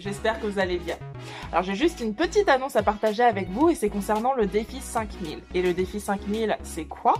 j'espère 0.00 0.40
que 0.40 0.46
vous 0.46 0.58
allez 0.58 0.78
bien. 0.78 0.96
Alors 1.52 1.62
j'ai 1.62 1.74
juste 1.74 2.00
une 2.00 2.14
petite 2.14 2.48
annonce 2.48 2.76
à 2.76 2.82
partager 2.82 3.22
avec 3.22 3.48
vous 3.50 3.68
et 3.68 3.74
c'est 3.74 3.88
concernant 3.88 4.34
le 4.34 4.46
défi 4.46 4.80
5000. 4.80 5.40
Et 5.54 5.62
le 5.62 5.74
défi 5.74 6.00
5000, 6.00 6.56
c'est 6.62 6.86
quoi? 6.86 7.14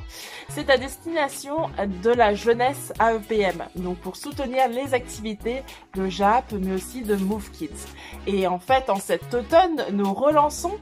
C'est 0.48 0.70
à 0.70 0.78
destination 0.78 1.70
de 2.02 2.10
la 2.10 2.34
jeunesse 2.34 2.92
AEPM, 3.00 3.64
donc 3.76 3.98
pour 3.98 4.16
soutenir 4.16 4.68
les 4.68 4.94
activités 4.94 5.62
de 5.94 6.08
JAP 6.08 6.52
mais 6.52 6.74
aussi 6.74 7.02
de 7.02 7.16
Move 7.16 7.50
Kids. 7.50 7.86
Et 8.26 8.46
en 8.46 8.58
fait, 8.58 8.90
en 8.90 8.96
cet 8.96 9.34
automne, 9.34 9.84
nous 9.92 10.12
relançons 10.12 10.78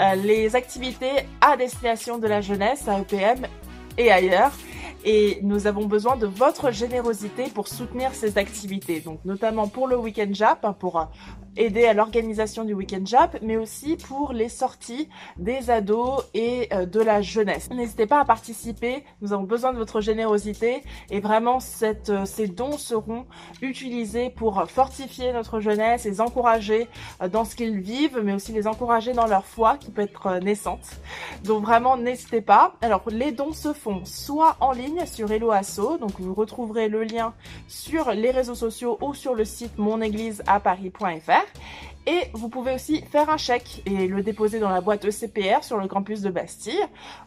euh, 0.00 0.14
les 0.14 0.54
activités 0.54 1.26
à 1.40 1.56
destination 1.56 2.18
de 2.18 2.26
la 2.26 2.40
jeunesse 2.40 2.86
AEPM 2.86 3.46
et 3.96 4.12
ailleurs 4.12 4.52
et 5.04 5.38
nous 5.42 5.66
avons 5.66 5.86
besoin 5.86 6.16
de 6.16 6.26
votre 6.26 6.70
générosité 6.70 7.44
pour 7.54 7.68
soutenir 7.68 8.14
ces 8.14 8.38
activités. 8.38 9.00
Donc 9.00 9.24
notamment 9.24 9.68
pour 9.68 9.86
le 9.86 9.96
Week-end 9.96 10.28
Jap, 10.32 10.64
hein, 10.64 10.72
pour 10.72 10.98
euh, 10.98 11.04
aider 11.56 11.84
à 11.86 11.94
l'organisation 11.94 12.64
du 12.64 12.74
Week-end 12.74 13.04
Jap, 13.04 13.38
mais 13.42 13.56
aussi 13.56 13.96
pour 13.96 14.32
les 14.32 14.48
sorties 14.48 15.08
des 15.36 15.70
ados 15.70 16.24
et 16.34 16.68
euh, 16.72 16.86
de 16.86 17.00
la 17.00 17.22
jeunesse. 17.22 17.70
N'hésitez 17.70 18.06
pas 18.06 18.20
à 18.20 18.24
participer, 18.24 19.04
nous 19.20 19.32
avons 19.32 19.44
besoin 19.44 19.72
de 19.72 19.78
votre 19.78 20.00
générosité 20.00 20.82
et 21.10 21.20
vraiment 21.20 21.58
euh, 21.82 22.24
ces 22.24 22.48
dons 22.48 22.76
seront 22.78 23.26
utilisés 23.62 24.30
pour 24.30 24.64
fortifier 24.68 25.32
notre 25.32 25.60
jeunesse, 25.60 26.04
les 26.04 26.20
encourager 26.20 26.88
dans 27.32 27.44
ce 27.44 27.54
qu'ils 27.56 27.80
vivent, 27.80 28.20
mais 28.22 28.32
aussi 28.32 28.52
les 28.52 28.66
encourager 28.66 29.12
dans 29.12 29.26
leur 29.26 29.44
foi 29.44 29.76
qui 29.78 29.90
peut 29.90 30.02
être 30.02 30.38
naissante. 30.38 30.86
Donc 31.44 31.64
vraiment 31.64 31.96
n'hésitez 31.96 32.40
pas. 32.40 32.74
Alors 32.80 33.02
les 33.10 33.32
dons 33.32 33.52
se 33.52 33.72
font 33.72 34.04
soit 34.04 34.56
en 34.60 34.72
ligne, 34.72 34.87
sur 35.06 35.30
Hello 35.30 35.50
Asso. 35.50 35.98
Donc 35.98 36.18
vous 36.18 36.34
retrouverez 36.34 36.88
le 36.88 37.04
lien 37.04 37.34
sur 37.66 38.10
les 38.12 38.30
réseaux 38.30 38.54
sociaux 38.54 38.98
ou 39.00 39.14
sur 39.14 39.34
le 39.34 39.44
site 39.44 39.78
monégliseaparis.fr. 39.78 41.46
Et 42.10 42.30
vous 42.32 42.48
pouvez 42.48 42.72
aussi 42.72 43.02
faire 43.02 43.28
un 43.28 43.36
chèque 43.36 43.82
et 43.84 44.06
le 44.06 44.22
déposer 44.22 44.60
dans 44.60 44.70
la 44.70 44.80
boîte 44.80 45.04
ECPR 45.04 45.62
sur 45.62 45.76
le 45.76 45.88
campus 45.88 46.22
de 46.22 46.30
Bastille 46.30 46.82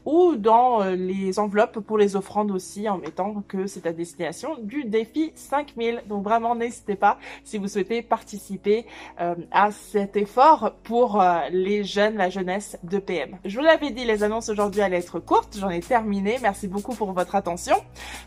ou 0.05 0.35
dans 0.35 0.81
euh, 0.81 0.95
les 0.95 1.37
enveloppes 1.37 1.81
pour 1.81 1.99
les 1.99 2.15
offrandes 2.15 2.49
aussi 2.49 2.89
en 2.89 2.97
mettant 2.97 3.43
que 3.47 3.67
c'est 3.67 3.85
à 3.85 3.93
destination 3.93 4.57
du 4.59 4.85
défi 4.85 5.33
5000. 5.35 6.01
Donc 6.09 6.23
vraiment 6.23 6.55
n'hésitez 6.55 6.95
pas 6.95 7.19
si 7.43 7.59
vous 7.59 7.67
souhaitez 7.67 8.01
participer 8.01 8.87
euh, 9.19 9.35
à 9.51 9.69
cet 9.69 10.17
effort 10.17 10.73
pour 10.81 11.21
euh, 11.21 11.41
les 11.51 11.83
jeunes, 11.83 12.17
la 12.17 12.31
jeunesse 12.31 12.79
de 12.81 12.97
PM. 12.97 13.37
Je 13.45 13.59
vous 13.59 13.63
l'avais 13.63 13.91
dit, 13.91 14.03
les 14.03 14.23
annonces 14.23 14.49
aujourd'hui 14.49 14.81
allaient 14.81 14.97
être 14.97 15.19
courtes. 15.19 15.57
J'en 15.59 15.69
ai 15.69 15.81
terminé. 15.81 16.39
Merci 16.41 16.67
beaucoup 16.67 16.95
pour 16.95 17.11
votre 17.11 17.35
attention. 17.35 17.75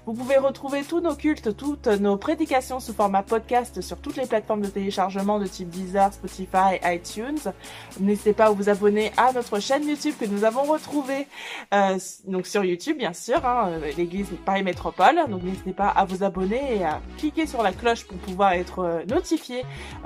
Vous 0.07 0.13
pouvez 0.13 0.37
retrouver 0.37 0.83
tous 0.85 1.01
nos 1.01 1.17
cultes, 1.17 1.57
toutes 1.57 1.89
nos 1.89 2.17
prédications 2.17 2.79
sous 2.79 2.93
format 2.93 3.25
podcast 3.25 3.81
sur 3.81 3.99
toutes 3.99 4.15
les 4.15 4.27
plateformes 4.27 4.61
de 4.61 4.69
téléchargement 4.69 5.41
de 5.41 5.49
type 5.49 5.69
Deezer, 5.69 6.13
Spotify, 6.13 6.44
ITunes. 6.85 7.53
N'hésitez 8.01 8.33
pas 8.33 8.47
à 8.47 8.51
vous 8.51 8.69
abonner 8.69 9.13
à 9.17 9.33
notre 9.33 9.61
chaîne 9.61 9.87
YouTube 9.89 10.15
que 10.19 10.27
nous 10.27 10.45
avons 10.45 10.63
retrouvée 10.63 11.27
euh, 11.73 11.99
donc 12.27 12.47
sur 12.47 12.65
YouTube 12.65 12.99
bien 12.99 13.13
sûr, 13.13 13.45
hein, 13.45 13.69
euh, 13.71 13.93
l'Église 13.97 14.29
Paris 14.45 14.63
Métropole. 14.63 15.17
Donc 15.29 15.43
n'hésitez 15.43 15.73
pas 15.73 15.89
à 15.89 16.05
vous 16.05 16.23
abonner 16.23 16.77
et 16.77 16.85
à 16.85 17.01
cliquer 17.19 17.47
sur 17.47 17.63
la 17.63 17.73
cloche 17.73 18.05
pour 18.05 18.19
pouvoir 18.19 18.53
être 18.53 18.81
euh, 18.81 19.05
notifié 19.07 19.65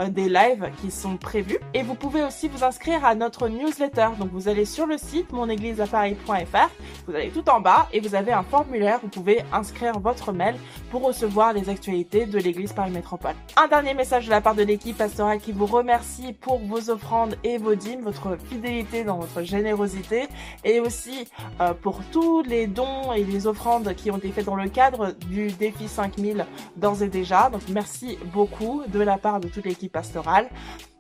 des 0.09 0.29
lives 0.29 0.71
qui 0.81 0.91
sont 0.91 1.17
prévus. 1.17 1.59
Et 1.75 1.83
vous 1.83 1.95
pouvez 1.95 2.23
aussi 2.23 2.49
vous 2.49 2.65
inscrire 2.65 3.05
à 3.05 3.15
notre 3.15 3.49
newsletter. 3.49 4.09
Donc 4.19 4.31
vous 4.33 4.49
allez 4.49 4.65
sur 4.65 4.87
le 4.87 4.99
site 4.99 5.33
monégliseaparis.fr, 5.33 6.71
vous 7.07 7.15
allez 7.15 7.31
tout 7.31 7.49
en 7.49 7.61
bas 7.61 7.89
et 7.93 8.01
vous 8.01 8.15
avez 8.15 8.33
un 8.33 8.43
formulaire. 8.43 9.01
Vous 9.03 9.09
pouvez 9.09 9.43
inscrire 9.53 9.99
votre 9.99 10.33
mail 10.33 10.57
pour 10.91 11.03
recevoir 11.05 11.53
les 11.53 11.69
actualités 11.69 12.27
de 12.27 12.39
l'Église 12.39 12.73
Paris 12.73 12.91
Métropole. 12.91 13.35
Un 13.57 13.69
dernier 13.69 13.95
message 13.95 14.27
de 14.27 14.31
la 14.31 14.41
part 14.41 14.55
de 14.55 14.63
l'équipe 14.63 14.97
pastorale 14.97 15.39
qui 15.39 15.53
vous 15.53 15.67
remercie 15.67 16.18
pour 16.41 16.59
vos 16.59 16.91
offrandes 16.91 17.37
et 17.45 17.59
vos 17.59 17.75
dîmes, 17.75 18.03
votre 18.03 18.37
fidélité 18.37 19.05
dans 19.05 19.19
votre 19.19 19.43
générosité 19.43 20.29
et 20.65 20.81
aussi 20.81 21.29
euh, 21.61 21.75
pour 21.75 22.01
tous 22.13 22.43
les 22.43 22.67
dons 22.67 23.13
et 23.13 23.25
les 23.25 23.47
offrandes 23.47 23.95
qui 23.95 24.11
ont 24.11 24.19
été 24.19 24.31
faits 24.31 24.47
dans 24.47 24.57
le 24.57 24.69
cadre 24.69 25.13
du 25.29 25.49
défi 25.49 25.89
5000 25.89 26.47
d'ores 26.77 27.03
et 27.03 27.09
déjà. 27.09 27.51
Donc 27.51 27.63
merci 27.71 28.19
beaucoup 28.33 28.83
de 28.89 29.01
la 29.01 29.19
part 29.19 29.41
de 29.41 29.49
toute 29.49 29.65
l'équipe 29.65 29.93
pastorale. 29.93 30.49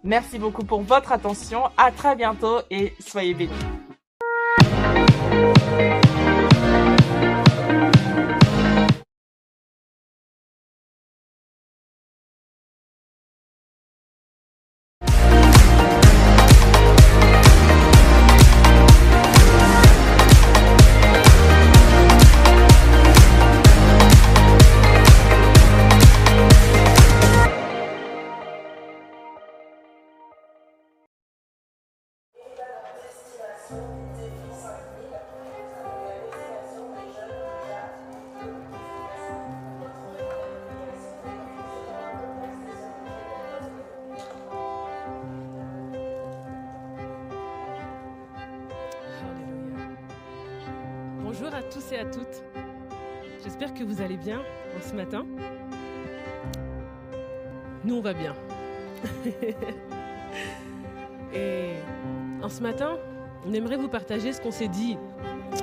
Merci 0.04 0.38
beaucoup 0.38 0.64
pour 0.64 0.82
votre 0.82 1.12
attention. 1.12 1.64
À 1.76 1.90
très 1.90 2.14
bientôt 2.14 2.60
et 2.70 2.94
soyez 3.00 3.34
bénis. 3.34 3.52
Bonjour 51.40 51.54
à 51.54 51.62
tous 51.62 51.92
et 51.92 51.99
à 51.99 52.04
toutes. 52.04 52.42
J'espère 53.45 53.73
que 53.73 53.85
vous 53.85 54.00
allez 54.00 54.16
bien 54.16 54.40
en 54.40 54.83
ce 54.88 54.92
matin. 54.92 55.25
Nous, 57.85 57.95
on 57.95 58.00
va 58.00 58.12
bien. 58.12 58.35
et 61.33 61.75
en 62.42 62.49
ce 62.49 62.61
matin, 62.61 62.97
on 63.47 63.52
aimerait 63.52 63.76
vous 63.76 63.88
partager 63.88 64.33
ce 64.33 64.40
qu'on 64.40 64.50
s'est 64.50 64.66
dit 64.66 64.97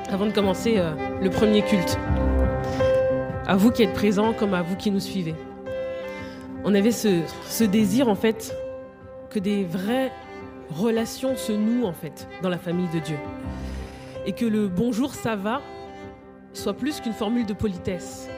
avant 0.07 0.25
de 0.27 0.31
commencer 0.31 0.75
euh, 0.77 0.93
le 1.21 1.29
premier 1.29 1.61
culte. 1.61 1.99
À 3.45 3.57
vous 3.57 3.71
qui 3.71 3.83
êtes 3.83 3.93
présents 3.93 4.31
comme 4.31 4.53
à 4.53 4.61
vous 4.61 4.77
qui 4.77 4.91
nous 4.91 5.01
suivez. 5.01 5.35
On 6.63 6.73
avait 6.73 6.91
ce, 6.91 7.21
ce 7.47 7.65
désir 7.65 8.07
en 8.07 8.15
fait 8.15 8.55
que 9.29 9.39
des 9.39 9.65
vraies 9.65 10.13
relations 10.73 11.35
se 11.35 11.51
nouent 11.51 11.85
en 11.85 11.93
fait 11.93 12.29
dans 12.41 12.49
la 12.49 12.59
famille 12.59 12.89
de 12.93 12.99
Dieu 12.99 13.17
et 14.25 14.33
que 14.33 14.45
le 14.45 14.67
bonjour 14.67 15.13
ça 15.13 15.35
va 15.35 15.61
soit 16.53 16.73
plus 16.73 17.01
qu'une 17.01 17.13
formule 17.13 17.45
de 17.45 17.53
politesse, 17.53 18.29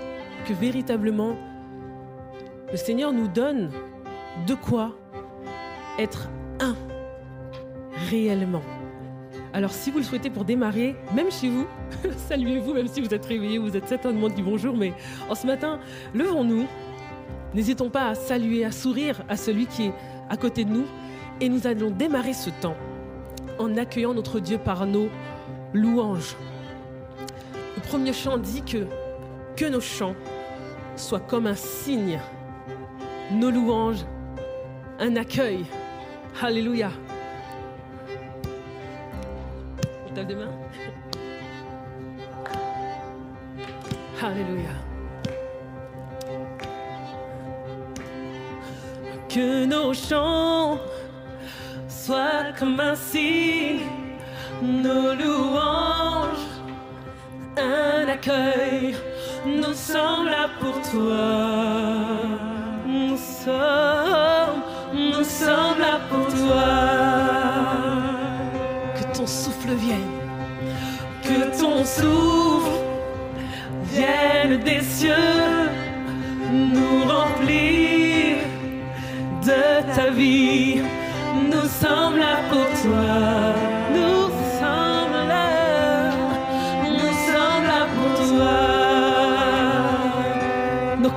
que 0.46 0.53
véritablement 0.53 1.36
le 2.72 2.77
Seigneur 2.77 3.13
nous 3.13 3.27
donne 3.27 3.72
de 4.46 4.53
quoi 4.56 4.98
être 6.00 6.27
un 6.60 6.75
réellement. 8.10 8.62
Alors 9.53 9.72
si 9.72 9.91
vous 9.91 10.00
le 10.00 10.03
souhaitez 10.03 10.29
pour 10.29 10.46
démarrer, 10.46 10.96
même 11.15 11.32
chez 11.32 11.50
vous, 11.50 11.65
saluez-vous, 12.27 12.74
même 12.74 12.88
si 12.88 13.01
vous 13.01 13.13
êtes 13.13 13.25
réveillé, 13.25 13.58
vous 13.58 13.75
êtes 13.75 13.88
certainement 13.88 14.29
dit 14.29 14.41
bonjour, 14.41 14.75
mais 14.75 14.94
en 15.29 15.36
ce 15.36 15.48
matin, 15.48 15.79
levons-nous, 16.13 16.65
n'hésitons 17.53 17.89
pas 17.89 18.10
à 18.10 18.15
saluer, 18.15 18.65
à 18.65 18.72
sourire 18.72 19.24
à 19.29 19.38
celui 19.38 19.65
qui 19.65 19.86
est 19.86 19.94
à 20.29 20.38
côté 20.38 20.65
de 20.65 20.72
nous, 20.72 20.86
et 21.39 21.50
nous 21.50 21.65
allons 21.65 21.91
démarrer 21.91 22.34
ce 22.34 22.50
temps 22.50 22.75
en 23.60 23.77
accueillant 23.77 24.13
notre 24.13 24.39
Dieu 24.39 24.58
par 24.58 24.86
nos 24.86 25.10
louange. 25.74 26.36
Le 27.75 27.81
premier 27.81 28.13
chant 28.13 28.38
dit 28.38 28.62
que, 28.62 28.88
que 29.55 29.65
nos 29.65 29.81
chants 29.81 30.15
soient 30.95 31.19
comme 31.19 31.47
un 31.47 31.55
signe, 31.55 32.19
nos 33.31 33.51
louanges, 33.51 34.05
un 35.00 35.15
accueil. 35.15 35.65
Alléluia. 36.41 36.91
On 40.09 40.24
des 40.24 40.36
mains? 40.36 40.51
Alléluia. 44.21 44.69
Que 49.29 49.65
nos 49.65 49.93
chants 49.93 50.79
soient 51.88 52.53
comme 52.57 52.79
un 52.79 52.95
signe 52.95 54.06
nos 54.61 55.13
louanges, 55.13 56.47
un 57.57 58.07
accueil. 58.07 58.95
Nous 59.45 59.73
sommes 59.73 60.25
là 60.25 60.49
pour 60.59 60.81
toi. 60.91 61.27
Nous 62.85 63.17
sommes, 63.17 64.61
nous 64.93 65.23
sommes 65.23 65.79
là 65.79 65.99
pour 66.09 66.27
toi. 66.27 66.67
Que 68.95 69.17
ton 69.17 69.27
souffle 69.27 69.73
vienne, 69.73 70.11
que 71.23 71.59
ton 71.59 71.83
souffle 71.85 72.71
vienne 73.83 74.59
des 74.63 74.81
cieux, 74.81 75.13
nous 76.51 77.03
remplir 77.03 78.37
de 79.43 79.95
ta 79.95 80.09
vie. 80.09 80.81
Nous 81.51 81.67
sommes 81.81 82.17
là 82.17 82.37
pour 82.49 82.65
toi. 82.81 83.76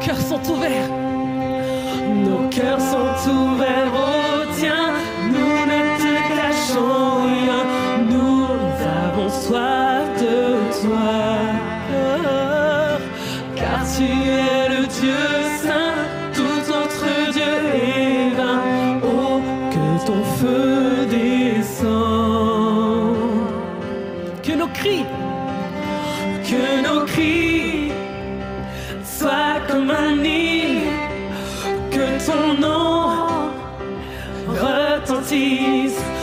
Nos 0.01 0.07
cœurs 0.07 0.21
sont 0.21 0.51
ouverts. 0.51 0.89
Nos 2.25 2.49
cœurs 2.49 2.81
sont 2.81 3.31
ouverts 3.31 3.93
oh, 3.95 4.47
tien. 4.59 4.95
Nous 5.27 5.67
ne 5.67 5.99
te 5.99 6.13
cachons 6.37 7.27
rien. 7.27 8.07
Nous 8.09 8.47
avons 8.83 9.29
soif. 9.29 9.80
penalties. 35.31 36.20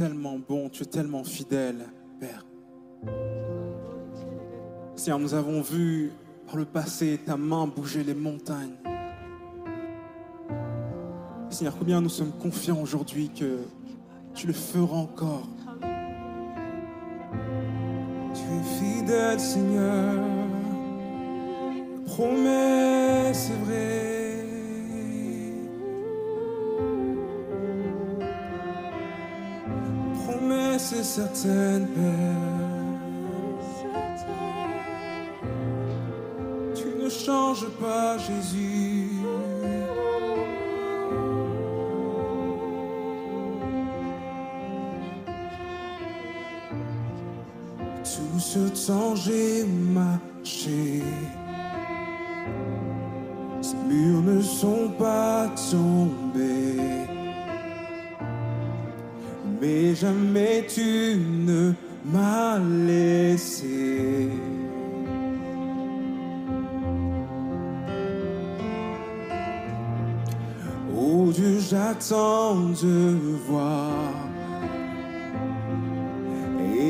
tellement 0.00 0.38
bon, 0.38 0.70
tu 0.70 0.82
es 0.84 0.86
tellement 0.86 1.22
fidèle, 1.24 1.84
Père. 2.18 2.46
Seigneur, 4.96 5.18
nous 5.18 5.34
avons 5.34 5.60
vu 5.60 6.10
par 6.46 6.56
le 6.56 6.64
passé 6.64 7.20
ta 7.26 7.36
main 7.36 7.66
bouger 7.66 8.02
les 8.02 8.14
montagnes. 8.14 8.78
Seigneur, 11.50 11.76
combien 11.78 12.00
nous 12.00 12.08
sommes 12.08 12.32
confiants 12.32 12.80
aujourd'hui 12.80 13.28
que 13.28 13.58
tu 14.34 14.46
le 14.46 14.54
feras 14.54 14.96
encore. 14.96 15.46
Tu 18.32 18.40
es 18.40 18.62
fidèle, 18.78 19.38
Seigneur. 19.38 20.14
Promesse 22.06 23.50
est 23.50 23.64
vraie. 23.66 23.99
Certain, 31.10 31.80
Père. 31.94 33.00
Tu 36.76 36.86
ne 37.02 37.08
changes 37.08 37.68
pas, 37.80 38.16
Jésus. 38.18 38.79
Jamais 60.00 60.64
tu 60.66 61.16
ne 61.46 61.72
m'as 62.04 62.58
laissé. 62.58 64.30
Oh 70.96 71.30
Dieu, 71.32 71.58
j'attends 71.68 72.54
de 72.82 73.16
voir 73.46 73.90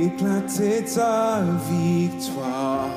éclater 0.04 0.84
ta 0.94 1.42
victoire. 1.68 2.90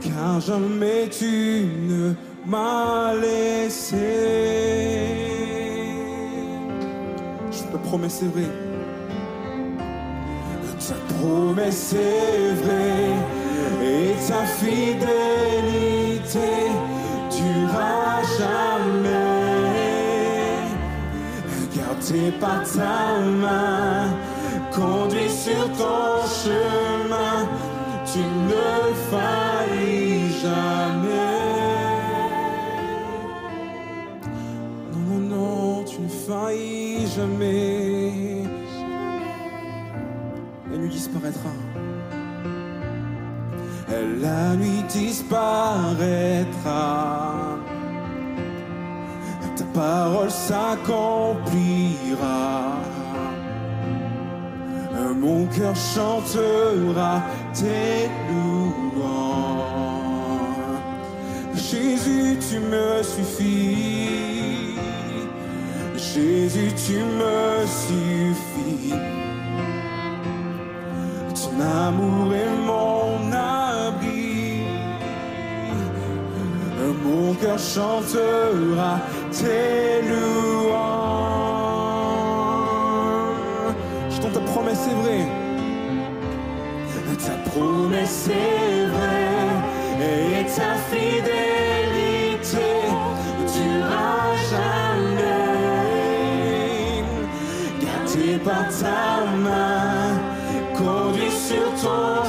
Car 0.00 0.40
jamais 0.40 1.08
tu 1.08 1.64
ne 1.88 2.14
m'as 2.44 2.81
Vrai. 7.92 8.48
Ta 10.88 10.94
promesse 11.14 11.92
est 11.92 12.54
vraie 12.62 13.12
et 13.84 14.14
ta 14.26 14.42
fidélité 14.46 15.10
durera 17.30 18.22
jamais. 18.38 19.12
Gardé 21.76 22.32
par 22.40 22.62
ta 22.62 23.20
main, 23.20 24.08
conduit 24.74 25.28
sur 25.28 25.64
ton 25.76 26.24
chemin, 26.40 27.36
tu 28.10 28.20
ne 28.20 28.70
faillis 29.10 30.32
jamais. 30.40 31.40
Non, 34.92 35.02
non, 35.08 35.20
non, 35.36 35.84
tu 35.84 36.00
ne 36.00 36.08
faillis 36.08 37.06
jamais. 37.14 37.61
Disparaîtra. 44.92 46.82
Ta 49.56 49.64
parole 49.74 50.30
s'accomplira. 50.30 52.42
Mon 55.20 55.46
cœur 55.46 55.74
chantera 55.76 57.22
tes 57.54 58.10
louanges. 58.28 59.62
Jésus, 61.54 62.38
tu 62.48 62.58
me 62.58 63.02
suffis. 63.02 64.76
Jésus, 65.96 66.72
tu 66.84 66.98
me 67.20 67.40
suffis. 67.82 68.94
Ton 71.38 71.52
amour 71.86 72.28
est 72.34 72.56
mon 72.66 73.11
Mon 77.04 77.34
cœur 77.34 77.58
chantera 77.58 79.00
tes 79.30 80.02
louanges. 80.08 80.72
Je 84.10 84.20
t'en 84.20 84.30
ta 84.30 84.40
promesse 84.40 84.86
est 84.90 84.94
vraie. 85.02 85.28
Ta 87.24 87.36
promesse 87.50 88.28
est 88.28 88.86
vraie 88.86 89.52
et 90.00 90.44
ta 90.46 90.74
fidélité 90.90 92.70
durera 93.52 94.16
jamais. 94.50 95.42
Gardé 97.80 98.38
par 98.44 98.66
ta 98.80 99.02
main, 99.36 100.18
conduit 100.76 101.30
sur 101.30 101.68
ton 101.80 102.21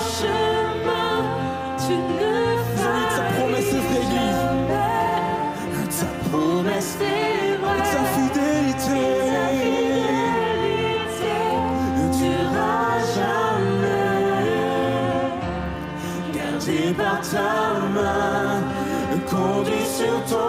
conduit 20.04 20.43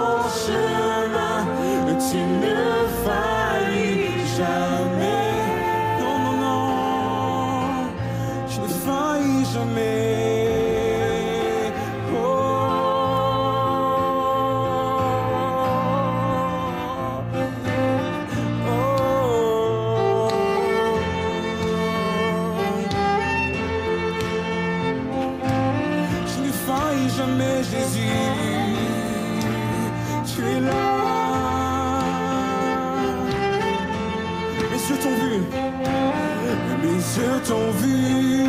t'ont 37.46 37.70
vu 37.83 38.46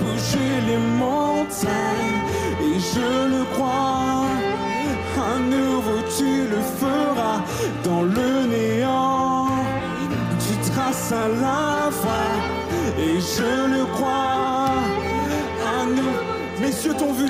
bouger 0.00 0.52
les 0.68 0.78
montagnes. 1.02 2.20
Et 2.62 2.78
je 2.78 3.10
le 3.34 3.44
crois. 3.54 4.26
À 5.32 5.38
nouveau, 5.38 5.98
tu 6.16 6.48
le 6.54 6.60
feras 6.78 7.40
dans 7.84 8.02
le 8.02 8.46
néant. 8.54 9.48
Tu 10.44 10.70
traces 10.70 11.12
à 11.12 11.28
la 11.28 11.90
fin. 12.02 12.30
Et 12.98 13.20
je 13.20 13.50
le 13.74 13.84
crois. 13.94 14.72
À 15.74 15.84
nous, 15.96 16.14
mes 16.60 16.74
yeux 16.84 16.94
t'ont 16.94 17.12
vu. 17.12 17.28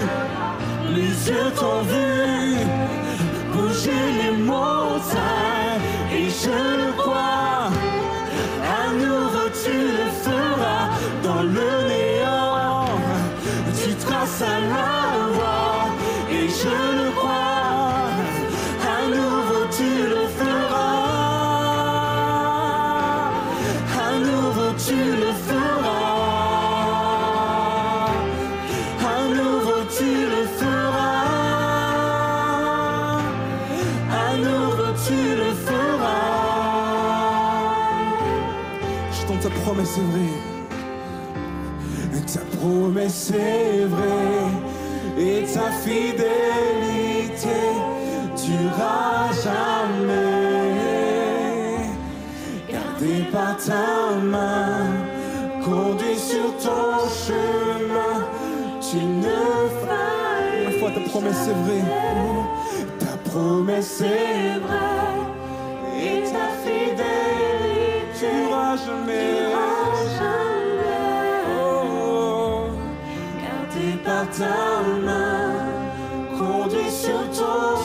Les 0.95 1.13
yeux 1.31 1.51
t'ont 1.55 1.83
vu 1.83 2.57
bouger 3.53 4.05
les 4.21 4.37
montagnes 4.43 5.81
et 6.13 6.29
je 6.29 6.57
le 6.83 6.90
dans 11.41 11.47
le 11.47 11.89
néant. 11.89 12.85
Tu 13.83 13.95
traces 13.95 14.43
à 14.43 14.61
la 14.73 15.29
voie 15.35 15.87
et 16.31 16.49
je 16.49 16.77
le 16.99 17.11
crois. 17.17 18.09
À 18.97 19.01
nouveau 19.17 19.63
tu 19.77 19.91
le 20.15 20.25
feras. 20.39 20.99
À 24.07 24.13
nouveau 24.19 24.71
tu 24.87 24.99
le 25.23 25.33
feras. 25.47 26.09
À 29.15 29.21
nouveau 29.39 29.81
tu 29.97 30.11
le 30.35 30.43
feras. 30.59 31.17
À 34.25 34.37
nouveau 34.37 34.91
tu 35.07 35.19
le 35.43 35.51
feras. 35.67 36.27
Je 39.13 39.21
tente 39.27 39.43
ta 39.43 39.51
promesse. 39.61 39.99
Ta 43.11 43.17
promesse 43.17 43.33
est 43.33 43.87
vraie. 43.87 44.53
Et 45.19 45.43
ta 45.53 45.69
fidélité 45.83 47.61
durera 48.37 49.33
jamais. 49.43 50.31
Gardé 52.71 53.25
par 53.33 53.57
ta 53.57 54.15
main, 54.23 54.87
conduit 55.65 56.19
sur 56.19 56.57
ton 56.63 57.09
chemin, 57.27 58.17
tu 58.81 58.99
ne 58.99 59.41
failles. 59.83 60.67
Une 60.67 60.79
fois 60.79 60.91
ta 60.93 61.01
promesse 61.11 61.49
est 61.49 61.59
vraie. 61.65 61.85
Ta 63.01 63.15
promesse 63.29 64.01
est 64.03 64.59
vraie. 64.61 64.90
Gardé 74.21 74.27
par 74.29 74.29
ta 77.31 77.77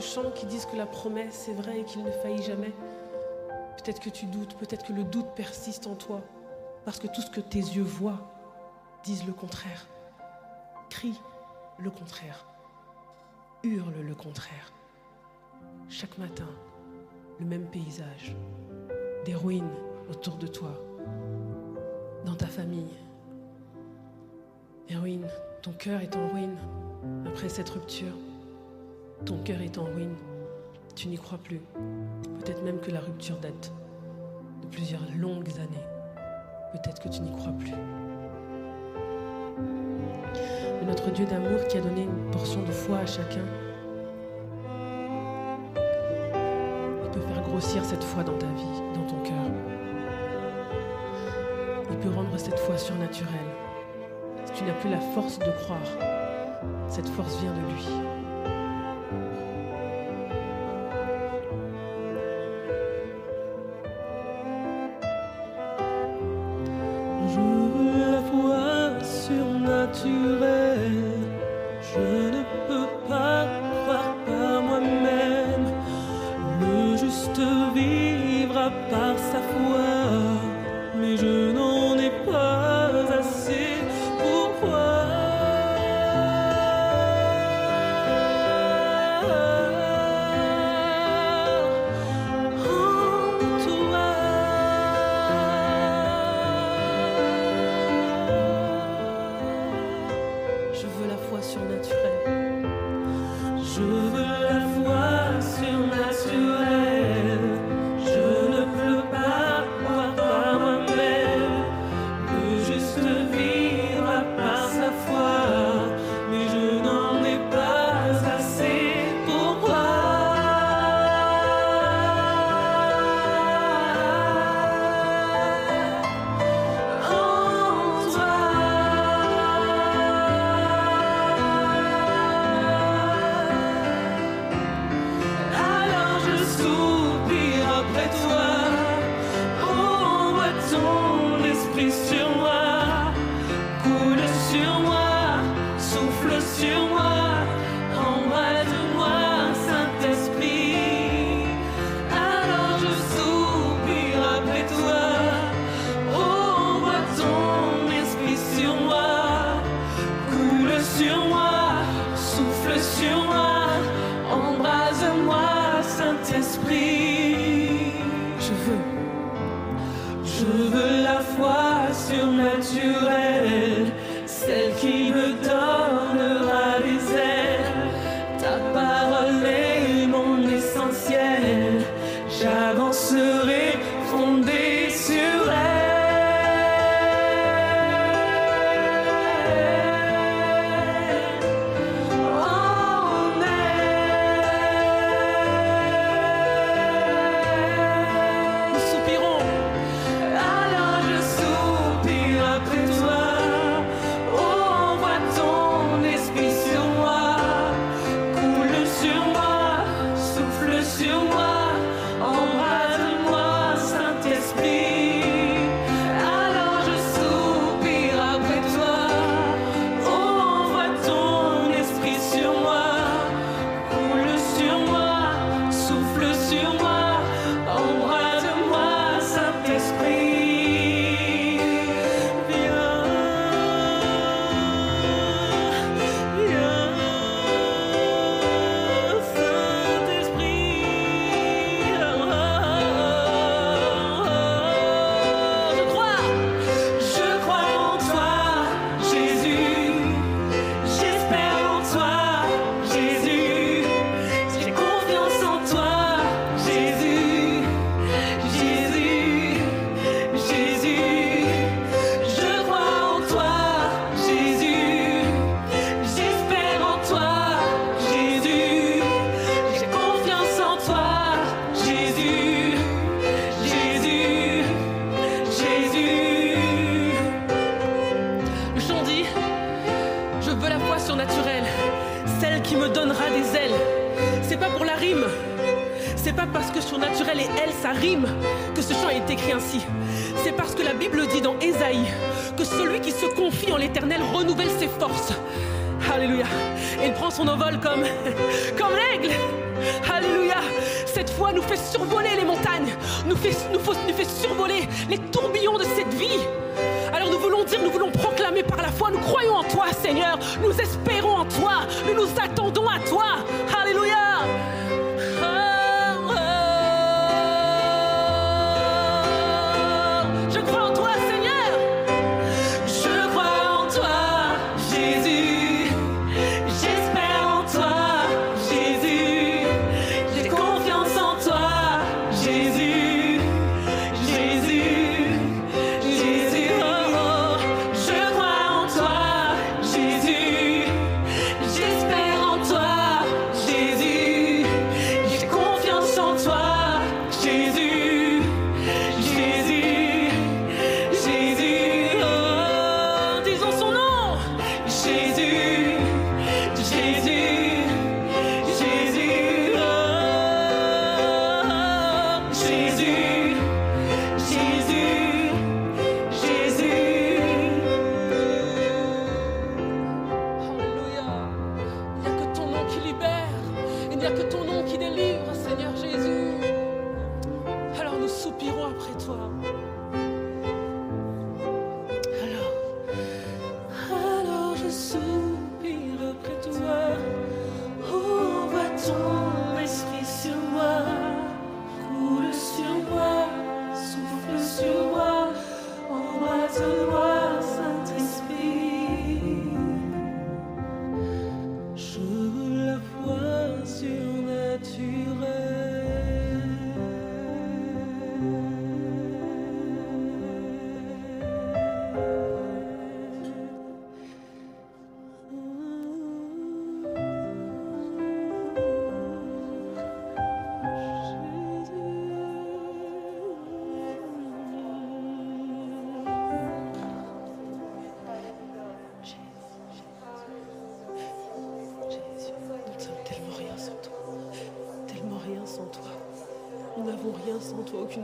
ce 0.00 0.20
qui 0.34 0.46
disent 0.46 0.66
que 0.66 0.76
la 0.76 0.86
promesse 0.86 1.48
est 1.48 1.54
vraie 1.54 1.80
et 1.80 1.84
qu'il 1.84 2.02
ne 2.02 2.10
faillit 2.10 2.42
jamais, 2.42 2.72
peut-être 3.76 4.00
que 4.00 4.10
tu 4.10 4.26
doutes, 4.26 4.56
peut-être 4.56 4.84
que 4.84 4.92
le 4.92 5.04
doute 5.04 5.28
persiste 5.34 5.86
en 5.86 5.94
toi, 5.94 6.20
parce 6.84 6.98
que 6.98 7.06
tout 7.06 7.20
ce 7.20 7.30
que 7.30 7.40
tes 7.40 7.58
yeux 7.58 7.82
voient 7.82 8.30
disent 9.04 9.26
le 9.26 9.32
contraire. 9.32 9.86
Crie 10.90 11.18
le 11.78 11.90
contraire. 11.90 12.46
Hurle 13.62 14.00
le 14.00 14.14
contraire. 14.14 14.72
Chaque 15.88 16.16
matin, 16.18 16.48
le 17.38 17.46
même 17.46 17.66
paysage. 17.66 18.36
Des 19.24 19.34
ruines 19.34 19.70
autour 20.08 20.36
de 20.36 20.46
toi, 20.46 20.70
dans 22.24 22.34
ta 22.34 22.46
famille. 22.46 22.94
Des 24.88 24.96
ton 25.62 25.72
cœur 25.72 26.00
est 26.00 26.14
en 26.14 26.28
ruine 26.28 26.56
après 27.26 27.48
cette 27.48 27.70
rupture. 27.70 28.14
Ton 29.24 29.38
cœur 29.38 29.60
est 29.62 29.78
en 29.78 29.84
ruine. 29.84 30.14
Tu 30.94 31.08
n'y 31.08 31.16
crois 31.16 31.38
plus. 31.38 31.60
Peut-être 32.40 32.62
même 32.62 32.80
que 32.80 32.90
la 32.90 33.00
rupture 33.00 33.38
date 33.38 33.72
de 34.62 34.66
plusieurs 34.68 35.02
longues 35.16 35.50
années. 35.56 35.86
Peut-être 36.72 37.02
que 37.02 37.08
tu 37.08 37.20
n'y 37.20 37.32
crois 37.32 37.52
plus. 37.52 37.72
Mais 40.80 40.86
notre 40.86 41.10
Dieu 41.10 41.24
d'amour 41.24 41.66
qui 41.68 41.78
a 41.78 41.80
donné 41.80 42.02
une 42.02 42.30
portion 42.30 42.62
de 42.62 42.70
foi 42.70 42.98
à 42.98 43.06
chacun, 43.06 43.44
il 47.04 47.10
peut 47.10 47.20
faire 47.20 47.42
grossir 47.42 47.84
cette 47.84 48.04
foi 48.04 48.22
dans 48.22 48.36
ta 48.36 48.46
vie, 48.46 48.82
dans 48.94 49.06
ton 49.06 49.20
cœur. 49.22 49.34
Il 51.90 51.96
peut 51.98 52.10
rendre 52.10 52.36
cette 52.36 52.58
foi 52.58 52.76
surnaturelle. 52.76 53.34
Si 54.44 54.52
tu 54.52 54.64
n'as 54.64 54.74
plus 54.74 54.90
la 54.90 55.00
force 55.00 55.38
de 55.38 55.50
croire, 55.64 55.80
cette 56.88 57.08
force 57.08 57.40
vient 57.40 57.52
de 57.52 57.60
lui. 57.60 58.15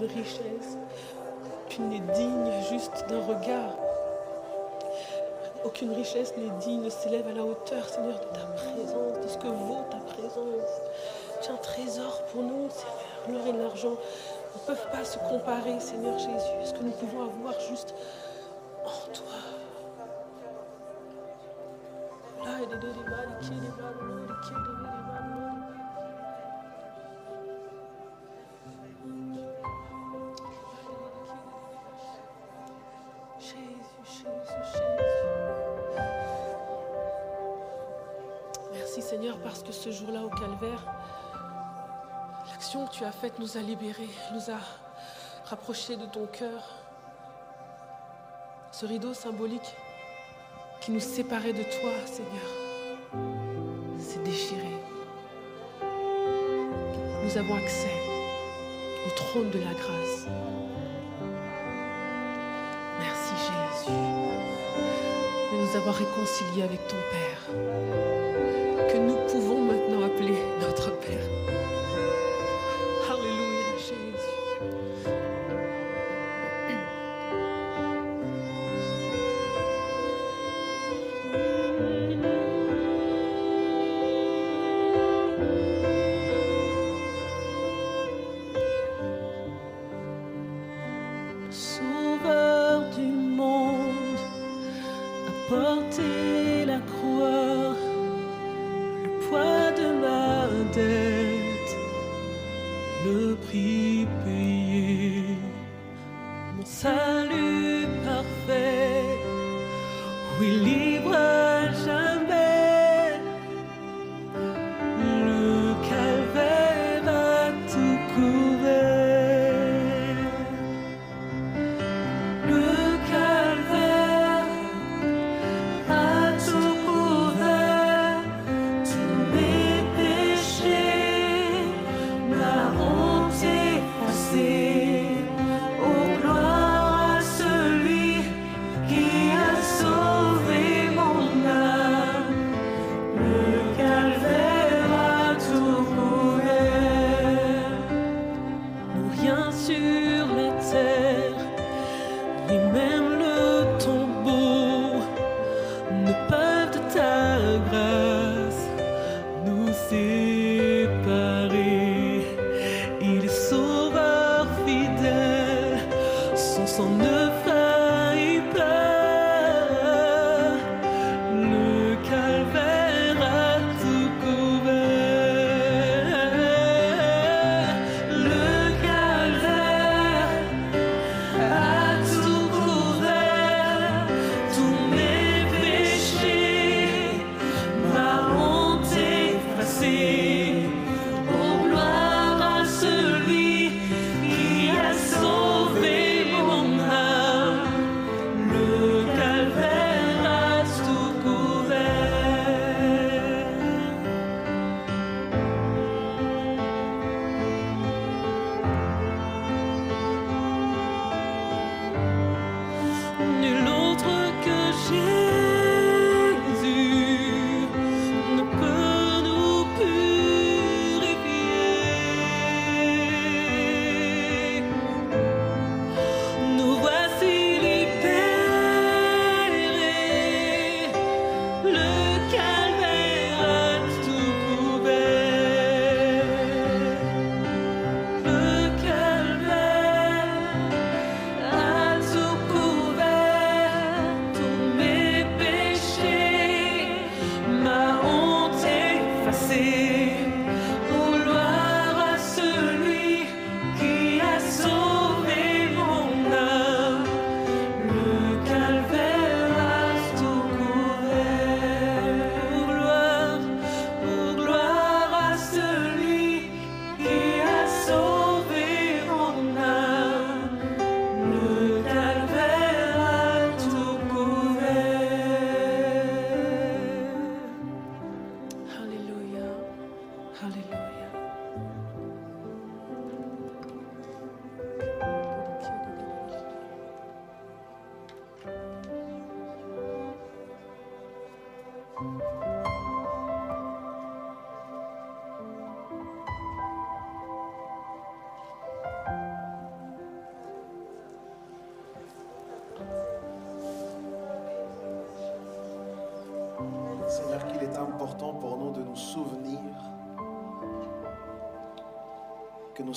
richesse. 0.07 0.77
Tu 1.69 1.81
n'est 1.83 2.01
digne 2.01 2.51
juste 2.71 3.07
d'un 3.09 3.25
regard. 3.25 3.77
Aucune 5.65 5.93
richesse 5.93 6.35
n'est 6.37 6.51
digne, 6.59 6.91
s'élève 6.91 7.27
à 7.29 7.33
la 7.33 7.45
hauteur, 7.45 7.89
Seigneur, 7.89 8.19
de 8.19 8.37
ta 8.37 8.45
présence, 8.57 9.21
de 9.23 9.29
ce 9.29 9.39
que 9.39 9.47
vaut 9.47 9.85
ta 9.91 9.99
présence. 9.99 10.71
Tu 11.41 11.49
es 11.49 11.53
un 11.53 11.57
trésor 11.57 12.23
pour 12.33 12.43
nous, 12.43 12.69
Seigneur, 12.71 13.45
l'or 13.45 13.55
et 13.55 13.59
l'argent 13.59 13.97
ne 14.55 14.61
peuvent 14.67 14.91
pas 14.91 15.05
se 15.05 15.19
comparer, 15.19 15.79
Seigneur 15.81 16.19
Jésus, 16.19 16.65
ce 16.65 16.73
que 16.73 16.83
nous 16.83 16.91
pouvons 16.93 17.23
avoir 17.23 17.59
juste 17.61 17.95
en 18.85 19.13
toi. 19.13 19.53
tu 42.93 43.05
as 43.05 43.11
fait, 43.11 43.39
nous 43.39 43.57
a 43.57 43.61
libérés, 43.61 44.11
nous 44.35 44.51
a 44.53 44.59
rapprochés 45.47 45.97
de 45.97 46.05
ton 46.05 46.27
cœur. 46.27 46.63
Ce 48.71 48.85
rideau 48.85 49.15
symbolique 49.15 49.75
qui 50.81 50.91
nous 50.91 51.01
séparait 51.01 51.55
de 51.55 51.63
toi, 51.63 51.93
Seigneur, 52.05 52.51
s'est 53.99 54.23
déchiré. 54.23 54.69
Nous 57.25 57.39
avons 57.39 57.57
accès 57.57 57.97
au 59.07 59.11
trône 59.17 59.51
de 59.51 59.59
la 59.59 59.73
grâce. 59.73 60.27
Merci 63.01 63.33
Jésus 63.39 63.97
de 65.53 65.67
nous 65.67 65.77
avoir 65.77 65.95
réconciliés 65.95 66.63
avec 66.63 66.87
ton 66.89 66.97
Père, 67.11 68.93
que 68.93 68.99
nous 68.99 69.17
pouvons 69.31 69.63
maintenant 69.63 70.05
appeler 70.05 70.37
notre 70.61 70.91
Père. 71.01 71.43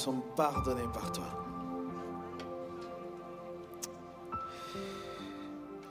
Sommes 0.05 0.21
pardonnés 0.35 0.87
par 0.93 1.11
toi. 1.11 1.25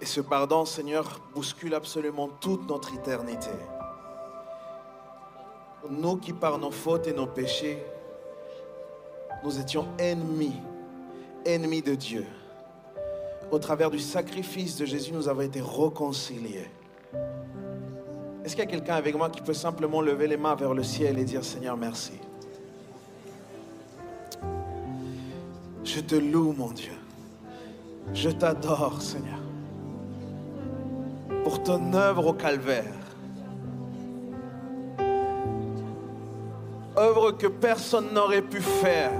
Et 0.00 0.06
ce 0.06 0.20
pardon, 0.20 0.64
Seigneur, 0.64 1.20
bouscule 1.34 1.74
absolument 1.74 2.28
toute 2.40 2.68
notre 2.68 2.94
éternité. 2.94 3.50
Nous 5.90 6.16
qui 6.18 6.32
par 6.32 6.58
nos 6.58 6.70
fautes 6.70 7.08
et 7.08 7.12
nos 7.12 7.26
péchés, 7.26 7.84
nous 9.42 9.58
étions 9.58 9.86
ennemis, 9.98 10.60
ennemis 11.44 11.82
de 11.82 11.96
Dieu. 11.96 12.24
Au 13.50 13.58
travers 13.58 13.90
du 13.90 13.98
sacrifice 13.98 14.76
de 14.76 14.86
Jésus, 14.86 15.12
nous 15.12 15.28
avons 15.28 15.40
été 15.40 15.60
réconciliés. 15.60 16.70
Est-ce 18.44 18.54
qu'il 18.54 18.64
y 18.64 18.68
a 18.68 18.70
quelqu'un 18.70 18.94
avec 18.94 19.16
moi 19.16 19.28
qui 19.28 19.40
peut 19.40 19.54
simplement 19.54 20.00
lever 20.00 20.28
les 20.28 20.36
mains 20.36 20.54
vers 20.54 20.72
le 20.72 20.84
ciel 20.84 21.18
et 21.18 21.24
dire 21.24 21.42
Seigneur, 21.44 21.76
merci? 21.76 22.20
Je 25.94 26.00
te 26.00 26.16
loue, 26.16 26.52
mon 26.58 26.72
Dieu. 26.72 26.90
Je 28.12 28.28
t'adore, 28.28 29.00
Seigneur. 29.00 29.38
Pour 31.44 31.62
ton 31.62 31.94
œuvre 31.94 32.26
au 32.26 32.32
calvaire. 32.32 32.96
Œuvre 36.96 37.30
que 37.30 37.46
personne 37.46 38.06
n'aurait 38.12 38.42
pu 38.42 38.60
faire. 38.60 39.12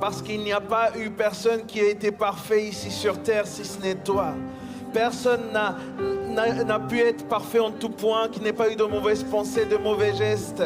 Parce 0.00 0.20
qu'il 0.22 0.40
n'y 0.40 0.52
a 0.52 0.60
pas 0.60 0.90
eu 0.98 1.08
personne 1.10 1.66
qui 1.66 1.78
a 1.78 1.88
été 1.88 2.10
parfait 2.10 2.64
ici 2.64 2.90
sur 2.90 3.22
terre 3.22 3.46
si 3.46 3.64
ce 3.64 3.80
n'est 3.80 3.94
toi. 3.94 4.32
Personne 4.92 5.52
n'a 5.52 6.80
pu 6.80 6.98
être 6.98 7.28
parfait 7.28 7.60
en 7.60 7.70
tout 7.70 7.90
point, 7.90 8.26
qui 8.28 8.40
n'ait 8.40 8.52
pas 8.52 8.72
eu 8.72 8.74
de 8.74 8.82
mauvaises 8.82 9.22
pensées, 9.22 9.66
de 9.66 9.76
mauvais 9.76 10.16
gestes, 10.16 10.64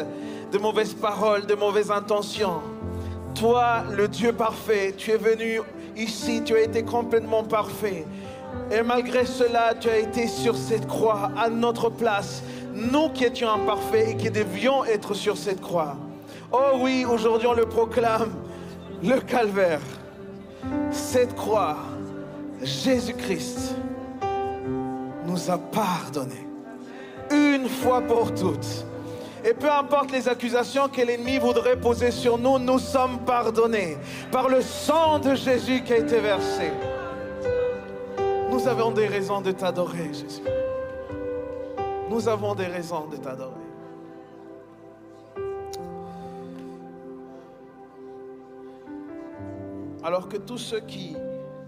de 0.51 0.57
mauvaises 0.57 0.95
paroles, 0.95 1.45
de 1.45 1.53
mauvaises 1.53 1.91
intentions. 1.91 2.59
Toi, 3.39 3.83
le 3.95 4.07
Dieu 4.07 4.33
parfait, 4.33 4.95
tu 4.97 5.11
es 5.11 5.17
venu 5.17 5.61
ici, 5.95 6.41
tu 6.43 6.55
as 6.55 6.61
été 6.61 6.83
complètement 6.83 7.43
parfait. 7.43 8.05
Et 8.71 8.81
malgré 8.81 9.27
cela, 9.27 9.75
tu 9.79 9.89
as 9.89 9.97
été 9.97 10.27
sur 10.27 10.55
cette 10.55 10.87
croix 10.87 11.29
à 11.37 11.47
notre 11.47 11.89
place. 11.89 12.41
Nous 12.73 13.09
qui 13.09 13.25
étions 13.25 13.49
imparfaits 13.49 14.09
et 14.09 14.17
qui 14.17 14.31
devions 14.31 14.83
être 14.85 15.13
sur 15.13 15.37
cette 15.37 15.61
croix. 15.61 15.95
Oh 16.51 16.79
oui, 16.79 17.05
aujourd'hui 17.05 17.47
on 17.47 17.53
le 17.53 17.65
proclame, 17.65 18.31
le 19.03 19.19
calvaire, 19.19 19.81
cette 20.91 21.35
croix, 21.35 21.77
Jésus-Christ 22.63 23.75
nous 25.25 25.51
a 25.51 25.57
pardonné 25.57 26.47
une 27.31 27.69
fois 27.69 28.01
pour 28.01 28.33
toutes. 28.33 28.85
Et 29.45 29.53
peu 29.53 29.71
importe 29.71 30.11
les 30.11 30.27
accusations 30.27 30.89
que 30.89 31.01
l'ennemi 31.01 31.37
voudrait 31.37 31.79
poser 31.79 32.11
sur 32.11 32.37
nous, 32.37 32.59
nous 32.59 32.79
sommes 32.79 33.19
pardonnés 33.19 33.97
par 34.31 34.49
le 34.49 34.61
sang 34.61 35.19
de 35.19 35.35
Jésus 35.35 35.83
qui 35.83 35.93
a 35.93 35.97
été 35.97 36.19
versé. 36.19 36.71
Nous 38.49 38.67
avons 38.67 38.91
des 38.91 39.07
raisons 39.07 39.41
de 39.41 39.51
t'adorer, 39.51 40.07
Jésus. 40.13 40.41
Nous 42.09 42.27
avons 42.27 42.55
des 42.55 42.65
raisons 42.65 43.05
de 43.07 43.17
t'adorer. 43.17 43.53
Alors 50.03 50.29
que 50.29 50.37
tous 50.37 50.57
ceux 50.57 50.79
qui 50.79 51.15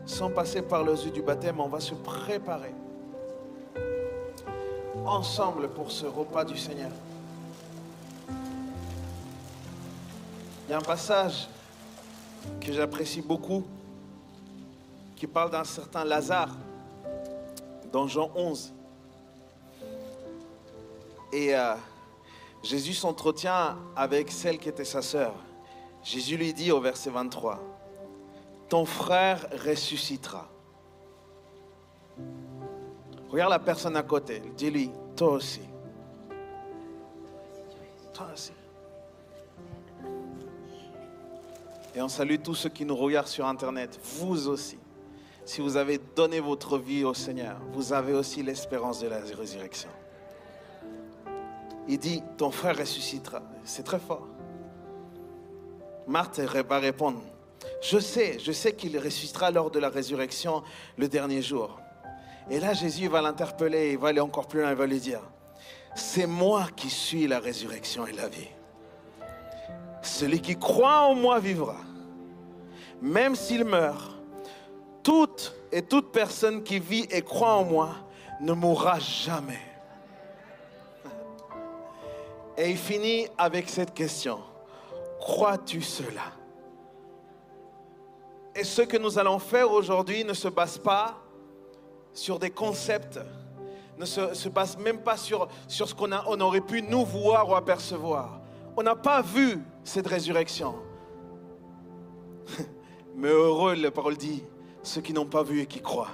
sont 0.05 0.29
passés 0.29 0.61
par 0.61 0.83
le 0.83 0.93
yeux 0.93 1.11
du 1.11 1.21
baptême, 1.21 1.59
on 1.59 1.67
va 1.67 1.79
se 1.79 1.93
préparer 1.93 2.73
ensemble 5.05 5.69
pour 5.69 5.91
ce 5.91 6.05
repas 6.05 6.45
du 6.45 6.57
Seigneur. 6.57 6.91
Il 10.69 10.73
y 10.73 10.75
a 10.75 10.77
un 10.77 10.81
passage 10.81 11.47
que 12.61 12.71
j'apprécie 12.71 13.23
beaucoup 13.23 13.65
qui 15.15 15.25
parle 15.25 15.49
d'un 15.49 15.63
certain 15.63 16.05
Lazare 16.05 16.55
dans 17.91 18.05
Jean 18.05 18.29
11. 18.35 18.71
Et 21.33 21.55
euh, 21.55 21.73
Jésus 22.61 22.93
s'entretient 22.93 23.79
avec 23.95 24.29
celle 24.29 24.59
qui 24.59 24.69
était 24.69 24.85
sa 24.85 25.01
sœur. 25.01 25.33
Jésus 26.03 26.37
lui 26.37 26.53
dit 26.53 26.71
au 26.71 26.79
verset 26.79 27.09
23, 27.09 27.59
Ton 28.69 28.85
frère 28.85 29.47
ressuscitera. 29.65 30.47
Regarde 33.31 33.49
la 33.49 33.57
personne 33.57 33.97
à 33.97 34.03
côté. 34.03 34.39
Dis-lui, 34.55 34.91
toi 35.15 35.29
aussi. 35.29 35.61
Toi 38.13 38.27
aussi. 38.31 38.51
Et 41.95 42.01
on 42.01 42.09
salue 42.09 42.35
tous 42.43 42.55
ceux 42.55 42.69
qui 42.69 42.85
nous 42.85 42.95
regardent 42.95 43.27
sur 43.27 43.45
Internet, 43.45 43.99
vous 44.19 44.47
aussi. 44.47 44.77
Si 45.45 45.61
vous 45.61 45.77
avez 45.77 45.99
donné 46.15 46.39
votre 46.39 46.77
vie 46.77 47.03
au 47.03 47.13
Seigneur, 47.13 47.59
vous 47.73 47.93
avez 47.93 48.13
aussi 48.13 48.43
l'espérance 48.43 48.99
de 48.99 49.07
la 49.07 49.19
résurrection. 49.19 49.89
Il 51.87 51.97
dit, 51.97 52.21
ton 52.37 52.51
frère 52.51 52.77
ressuscitera. 52.77 53.41
C'est 53.63 53.83
très 53.83 53.99
fort. 53.99 54.27
Marthe 56.07 56.39
va 56.39 56.79
répondre, 56.79 57.21
je 57.81 57.99
sais, 57.99 58.37
je 58.39 58.51
sais 58.51 58.73
qu'il 58.73 58.97
ressuscitera 58.97 59.51
lors 59.51 59.71
de 59.71 59.79
la 59.79 59.89
résurrection 59.89 60.63
le 60.97 61.07
dernier 61.07 61.41
jour. 61.41 61.79
Et 62.49 62.59
là, 62.59 62.73
Jésus 62.73 63.07
va 63.07 63.21
l'interpeller, 63.21 63.91
il 63.91 63.97
va 63.97 64.09
aller 64.09 64.19
encore 64.19 64.47
plus 64.47 64.61
loin, 64.61 64.71
il 64.71 64.75
va 64.75 64.87
lui 64.87 64.99
dire, 64.99 65.21
c'est 65.95 66.27
moi 66.27 66.67
qui 66.75 66.89
suis 66.89 67.27
la 67.27 67.39
résurrection 67.39 68.05
et 68.07 68.11
la 68.11 68.27
vie. 68.27 68.47
Celui 70.01 70.41
qui 70.41 70.57
croit 70.57 71.01
en 71.01 71.15
moi 71.15 71.39
vivra. 71.39 71.77
Même 73.01 73.35
s'il 73.35 73.65
meurt, 73.65 74.11
toute 75.03 75.55
et 75.71 75.81
toute 75.81 76.11
personne 76.11 76.63
qui 76.63 76.79
vit 76.79 77.07
et 77.11 77.21
croit 77.21 77.53
en 77.53 77.63
moi 77.63 77.89
ne 78.41 78.53
mourra 78.53 78.99
jamais. 78.99 79.59
Et 82.57 82.71
il 82.71 82.77
finit 82.77 83.27
avec 83.37 83.69
cette 83.69 83.93
question. 83.93 84.39
Crois-tu 85.19 85.81
cela? 85.81 86.33
Et 88.55 88.63
ce 88.63 88.81
que 88.81 88.97
nous 88.97 89.17
allons 89.17 89.39
faire 89.39 89.71
aujourd'hui 89.71 90.25
ne 90.25 90.33
se 90.33 90.47
base 90.49 90.77
pas 90.77 91.17
sur 92.13 92.39
des 92.39 92.49
concepts, 92.49 93.19
ne 93.97 94.05
se, 94.05 94.49
base 94.49 94.77
même 94.77 95.01
pas 95.01 95.15
sur, 95.15 95.47
ce 95.67 95.93
qu'on 95.93 96.11
on 96.11 96.41
aurait 96.41 96.61
pu 96.61 96.81
nous 96.81 97.05
voir 97.05 97.49
ou 97.49 97.55
apercevoir. 97.55 98.41
On 98.75 98.83
n'a 98.83 98.95
pas 98.95 99.21
vu 99.21 99.59
cette 99.89 100.07
résurrection. 100.07 100.75
Mais 103.15 103.29
heureux, 103.29 103.73
la 103.73 103.91
parole 103.91 104.17
dit, 104.17 104.43
ceux 104.83 105.01
qui 105.01 105.13
n'ont 105.13 105.25
pas 105.25 105.43
vu 105.43 105.61
et 105.61 105.65
qui 105.65 105.81
croient. 105.81 106.11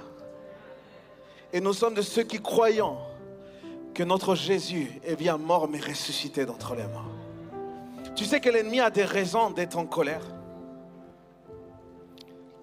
Et 1.52 1.60
nous 1.60 1.72
sommes 1.72 1.94
de 1.94 2.02
ceux 2.02 2.22
qui 2.22 2.40
croyons 2.40 2.96
que 3.94 4.02
notre 4.02 4.34
Jésus 4.34 4.90
est 5.04 5.16
bien 5.16 5.38
mort 5.38 5.68
mais 5.68 5.78
ressuscité 5.78 6.44
d'entre 6.44 6.74
les 6.74 6.86
morts. 6.86 7.12
Tu 8.14 8.24
sais 8.24 8.40
que 8.40 8.48
l'ennemi 8.48 8.80
a 8.80 8.90
des 8.90 9.04
raisons 9.04 9.50
d'être 9.50 9.78
en 9.78 9.86
colère. 9.86 10.24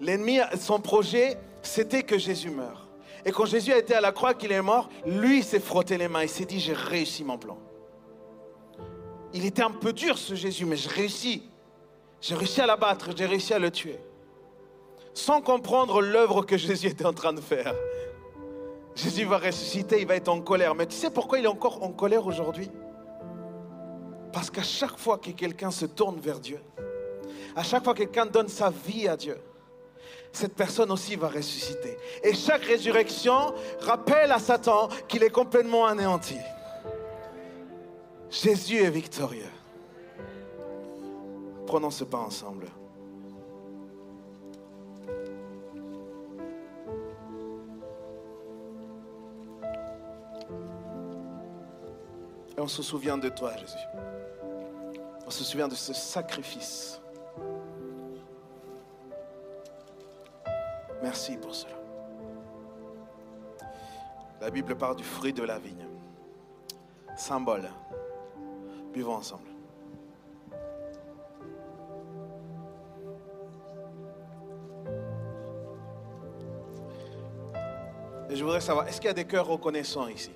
L'ennemi, 0.00 0.40
son 0.58 0.80
projet, 0.80 1.38
c'était 1.62 2.02
que 2.02 2.18
Jésus 2.18 2.50
meure. 2.50 2.88
Et 3.24 3.30
quand 3.30 3.46
Jésus 3.46 3.72
a 3.72 3.78
été 3.78 3.94
à 3.94 4.00
la 4.00 4.12
croix, 4.12 4.34
qu'il 4.34 4.52
est 4.52 4.60
mort, 4.60 4.90
lui 5.06 5.42
s'est 5.42 5.60
frotté 5.60 5.96
les 5.96 6.08
mains. 6.08 6.24
Il 6.24 6.28
s'est 6.28 6.44
dit, 6.44 6.60
j'ai 6.60 6.74
réussi 6.74 7.24
mon 7.24 7.38
plan. 7.38 7.56
Il 9.34 9.44
était 9.44 9.62
un 9.62 9.70
peu 9.72 9.92
dur 9.92 10.16
ce 10.16 10.34
Jésus, 10.34 10.64
mais 10.64 10.76
j'ai 10.76 10.88
réussi. 10.88 11.42
J'ai 12.20 12.36
réussi 12.36 12.60
à 12.60 12.66
l'abattre, 12.66 13.10
j'ai 13.14 13.26
réussi 13.26 13.52
à 13.52 13.58
le 13.58 13.70
tuer. 13.70 13.98
Sans 15.12 15.42
comprendre 15.42 16.00
l'œuvre 16.00 16.42
que 16.42 16.56
Jésus 16.56 16.86
était 16.86 17.04
en 17.04 17.12
train 17.12 17.32
de 17.32 17.40
faire. 17.40 17.74
Jésus 18.94 19.24
va 19.24 19.38
ressusciter, 19.38 20.00
il 20.00 20.06
va 20.06 20.14
être 20.14 20.28
en 20.28 20.40
colère. 20.40 20.76
Mais 20.76 20.86
tu 20.86 20.94
sais 20.94 21.10
pourquoi 21.10 21.40
il 21.40 21.44
est 21.44 21.48
encore 21.48 21.82
en 21.82 21.90
colère 21.90 22.26
aujourd'hui? 22.26 22.70
Parce 24.32 24.50
qu'à 24.50 24.62
chaque 24.62 24.96
fois 24.96 25.18
que 25.18 25.30
quelqu'un 25.30 25.72
se 25.72 25.86
tourne 25.86 26.20
vers 26.20 26.38
Dieu, 26.38 26.60
à 27.56 27.64
chaque 27.64 27.82
fois 27.82 27.92
que 27.92 27.98
quelqu'un 27.98 28.26
donne 28.26 28.48
sa 28.48 28.70
vie 28.70 29.08
à 29.08 29.16
Dieu, 29.16 29.36
cette 30.32 30.54
personne 30.54 30.92
aussi 30.92 31.16
va 31.16 31.28
ressusciter. 31.28 31.96
Et 32.22 32.34
chaque 32.34 32.64
résurrection 32.64 33.52
rappelle 33.80 34.30
à 34.30 34.38
Satan 34.38 34.88
qu'il 35.08 35.24
est 35.24 35.30
complètement 35.30 35.86
anéanti. 35.86 36.36
Jésus 38.42 38.78
est 38.78 38.90
victorieux. 38.90 39.48
Prenons 41.68 41.90
ce 41.90 42.02
pas 42.02 42.18
ensemble. 42.18 42.66
Et 52.56 52.60
on 52.60 52.66
se 52.66 52.82
souvient 52.82 53.16
de 53.16 53.28
toi, 53.28 53.56
Jésus. 53.56 53.76
On 55.26 55.30
se 55.30 55.44
souvient 55.44 55.68
de 55.68 55.76
ce 55.76 55.92
sacrifice. 55.92 57.00
Merci 61.02 61.36
pour 61.36 61.54
cela. 61.54 61.74
La 64.40 64.50
Bible 64.50 64.74
parle 64.76 64.96
du 64.96 65.04
fruit 65.04 65.32
de 65.32 65.44
la 65.44 65.58
vigne. 65.58 65.86
Symbole. 67.16 67.70
Buvons 68.94 69.16
ensemble. 69.16 69.42
Et 78.30 78.36
je 78.36 78.42
voudrais 78.44 78.60
savoir, 78.60 78.86
est-ce 78.86 79.00
qu'il 79.00 79.08
y 79.08 79.10
a 79.10 79.14
des 79.14 79.24
cœurs 79.24 79.46
reconnaissants 79.46 80.06
ici? 80.06 80.30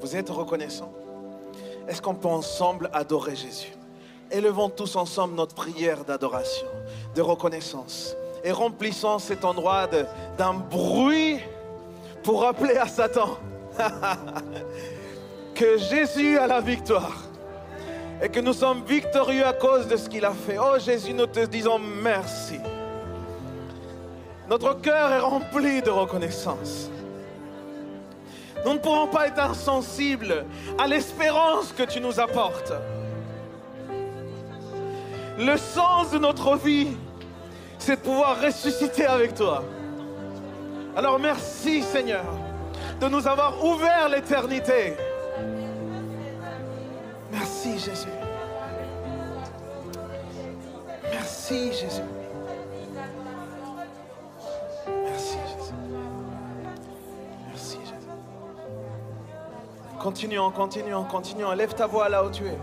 Vous 0.00 0.16
êtes 0.16 0.30
reconnaissants? 0.30 0.92
Est-ce 1.86 2.00
qu'on 2.00 2.14
peut 2.14 2.28
ensemble 2.28 2.90
adorer 2.92 3.36
Jésus? 3.36 3.72
Élevons 4.30 4.70
tous 4.70 4.96
ensemble 4.96 5.34
notre 5.34 5.54
prière 5.54 6.04
d'adoration, 6.04 6.66
de 7.14 7.20
reconnaissance 7.20 8.16
et 8.42 8.50
remplissons 8.50 9.18
cet 9.18 9.44
endroit 9.44 9.88
d'un 10.38 10.54
bruit 10.54 11.38
pour 12.22 12.42
rappeler 12.42 12.76
à 12.76 12.88
Satan 12.88 13.36
que 15.56 15.78
Jésus 15.78 16.38
a 16.38 16.46
la 16.46 16.60
victoire 16.60 17.22
et 18.22 18.28
que 18.28 18.40
nous 18.40 18.52
sommes 18.52 18.84
victorieux 18.84 19.44
à 19.44 19.54
cause 19.54 19.88
de 19.88 19.96
ce 19.96 20.08
qu'il 20.08 20.24
a 20.24 20.32
fait. 20.32 20.58
Oh 20.58 20.78
Jésus, 20.78 21.14
nous 21.14 21.26
te 21.26 21.46
disons 21.46 21.78
merci. 21.78 22.58
Notre 24.48 24.74
cœur 24.80 25.12
est 25.12 25.20
rempli 25.20 25.82
de 25.82 25.90
reconnaissance. 25.90 26.90
Nous 28.64 28.74
ne 28.74 28.78
pourrons 28.78 29.08
pas 29.08 29.28
être 29.28 29.40
insensibles 29.40 30.44
à 30.78 30.86
l'espérance 30.86 31.72
que 31.72 31.82
tu 31.82 32.00
nous 32.00 32.20
apportes. 32.20 32.72
Le 35.38 35.56
sens 35.56 36.10
de 36.10 36.18
notre 36.18 36.56
vie, 36.56 36.88
c'est 37.78 37.96
de 37.96 38.00
pouvoir 38.00 38.40
ressusciter 38.40 39.06
avec 39.06 39.34
toi. 39.34 39.64
Alors 40.96 41.18
merci 41.18 41.82
Seigneur 41.82 42.24
de 43.00 43.08
nous 43.08 43.26
avoir 43.26 43.62
ouvert 43.64 44.08
l'éternité. 44.08 44.94
Merci 47.76 47.90
Jésus. 47.90 48.08
Merci 51.12 51.72
Jésus. 51.74 52.02
Merci 55.04 55.36
Jésus. 55.46 55.74
Merci 57.50 57.76
Jésus. 57.80 58.08
Continuons, 60.00 60.50
continuons, 60.52 61.04
continuons. 61.04 61.52
Lève 61.52 61.74
ta 61.74 61.86
voix 61.86 62.08
là 62.08 62.24
où 62.24 62.30
tu 62.30 62.46
es. 62.46 62.56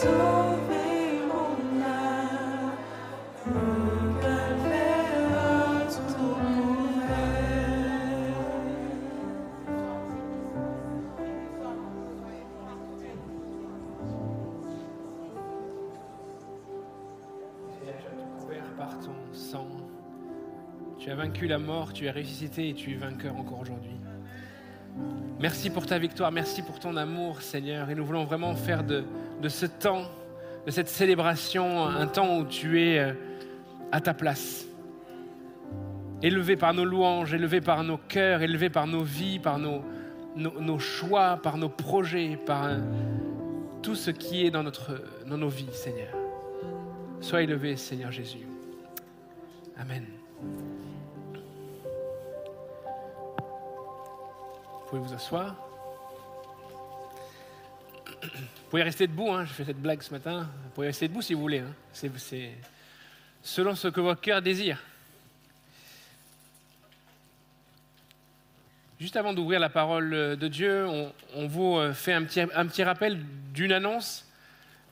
Tu 0.00 0.06
as 21.10 21.14
vaincu 21.14 21.46
la 21.46 21.58
mort, 21.58 21.92
tu 21.92 22.06
es 22.06 22.10
ressuscité 22.10 22.70
et 22.70 22.74
tu 22.74 22.92
es 22.92 22.96
vainqueur 22.96 23.36
encore 23.36 23.60
aujourd'hui. 23.60 23.98
Merci 25.38 25.68
pour 25.68 25.84
ta 25.84 25.98
victoire, 25.98 26.32
merci 26.32 26.62
pour 26.62 26.78
ton 26.78 26.96
amour, 26.96 27.42
Seigneur. 27.42 27.90
Et 27.90 27.94
nous 27.94 28.04
voulons 28.04 28.24
vraiment 28.24 28.54
faire 28.54 28.84
de, 28.84 29.04
de 29.40 29.48
ce 29.48 29.66
temps, 29.66 30.04
de 30.66 30.70
cette 30.70 30.88
célébration, 30.88 31.86
un 31.86 32.06
temps 32.06 32.38
où 32.38 32.44
tu 32.44 32.82
es 32.82 32.98
euh, 32.98 33.12
à 33.92 34.00
ta 34.00 34.14
place. 34.14 34.66
Élevé 36.22 36.56
par 36.56 36.74
nos 36.74 36.84
louanges, 36.84 37.32
élevé 37.32 37.60
par 37.60 37.82
nos 37.82 37.96
cœurs, 37.96 38.42
élevé 38.42 38.68
par 38.68 38.86
nos 38.86 39.02
vies, 39.02 39.38
par 39.38 39.58
nos, 39.58 39.82
nos, 40.36 40.78
choix, 40.78 41.38
par 41.42 41.56
nos 41.56 41.70
projets, 41.70 42.38
par 42.44 42.64
euh, 42.64 42.78
tout 43.82 43.94
ce 43.94 44.10
qui 44.10 44.46
est 44.46 44.50
dans, 44.50 44.62
notre, 44.62 45.02
dans 45.26 45.38
nos 45.38 45.48
vies, 45.48 45.72
Seigneur. 45.72 46.14
Sois 47.20 47.42
élevé, 47.42 47.76
Seigneur 47.76 48.12
Jésus. 48.12 48.46
Amen. 49.78 50.04
Vous 54.82 54.96
pouvez 54.96 55.00
vous 55.00 55.14
asseoir. 55.14 55.69
Vous 58.22 58.70
pouvez 58.70 58.82
rester 58.82 59.06
debout, 59.06 59.30
hein. 59.30 59.44
j'ai 59.44 59.54
fait 59.54 59.64
cette 59.64 59.80
blague 59.80 60.02
ce 60.02 60.12
matin. 60.12 60.48
Vous 60.64 60.70
pouvez 60.70 60.88
rester 60.88 61.08
debout 61.08 61.22
si 61.22 61.34
vous 61.34 61.40
voulez. 61.40 61.60
Hein. 61.60 61.74
C'est, 61.92 62.50
selon 63.42 63.74
ce 63.74 63.88
que 63.88 64.00
votre 64.00 64.20
cœur 64.20 64.42
désire. 64.42 64.78
Juste 69.00 69.16
avant 69.16 69.32
d'ouvrir 69.32 69.60
la 69.60 69.70
parole 69.70 70.10
de 70.10 70.48
Dieu, 70.48 70.86
on, 70.86 71.46
vous 71.46 71.78
euh, 71.78 71.94
fait 71.94 72.12
un 72.12 72.24
petit, 72.24 72.82
rappel 72.82 73.18
d'une 73.52 73.72
annonce. 73.72 74.26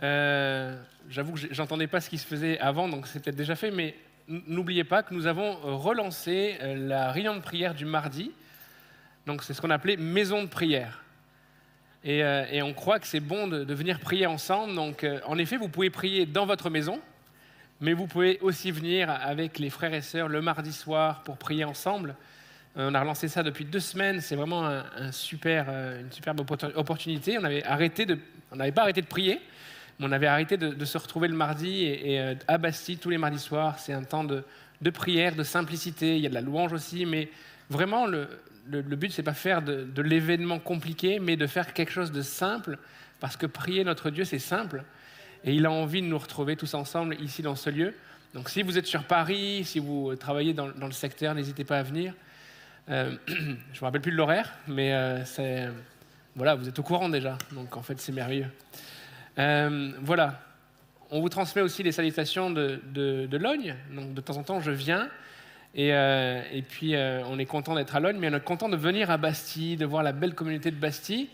Euh, 0.02 0.74
J'avoue 1.10 1.32
que 1.32 1.40
j'entendais 1.52 1.86
pas 1.86 2.00
ce 2.00 2.10
qui 2.10 2.18
se 2.18 2.26
faisait 2.26 2.58
avant, 2.58 2.88
donc 2.88 3.06
c'est 3.06 3.20
peut-être 3.22 3.36
déjà 3.36 3.56
fait, 3.56 3.70
mais 3.70 3.94
n'oubliez 4.28 4.84
pas 4.84 5.02
que 5.02 5.14
nous 5.14 5.26
avons 5.26 5.54
relancé 5.78 6.58
euh, 6.60 6.74
la 6.74 7.12
réunion 7.12 7.34
de 7.34 7.40
prière 7.40 7.74
du 7.74 7.86
mardi. 7.86 8.30
Donc 9.26 9.42
c'est 9.42 9.54
ce 9.54 9.60
qu'on 9.60 9.70
appelait 9.70 9.96
maison 9.96 10.42
de 10.42 10.48
prière. 10.48 11.02
Et, 12.04 12.22
euh, 12.22 12.44
et 12.50 12.62
on 12.62 12.72
croit 12.74 13.00
que 13.00 13.06
c'est 13.06 13.20
bon 13.20 13.48
de, 13.48 13.74
venir 13.74 13.98
prier 14.00 14.26
ensemble. 14.26 14.74
Donc 14.74 15.04
euh, 15.04 15.20
en 15.26 15.38
effet, 15.38 15.56
vous 15.56 15.68
pouvez 15.68 15.90
prier 15.90 16.26
dans 16.26 16.46
votre 16.46 16.70
maison, 16.70 17.00
mais 17.80 17.92
vous 17.92 18.06
pouvez 18.06 18.38
aussi 18.40 18.70
venir 18.70 19.10
avec 19.10 19.58
les 19.58 19.70
frères 19.70 19.94
et 19.94 20.00
sœurs 20.00 20.28
le 20.28 20.40
mardi 20.40 20.72
soir 20.72 21.22
pour 21.22 21.36
prier 21.36 21.64
ensemble. 21.64 22.14
Euh, 22.76 22.90
on 22.90 22.94
a 22.94 23.00
relancé 23.00 23.28
ça 23.28 23.42
depuis 23.42 23.64
deux 23.64 23.80
semaines. 23.80 24.20
C'est 24.20 24.36
vraiment 24.36 24.64
une 24.64 25.12
superbe 25.12 26.40
opportunité. 26.76 27.38
On 27.38 27.42
n'avait 27.42 27.62
pas 27.62 28.82
arrêté 28.82 29.00
de 29.02 29.06
prier, 29.06 29.40
mais 29.98 30.06
on 30.06 30.12
avait 30.12 30.28
arrêté 30.28 30.56
de, 30.56 30.84
se 30.84 30.98
retrouver 30.98 31.26
le 31.26 31.34
mardi 31.34 31.82
et, 31.84 32.36
à 32.46 32.58
Bastille 32.58 32.98
tous 32.98 33.10
les 33.10 33.18
mardis 33.18 33.40
soirs. 33.40 33.80
C'est 33.80 33.92
un 33.92 34.04
temps 34.04 34.22
de, 34.22 34.44
de, 34.80 34.90
prière, 34.90 35.34
de 35.34 35.42
simplicité. 35.42 36.16
Il 36.16 36.22
y 36.22 36.26
a 36.26 36.28
de 36.28 36.34
la 36.34 36.42
louange 36.42 36.72
aussi, 36.72 37.06
mais 37.06 37.28
vraiment 37.68 38.06
le, 38.06 38.28
le, 38.68 38.80
le 38.80 38.96
but 38.96 39.12
c'est 39.12 39.22
pas 39.22 39.34
faire 39.34 39.62
de, 39.62 40.02
l'événement 40.02 40.58
compliqué, 40.58 41.18
mais 41.18 41.36
de 41.36 41.46
faire 41.46 41.72
quelque 41.72 41.92
chose 41.92 42.12
de 42.12 42.22
simple, 42.22 42.78
parce 43.20 43.36
que 43.36 43.46
prier 43.46 43.84
notre 43.84 44.10
Dieu 44.10 44.24
c'est 44.24 44.38
simple, 44.38 44.84
et 45.44 45.54
il 45.54 45.66
a 45.66 45.70
envie 45.70 46.02
de 46.02 46.06
nous 46.06 46.18
retrouver 46.18 46.56
tous 46.56 46.74
ensemble 46.74 47.16
ici 47.20 47.42
dans 47.42 47.54
ce 47.54 47.70
lieu. 47.70 47.94
Donc 48.34 48.50
si 48.50 48.62
vous 48.62 48.76
êtes 48.76 48.86
sur 48.86 49.04
Paris, 49.04 49.64
si 49.64 49.78
vous 49.78 50.14
travaillez 50.16 50.52
dans, 50.52 50.66
le 50.66 50.92
secteur, 50.92 51.34
n'hésitez 51.34 51.64
pas 51.64 51.78
à 51.78 51.82
venir. 51.82 52.12
Euh, 52.90 53.16
je 53.26 53.34
ne 53.34 53.50
me 53.52 53.84
rappelle 53.84 54.00
plus 54.00 54.12
de 54.12 54.16
l'horaire, 54.16 54.52
mais 54.66 54.92
euh, 54.92 55.70
voilà, 56.34 56.54
vous 56.54 56.68
êtes 56.68 56.78
au 56.78 56.82
courant 56.82 57.08
déjà, 57.08 57.38
donc 57.52 57.76
en 57.76 57.82
fait 57.82 57.98
c'est 58.00 58.12
merveilleux. 58.12 58.50
Euh, 59.38 59.92
voilà, 60.02 60.42
on 61.10 61.20
vous 61.20 61.28
transmet 61.28 61.62
aussi 61.62 61.82
les 61.82 61.92
salutations 61.92 62.50
de, 62.50 62.80
de, 62.92 63.26
de 63.26 63.36
Logne, 63.36 63.76
donc 63.94 64.14
de 64.14 64.20
temps 64.20 64.36
en 64.36 64.42
temps 64.42 64.60
je 64.60 64.72
viens, 64.72 65.08
et, 65.74 65.92
euh, 65.92 66.42
et 66.52 66.62
puis 66.62 66.94
euh, 66.94 67.22
on 67.26 67.38
est 67.38 67.46
content 67.46 67.74
d'être 67.74 67.94
à 67.94 68.00
Logne, 68.00 68.16
mais 68.18 68.28
on 68.30 68.36
est 68.36 68.44
content 68.44 68.68
de 68.68 68.76
venir 68.76 69.10
à 69.10 69.16
Bastille, 69.16 69.76
de 69.76 69.86
voir 69.86 70.02
la 70.02 70.12
belle 70.12 70.34
communauté 70.34 70.70
de 70.70 70.76
Bastille. 70.76 71.28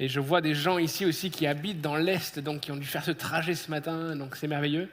Et 0.00 0.08
je 0.08 0.18
vois 0.18 0.40
des 0.40 0.54
gens 0.54 0.78
ici 0.78 1.06
aussi 1.06 1.30
qui 1.30 1.46
habitent 1.46 1.80
dans 1.80 1.96
l'Est, 1.96 2.40
donc 2.40 2.60
qui 2.60 2.72
ont 2.72 2.76
dû 2.76 2.86
faire 2.86 3.04
ce 3.04 3.12
trajet 3.12 3.54
ce 3.54 3.70
matin, 3.70 4.16
donc 4.16 4.34
c'est 4.36 4.48
merveilleux. 4.48 4.90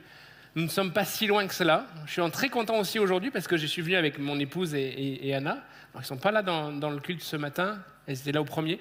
Nous 0.55 0.63
ne 0.63 0.69
sommes 0.69 0.91
pas 0.91 1.05
si 1.05 1.27
loin 1.27 1.47
que 1.47 1.53
cela. 1.53 1.87
Je 2.05 2.11
suis 2.11 2.31
très 2.31 2.49
content 2.49 2.77
aussi 2.77 2.99
aujourd'hui 2.99 3.31
parce 3.31 3.47
que 3.47 3.57
je 3.57 3.65
suis 3.65 3.81
venu 3.81 3.95
avec 3.95 4.19
mon 4.19 4.37
épouse 4.37 4.75
et, 4.75 5.33
Anna. 5.33 5.51
Alors, 5.51 5.63
ils 5.95 5.99
ne 5.99 6.03
sont 6.03 6.17
pas 6.17 6.31
là 6.31 6.41
dans, 6.41 6.71
dans, 6.71 6.89
le 6.89 6.99
culte 6.99 7.21
ce 7.21 7.37
matin, 7.37 7.79
elles 8.05 8.19
étaient 8.19 8.33
là 8.33 8.41
au 8.41 8.45
premier. 8.45 8.79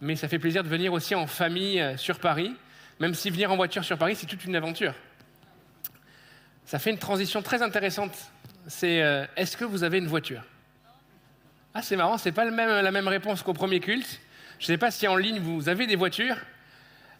Mais 0.00 0.16
ça 0.16 0.28
fait 0.28 0.38
plaisir 0.38 0.62
de 0.62 0.68
venir 0.68 0.92
aussi 0.92 1.14
en 1.14 1.26
famille 1.26 1.80
euh, 1.80 1.96
sur 1.96 2.18
Paris, 2.18 2.54
même 2.98 3.14
si 3.14 3.30
venir 3.30 3.52
en 3.52 3.56
voiture 3.56 3.84
sur 3.84 3.98
Paris, 3.98 4.16
c'est 4.16 4.26
toute 4.26 4.44
une 4.44 4.56
aventure. 4.56 4.94
Ça 6.64 6.78
fait 6.78 6.90
une 6.90 6.98
transition 6.98 7.42
très 7.42 7.62
intéressante. 7.62 8.16
C'est 8.68 9.02
euh, 9.02 9.24
est-ce 9.36 9.56
que 9.56 9.64
vous 9.64 9.82
avez 9.82 9.98
une 9.98 10.06
voiture? 10.06 10.42
Ah, 11.74 11.82
c'est 11.82 11.96
marrant, 11.96 12.18
c'est 12.18 12.32
pas 12.32 12.44
le 12.44 12.50
même, 12.50 12.68
la 12.68 12.90
même 12.90 13.08
réponse 13.08 13.42
qu'au 13.42 13.54
premier 13.54 13.80
culte. 13.80 14.20
Je 14.58 14.64
ne 14.64 14.66
sais 14.66 14.78
pas 14.78 14.90
si 14.90 15.08
en 15.08 15.16
ligne 15.16 15.40
vous 15.40 15.68
avez 15.68 15.86
des 15.86 15.96
voitures. 15.96 16.36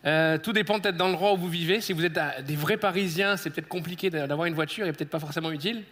Euh, 0.04 0.38
tout 0.38 0.52
dépend 0.52 0.78
peut-être 0.78 0.96
dans 0.96 1.06
l'endroit 1.06 1.32
où 1.32 1.36
vous 1.36 1.48
vivez. 1.48 1.80
Si 1.80 1.92
vous 1.92 2.04
êtes 2.04 2.18
des 2.44 2.56
vrais 2.56 2.76
Parisiens, 2.76 3.36
c'est 3.36 3.50
peut-être 3.50 3.68
compliqué 3.68 4.10
d'avoir 4.10 4.46
une 4.46 4.54
voiture 4.54 4.86
et 4.86 4.92
peut-être 4.92 5.10
pas 5.10 5.18
forcément 5.18 5.50
utile. 5.50 5.82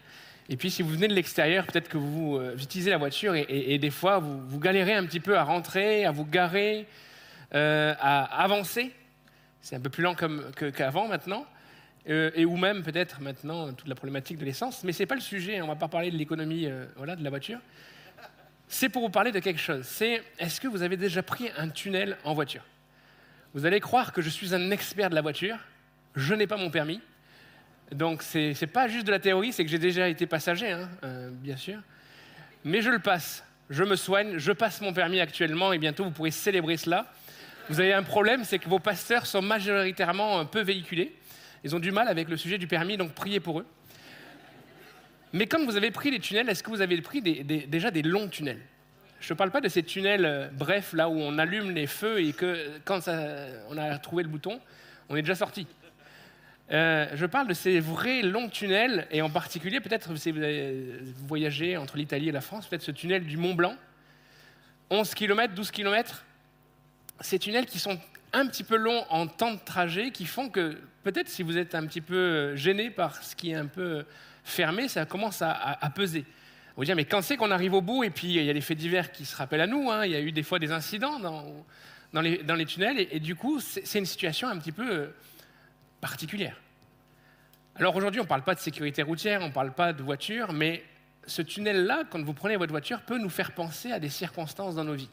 Et 0.48 0.56
puis 0.56 0.70
si 0.70 0.82
vous 0.82 0.90
venez 0.90 1.08
de 1.08 1.14
l'extérieur, 1.14 1.66
peut-être 1.66 1.88
que 1.88 1.98
vous 1.98 2.36
euh, 2.36 2.56
utilisez 2.56 2.90
la 2.90 2.98
voiture 2.98 3.34
et, 3.34 3.78
des 3.78 3.90
fois 3.90 4.18
vous, 4.18 4.58
galérez 4.58 4.94
un 4.94 5.06
petit 5.06 5.20
peu 5.20 5.36
à 5.36 5.44
rentrer, 5.44 6.04
à 6.04 6.10
vous 6.12 6.24
garer, 6.24 6.86
à 7.52 8.42
avancer. 8.42 8.92
C'est 9.62 9.76
un 9.76 9.80
peu 9.80 9.90
plus 9.90 10.02
lent 10.02 10.14
qu'avant 10.14 11.04
qu 11.04 11.08
maintenant. 11.08 11.46
Euh, 12.08 12.30
et 12.34 12.46
ou 12.46 12.56
même 12.56 12.82
peut-être 12.82 13.20
maintenant 13.20 13.72
toute 13.74 13.88
la 13.88 13.94
problématique 13.94 14.38
de 14.38 14.44
l'essence. 14.44 14.84
Mais 14.84 14.92
ce 14.92 15.02
n'est 15.02 15.06
pas 15.06 15.14
le 15.14 15.20
sujet, 15.20 15.60
on 15.60 15.64
ne 15.64 15.70
va 15.70 15.76
pas 15.76 15.88
parler 15.88 16.10
de 16.10 16.16
l'économie 16.16 16.66
euh, 16.66 16.86
voilà, 16.96 17.14
de 17.14 17.22
la 17.22 17.30
voiture. 17.30 17.58
C'est 18.68 18.88
pour 18.88 19.02
vous 19.02 19.10
parler 19.10 19.32
de 19.32 19.40
quelque 19.40 19.60
chose. 19.60 19.84
C'est 19.84 20.22
est-ce 20.38 20.60
que 20.60 20.68
vous 20.68 20.82
avez 20.82 20.96
déjà 20.96 21.22
pris 21.22 21.50
un 21.58 21.68
tunnel 21.68 22.16
en 22.24 22.34
voiture? 22.34 22.64
Vous 23.52 23.66
allez 23.66 23.80
croire 23.80 24.12
que 24.12 24.22
je 24.22 24.30
suis 24.30 24.54
un 24.54 24.70
expert 24.70 25.10
de 25.10 25.14
la 25.14 25.22
voiture. 25.22 25.58
Je 26.14 26.34
n'ai 26.34 26.46
pas 26.46 26.56
mon 26.56 26.70
permis. 26.70 27.00
Donc 27.92 28.22
ce 28.22 28.58
n'est 28.58 28.70
pas 28.70 28.88
juste 28.88 29.06
de 29.06 29.10
la 29.10 29.18
théorie, 29.18 29.52
c'est 29.52 29.64
que 29.64 29.70
j'ai 29.70 29.78
déjà 29.78 30.08
été 30.08 30.26
passager, 30.26 30.70
hein, 30.70 30.88
euh, 31.02 31.30
bien 31.30 31.56
sûr. 31.56 31.80
Mais 32.64 32.80
je 32.80 32.90
le 32.90 33.00
passe. 33.00 33.44
Je 33.68 33.82
me 33.84 33.96
soigne, 33.96 34.38
je 34.38 34.52
passe 34.52 34.80
mon 34.80 34.92
permis 34.92 35.20
actuellement 35.20 35.72
et 35.72 35.78
bientôt 35.78 36.04
vous 36.04 36.10
pourrez 36.10 36.30
célébrer 36.30 36.76
cela. 36.76 37.12
Vous 37.68 37.80
avez 37.80 37.92
un 37.92 38.02
problème, 38.02 38.44
c'est 38.44 38.58
que 38.58 38.68
vos 38.68 38.78
pasteurs 38.78 39.26
sont 39.26 39.42
majoritairement 39.42 40.44
peu 40.46 40.60
véhiculés. 40.60 41.14
Ils 41.64 41.76
ont 41.76 41.78
du 41.78 41.92
mal 41.92 42.08
avec 42.08 42.28
le 42.28 42.36
sujet 42.36 42.58
du 42.58 42.66
permis, 42.66 42.96
donc 42.96 43.12
priez 43.12 43.40
pour 43.40 43.60
eux. 43.60 43.66
Mais 45.32 45.46
quand 45.46 45.64
vous 45.64 45.76
avez 45.76 45.90
pris 45.90 46.10
les 46.10 46.18
tunnels, 46.18 46.48
est-ce 46.48 46.62
que 46.62 46.70
vous 46.70 46.80
avez 46.80 47.00
pris 47.00 47.22
déjà 47.22 47.90
des 47.90 48.02
longs 48.02 48.28
tunnels? 48.28 48.60
Je 49.20 49.32
ne 49.32 49.36
parle 49.36 49.50
pas 49.50 49.60
de 49.60 49.68
ces 49.68 49.82
tunnels 49.82 50.24
euh, 50.24 50.48
brefs, 50.48 50.94
là 50.94 51.08
où 51.10 51.12
on 51.12 51.38
allume 51.38 51.72
les 51.72 51.86
feux 51.86 52.22
et 52.22 52.32
que 52.32 52.78
quand 52.84 53.00
on 53.68 53.76
a 53.76 53.98
trouvé 53.98 54.22
le 54.22 54.30
bouton, 54.30 54.60
on 55.10 55.16
est 55.16 55.22
déjà 55.22 55.34
sorti. 55.34 55.66
Euh, 56.72 57.06
je 57.14 57.26
parle 57.26 57.48
de 57.48 57.54
ces 57.54 57.80
vrais 57.80 58.22
longs 58.22 58.48
tunnels, 58.48 59.06
et 59.10 59.22
en 59.22 59.28
particulier, 59.28 59.80
peut-être 59.80 60.16
si 60.16 60.30
vous 60.30 60.42
avez 60.42 61.00
voyagé 61.26 61.76
entre 61.76 61.96
l'Italie 61.96 62.28
et 62.28 62.32
la 62.32 62.40
France, 62.40 62.66
peut-être 62.66 62.82
ce 62.82 62.92
tunnel 62.92 63.24
du 63.24 63.36
Mont 63.36 63.54
Blanc, 63.54 63.74
11 64.88 65.14
km, 65.14 65.52
12 65.54 65.70
km, 65.70 66.24
ces 67.20 67.38
tunnels 67.38 67.66
qui 67.66 67.78
sont 67.78 67.98
un 68.32 68.46
petit 68.46 68.64
peu 68.64 68.76
longs 68.76 69.04
en 69.10 69.26
temps 69.26 69.54
de 69.54 69.60
trajet, 69.64 70.10
qui 70.10 70.26
font 70.26 70.48
que 70.48 70.78
peut-être 71.02 71.28
si 71.28 71.42
vous 71.42 71.58
êtes 71.58 71.74
un 71.74 71.86
petit 71.86 72.00
peu 72.00 72.54
gêné 72.56 72.90
par 72.90 73.22
ce 73.22 73.34
qui 73.34 73.50
est 73.50 73.56
un 73.56 73.66
peu 73.66 74.04
fermé, 74.44 74.88
ça 74.88 75.06
commence 75.06 75.42
à, 75.42 75.50
à, 75.50 75.86
à 75.86 75.90
peser. 75.90 76.24
Vous 76.76 76.84
dire, 76.84 76.96
mais 76.96 77.04
quand 77.04 77.22
c'est 77.22 77.36
qu'on 77.36 77.50
arrive 77.50 77.74
au 77.74 77.82
bout, 77.82 78.04
et 78.04 78.10
puis 78.10 78.28
il 78.28 78.44
y 78.44 78.50
a 78.50 78.52
les 78.52 78.60
faits 78.60 78.78
divers 78.78 79.12
qui 79.12 79.24
se 79.24 79.36
rappellent 79.36 79.60
à 79.60 79.66
nous, 79.66 79.90
hein, 79.90 80.06
il 80.06 80.12
y 80.12 80.16
a 80.16 80.20
eu 80.20 80.32
des 80.32 80.42
fois 80.42 80.58
des 80.58 80.72
incidents 80.72 81.18
dans, 81.18 82.20
les, 82.22 82.66
tunnels, 82.66 83.00
et, 83.00 83.08
et 83.12 83.20
du 83.20 83.34
coup, 83.34 83.60
c'est 83.60 83.98
une 83.98 84.06
situation 84.06 84.48
un 84.48 84.58
petit 84.58 84.72
peu 84.72 85.10
particulière. 86.00 86.56
Alors 87.74 87.94
aujourd'hui, 87.96 88.20
on 88.20 88.24
ne 88.24 88.28
parle 88.28 88.44
pas 88.44 88.54
de 88.54 88.60
sécurité 88.60 89.02
routière, 89.02 89.42
on 89.42 89.48
ne 89.48 89.52
parle 89.52 89.72
pas 89.72 89.92
de 89.92 90.02
voiture, 90.02 90.52
mais 90.52 90.84
ce 91.26 91.42
tunnel-là, 91.42 92.04
quand 92.10 92.22
vous 92.22 92.34
prenez 92.34 92.56
votre 92.56 92.72
voiture, 92.72 93.02
peut 93.02 93.18
nous 93.18 93.28
faire 93.28 93.52
penser 93.52 93.92
à 93.92 93.98
des 93.98 94.08
circonstances 94.08 94.74
dans 94.74 94.84
nos 94.84 94.94
vies. 94.94 95.10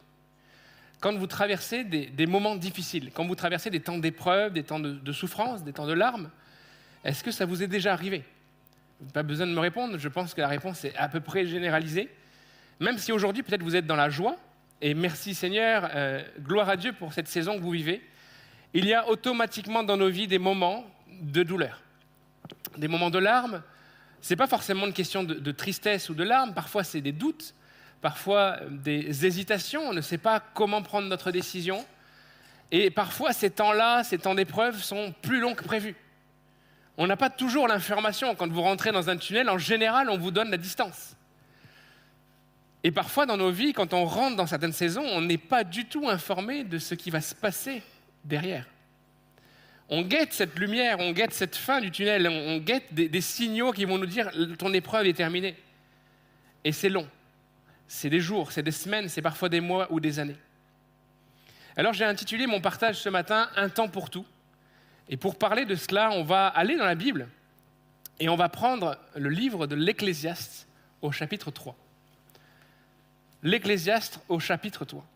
Quand 1.00 1.14
vous 1.14 1.26
traversez 1.26 1.84
des, 1.84 2.26
moments 2.26 2.56
difficiles, 2.56 3.10
quand 3.14 3.24
vous 3.24 3.36
traversez 3.36 3.70
des 3.70 3.80
temps 3.80 3.98
d'épreuve, 3.98 4.52
des 4.52 4.64
temps 4.64 4.80
de, 4.80 5.12
souffrance, 5.12 5.62
des 5.62 5.72
temps 5.72 5.86
de 5.86 5.92
larmes, 5.92 6.30
est-ce 7.04 7.22
que 7.22 7.30
ça 7.30 7.46
vous 7.46 7.62
est 7.62 7.68
déjà 7.68 7.92
arrivé? 7.92 8.24
Pas 9.12 9.22
besoin 9.22 9.46
de 9.46 9.52
me 9.52 9.60
répondre, 9.60 9.96
je 9.96 10.08
pense 10.08 10.34
que 10.34 10.40
la 10.40 10.48
réponse 10.48 10.84
est 10.84 10.96
à 10.96 11.08
peu 11.08 11.20
près 11.20 11.46
généralisée. 11.46 12.08
Même 12.80 12.98
si 12.98 13.12
aujourd'hui, 13.12 13.44
peut-être 13.44 13.62
vous 13.62 13.76
êtes 13.76 13.86
dans 13.86 13.96
la 13.96 14.10
joie, 14.10 14.36
et 14.80 14.94
merci 14.94 15.34
Seigneur, 15.34 15.88
euh, 15.94 16.22
gloire 16.40 16.68
à 16.68 16.76
Dieu 16.76 16.92
pour 16.92 17.12
cette 17.12 17.28
saison 17.28 17.56
que 17.56 17.62
vous 17.62 17.70
vivez, 17.70 18.02
il 18.74 18.84
y 18.84 18.94
a 18.94 19.08
automatiquement 19.08 19.82
dans 19.82 19.96
nos 19.96 20.08
vies 20.08 20.26
des 20.26 20.38
moments 20.38 20.84
de 21.20 21.42
douleur, 21.42 21.82
des 22.76 22.88
moments 22.88 23.10
de 23.10 23.18
larmes. 23.18 23.62
Ce 24.20 24.32
n'est 24.32 24.36
pas 24.36 24.46
forcément 24.46 24.86
une 24.86 24.92
question 24.92 25.22
de, 25.24 25.52
tristesse 25.52 26.08
ou 26.10 26.14
de 26.14 26.24
larmes, 26.24 26.54
parfois 26.54 26.84
c'est 26.84 27.00
des 27.00 27.12
doutes, 27.12 27.54
parfois 28.00 28.58
des 28.70 29.26
hésitations, 29.26 29.82
on 29.82 29.92
ne 29.92 30.00
sait 30.00 30.18
pas 30.18 30.40
comment 30.40 30.82
prendre 30.82 31.08
notre 31.08 31.30
décision. 31.30 31.84
Et 32.70 32.90
parfois 32.90 33.32
ces 33.32 33.50
temps-là, 33.50 34.04
ces 34.04 34.18
temps 34.18 34.34
d'épreuve 34.34 34.82
sont 34.82 35.14
plus 35.22 35.40
longs 35.40 35.54
que 35.54 35.64
prévu. 35.64 35.96
On 36.96 37.06
n'a 37.06 37.16
pas 37.16 37.30
toujours 37.30 37.68
l'information. 37.68 38.34
Quand 38.34 38.50
vous 38.50 38.62
rentrez 38.62 38.90
dans 38.90 39.08
un 39.08 39.16
tunnel, 39.16 39.48
en 39.48 39.58
général, 39.58 40.10
on 40.10 40.18
vous 40.18 40.32
donne 40.32 40.50
la 40.50 40.56
distance. 40.56 41.16
Et 42.84 42.90
parfois 42.90 43.26
dans 43.26 43.36
nos 43.36 43.50
vies, 43.50 43.72
quand 43.72 43.94
on 43.94 44.04
rentre 44.04 44.36
dans 44.36 44.46
certaines 44.46 44.72
saisons, 44.72 45.04
on 45.04 45.20
n'est 45.20 45.38
pas 45.38 45.64
du 45.64 45.86
tout 45.86 46.08
informé 46.08 46.64
de 46.64 46.78
ce 46.78 46.94
qui 46.94 47.10
va 47.10 47.20
se 47.20 47.34
passer 47.34 47.82
derrière. 48.24 48.66
On 49.88 50.02
guette 50.02 50.32
cette 50.32 50.58
lumière, 50.58 50.98
on 51.00 51.12
guette 51.12 51.32
cette 51.32 51.56
fin 51.56 51.80
du 51.80 51.90
tunnel, 51.90 52.28
on 52.28 52.58
guette 52.58 52.92
des, 52.92 53.08
des 53.08 53.20
signaux 53.20 53.72
qui 53.72 53.84
vont 53.84 53.96
nous 53.96 54.06
dire 54.06 54.30
ton 54.58 54.72
épreuve 54.74 55.06
est 55.06 55.14
terminée. 55.14 55.56
Et 56.64 56.72
c'est 56.72 56.90
long. 56.90 57.08
C'est 57.88 58.10
des 58.10 58.20
jours, 58.20 58.52
c'est 58.52 58.62
des 58.62 58.70
semaines, 58.70 59.08
c'est 59.08 59.22
parfois 59.22 59.48
des 59.48 59.60
mois 59.60 59.90
ou 59.90 59.98
des 59.98 60.18
années. 60.18 60.36
Alors 61.76 61.94
j'ai 61.94 62.04
intitulé 62.04 62.46
mon 62.46 62.60
partage 62.60 63.00
ce 63.00 63.08
matin 63.08 63.48
Un 63.56 63.68
temps 63.68 63.88
pour 63.88 64.10
tout. 64.10 64.26
Et 65.08 65.16
pour 65.16 65.38
parler 65.38 65.64
de 65.64 65.74
cela, 65.74 66.10
on 66.12 66.22
va 66.22 66.48
aller 66.48 66.76
dans 66.76 66.84
la 66.84 66.94
Bible 66.94 67.28
et 68.20 68.28
on 68.28 68.36
va 68.36 68.48
prendre 68.48 68.98
le 69.16 69.30
livre 69.30 69.66
de 69.66 69.74
l'Ecclésiaste 69.74 70.66
au 71.00 71.12
chapitre 71.12 71.50
3. 71.50 71.76
L'Ecclésiaste 73.42 74.20
au 74.28 74.38
chapitre 74.38 74.84
3. 74.84 75.06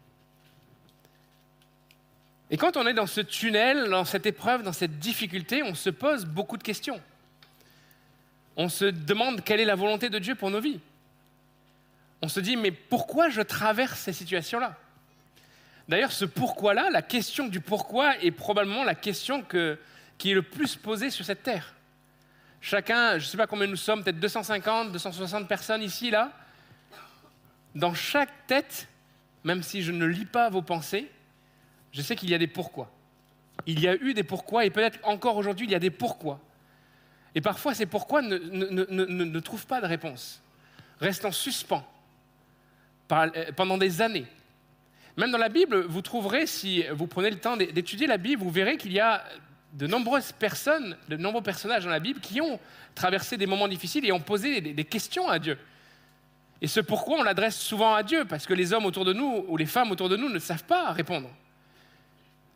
Et 2.50 2.56
quand 2.56 2.76
on 2.76 2.86
est 2.86 2.94
dans 2.94 3.06
ce 3.06 3.20
tunnel, 3.20 3.88
dans 3.88 4.04
cette 4.04 4.26
épreuve, 4.26 4.62
dans 4.62 4.72
cette 4.72 4.98
difficulté, 4.98 5.62
on 5.62 5.74
se 5.74 5.90
pose 5.90 6.24
beaucoup 6.24 6.56
de 6.56 6.62
questions. 6.62 7.00
On 8.56 8.68
se 8.68 8.84
demande 8.84 9.42
quelle 9.42 9.60
est 9.60 9.64
la 9.64 9.74
volonté 9.74 10.10
de 10.10 10.18
Dieu 10.18 10.34
pour 10.34 10.50
nos 10.50 10.60
vies. 10.60 10.78
On 12.22 12.28
se 12.28 12.38
dit, 12.38 12.56
mais 12.56 12.70
pourquoi 12.70 13.28
je 13.28 13.42
traverse 13.42 13.98
ces 13.98 14.12
situations-là? 14.12 14.76
D'ailleurs, 15.88 16.12
ce 16.12 16.24
pourquoi-là, 16.24 16.88
la 16.90 17.02
question 17.02 17.48
du 17.48 17.60
pourquoi 17.60 18.16
est 18.22 18.30
probablement 18.30 18.84
la 18.84 18.94
question 18.94 19.42
qui 19.42 20.30
est 20.30 20.34
le 20.34 20.42
plus 20.42 20.76
posée 20.76 21.10
sur 21.10 21.24
cette 21.24 21.42
terre. 21.42 21.74
Chacun, 22.60 23.18
je 23.18 23.24
ne 23.24 23.28
sais 23.28 23.36
pas 23.36 23.48
combien 23.48 23.66
nous 23.66 23.76
sommes, 23.76 24.04
peut-être 24.04 24.20
250, 24.20 24.92
260 24.92 25.48
personnes 25.48 25.82
ici, 25.82 26.12
là. 26.12 26.30
Dans 27.74 27.92
chaque 27.92 28.46
tête, 28.46 28.86
même 29.42 29.64
si 29.64 29.82
je 29.82 29.90
ne 29.90 30.06
lis 30.06 30.24
pas 30.24 30.48
vos 30.48 30.62
pensées, 30.62 31.10
je 31.90 32.02
sais 32.02 32.14
qu'il 32.14 32.30
y 32.30 32.34
a 32.34 32.38
des 32.38 32.46
pourquoi. 32.46 32.92
Il 33.66 33.80
y 33.80 33.88
a 33.88 33.96
eu 33.96 34.14
des 34.14 34.22
pourquoi 34.22 34.64
et 34.64 34.70
peut-être 34.70 35.00
encore 35.02 35.36
aujourd'hui, 35.36 35.66
il 35.66 35.72
y 35.72 35.74
a 35.74 35.80
des 35.80 35.90
pourquoi. 35.90 36.40
Et 37.34 37.40
parfois, 37.40 37.74
ces 37.74 37.86
pourquoi 37.86 38.22
ne, 38.22 39.40
trouvent 39.40 39.66
pas 39.66 39.80
de 39.80 39.86
réponse, 39.86 40.40
restent 41.00 41.24
en 41.24 41.32
suspens 41.32 41.84
pendant 43.56 43.78
des 43.78 44.02
années. 44.02 44.26
Même 45.16 45.30
dans 45.30 45.38
la 45.38 45.48
Bible, 45.48 45.82
vous 45.82 46.02
trouverez, 46.02 46.46
si 46.46 46.84
vous 46.92 47.06
prenez 47.06 47.30
le 47.30 47.38
temps 47.38 47.56
d'étudier 47.56 48.06
la 48.06 48.16
Bible, 48.16 48.42
vous 48.42 48.50
verrez 48.50 48.76
qu'il 48.76 48.92
y 48.92 49.00
a 49.00 49.24
de 49.74 49.86
nombreuses 49.86 50.32
personnes, 50.32 50.96
de 51.08 51.16
nombreux 51.16 51.42
personnages 51.42 51.84
dans 51.84 51.90
la 51.90 52.00
Bible 52.00 52.20
qui 52.20 52.40
ont 52.40 52.58
traversé 52.94 53.36
des 53.36 53.46
moments 53.46 53.68
difficiles 53.68 54.04
et 54.06 54.12
ont 54.12 54.20
posé 54.20 54.60
des, 54.60 54.84
questions 54.84 55.28
à 55.28 55.38
Dieu. 55.38 55.58
Et 56.60 56.66
ce 56.66 56.80
pourquoi 56.80 57.18
on 57.18 57.22
l'adresse 57.22 57.58
souvent 57.58 57.94
à 57.94 58.02
Dieu, 58.02 58.24
parce 58.24 58.46
que 58.46 58.54
les 58.54 58.72
hommes 58.72 58.86
autour 58.86 59.04
de 59.04 59.12
nous 59.12 59.44
ou 59.48 59.56
les 59.56 59.66
femmes 59.66 59.90
autour 59.90 60.08
de 60.08 60.16
nous 60.16 60.28
ne 60.28 60.38
savent 60.38 60.64
pas 60.64 60.92
répondre. 60.92 61.28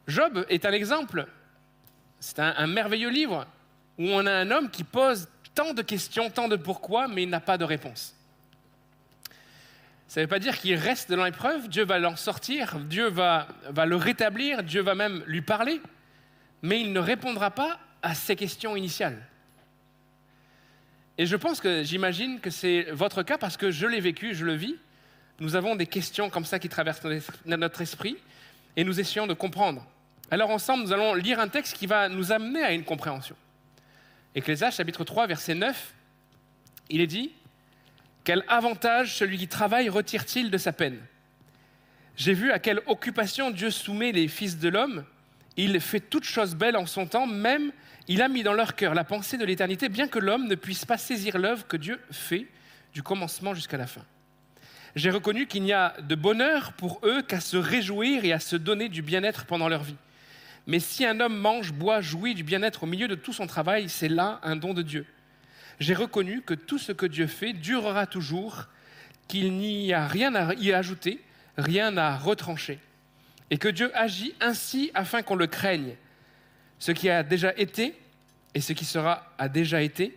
Job 0.07 0.47
est 0.49 0.65
un 0.65 0.73
exemple. 0.73 1.27
C'est 2.21 2.39
un, 2.39 2.55
un 2.57 2.67
merveilleux 2.67 3.11
livre 3.11 3.47
où 3.99 4.05
on 4.05 4.25
a 4.25 4.33
un 4.33 4.51
homme 4.51 4.71
qui 4.71 4.85
pose 4.85 5.29
tant 5.55 5.75
de 5.75 5.83
questions, 5.83 6.31
tant 6.31 6.49
de 6.49 6.57
pourquoi, 6.57 7.09
mais 7.09 7.25
il 7.25 7.29
n'a 7.29 7.41
pas 7.41 7.59
de 7.59 7.65
réponse. 7.65 8.16
Ça 10.17 10.23
ne 10.23 10.25
veut 10.25 10.31
pas 10.31 10.39
dire 10.39 10.59
qu'il 10.59 10.77
reste 10.77 11.13
dans 11.13 11.27
l'épreuve, 11.27 11.69
Dieu 11.69 11.85
va 11.85 11.99
l'en 11.99 12.17
sortir, 12.17 12.79
Dieu 12.79 13.11
va, 13.11 13.49
le 13.85 13.97
rétablir, 13.97 14.63
Dieu 14.63 14.81
va 14.81 14.95
même 14.95 15.23
lui 15.27 15.43
parler, 15.43 15.79
mais 16.63 16.81
il 16.81 16.95
ne 16.95 17.01
répondra 17.01 17.51
pas 17.51 17.79
à 18.01 18.15
ses 18.15 18.35
questions 18.35 18.77
initiales. 18.77 19.21
Et 21.19 21.27
je 21.27 21.37
pense 21.37 21.61
que 21.61 21.83
j'imagine 21.83 22.41
que 22.41 22.49
c'est 22.49 22.85
votre 22.93 23.23
cas 23.25 23.37
parce 23.37 23.59
que 23.59 23.71
je 23.71 23.87
l'ai 23.87 24.01
vécu, 24.01 24.35
je 24.35 24.47
le 24.47 24.55
vis. 24.55 24.77
Nous 25.39 25.55
avons 25.55 25.77
des 25.77 25.87
questions 25.87 26.31
comme 26.31 26.47
ça 26.47 26.59
qui 26.59 26.71
traversent 26.71 27.05
notre 27.45 27.83
esprit 27.83 28.17
et 28.75 28.85
nous 28.85 28.99
essayons 28.99 29.27
de 29.27 29.35
comprendre. 29.35 29.87
Alors 30.31 30.49
ensemble, 30.49 30.83
nous 30.83 30.95
allons 30.95 31.13
lire 31.13 31.41
un 31.41 31.49
texte 31.49 31.77
qui 31.77 31.87
va 31.87 32.09
nous 32.09 32.33
amener 32.33 32.63
à 32.63 32.73
une 32.73 32.85
compréhension. 32.85 33.37
Ecclésiaste 34.35 34.79
chapitre 34.79 35.05
3 35.05 35.27
verset 35.27 35.55
9, 35.55 35.93
il 36.89 37.03
est 37.03 37.07
dit 37.07 37.33
quel 38.27 38.43
avantage 38.49 39.15
celui 39.15 39.39
qui 39.39 39.47
travaille 39.47 39.89
retire-t-il 39.89 40.51
de 40.51 40.59
sa 40.59 40.73
peine 40.73 40.99
J'ai 42.17 42.35
vu 42.35 42.51
à 42.51 42.59
quelle 42.59 42.81
occupation 42.87 43.53
Dieu 43.53 43.71
soumet 43.71 44.11
les 44.11 44.27
fils 44.27 44.59
de 44.59 44.69
l'homme. 44.69 45.05
Il 45.57 45.81
fait 45.81 46.01
toutes 46.01 46.25
choses 46.25 46.57
belles 46.57 46.77
en 46.77 46.87
son 46.87 47.07
temps, 47.07 47.29
même 47.29 47.71
il 48.09 48.21
a 48.23 48.29
mis 48.29 48.43
dans 48.43 48.53
leur 48.53 48.75
cœur 48.75 48.95
la 48.95 49.05
pensée 49.05 49.39
de 49.39 49.45
l'éternité, 49.45 49.89
bien 49.89 50.09
que 50.09 50.19
l'homme 50.19 50.49
ne 50.49 50.57
puisse 50.57 50.85
pas 50.85 50.99
saisir 50.99 51.39
l'œuvre 51.39 51.69
que 51.69 51.77
Dieu 51.77 52.01
fait 52.11 52.49
du 52.93 53.01
commencement 53.01 53.55
jusqu'à 53.55 53.77
la 53.77 53.87
fin. 53.87 54.03
J'ai 54.97 55.11
reconnu 55.11 55.47
qu'il 55.47 55.63
n'y 55.63 55.73
a 55.73 55.95
de 56.01 56.17
bonheur 56.17 56.73
pour 56.73 56.99
eux 57.05 57.23
qu'à 57.23 57.39
se 57.39 57.57
réjouir 57.57 58.25
et 58.25 58.33
à 58.33 58.41
se 58.41 58.57
donner 58.57 58.89
du 58.89 59.03
bien-être 59.03 59.47
pendant 59.47 59.69
leur 59.69 59.85
vie. 59.85 59.95
Mais 60.67 60.81
si 60.81 61.07
un 61.07 61.21
homme 61.21 61.39
mange, 61.39 61.73
boit, 61.73 62.01
jouit 62.01 62.35
du 62.35 62.43
bien-être 62.43 62.83
au 62.83 62.87
milieu 62.87 63.07
de 63.07 63.15
tout 63.15 63.33
son 63.33 63.47
travail, 63.47 63.89
c'est 63.89 64.09
là 64.09 64.41
un 64.43 64.57
don 64.57 64.75
de 64.75 64.83
Dieu 64.83 65.07
j'ai 65.79 65.95
reconnu 65.95 66.43
que 66.43 66.55
tout 66.55 66.79
ce 66.79 66.93
que 66.93 67.07
Dieu 67.07 67.27
fait 67.27 67.53
durera 67.53 68.07
toujours, 68.07 68.67
qu'il 69.29 69.53
n'y 69.55 69.93
a 69.93 70.07
rien 70.07 70.35
à 70.35 70.55
y 70.55 70.73
ajouter, 70.73 71.21
rien 71.57 71.97
à 71.97 72.17
retrancher, 72.17 72.79
et 73.51 73.59
que 73.59 73.69
Dieu 73.69 73.91
agit 73.97 74.35
ainsi 74.41 74.91
afin 74.95 75.23
qu'on 75.23 75.37
le 75.37 75.47
craigne. 75.47 75.97
Ce 76.79 76.93
qui 76.93 77.09
a 77.09 77.23
déjà 77.23 77.57
été 77.57 77.95
et 78.55 78.61
ce 78.61 78.73
qui 78.73 78.85
sera 78.85 79.33
a 79.39 79.49
déjà 79.49 79.83
été, 79.83 80.17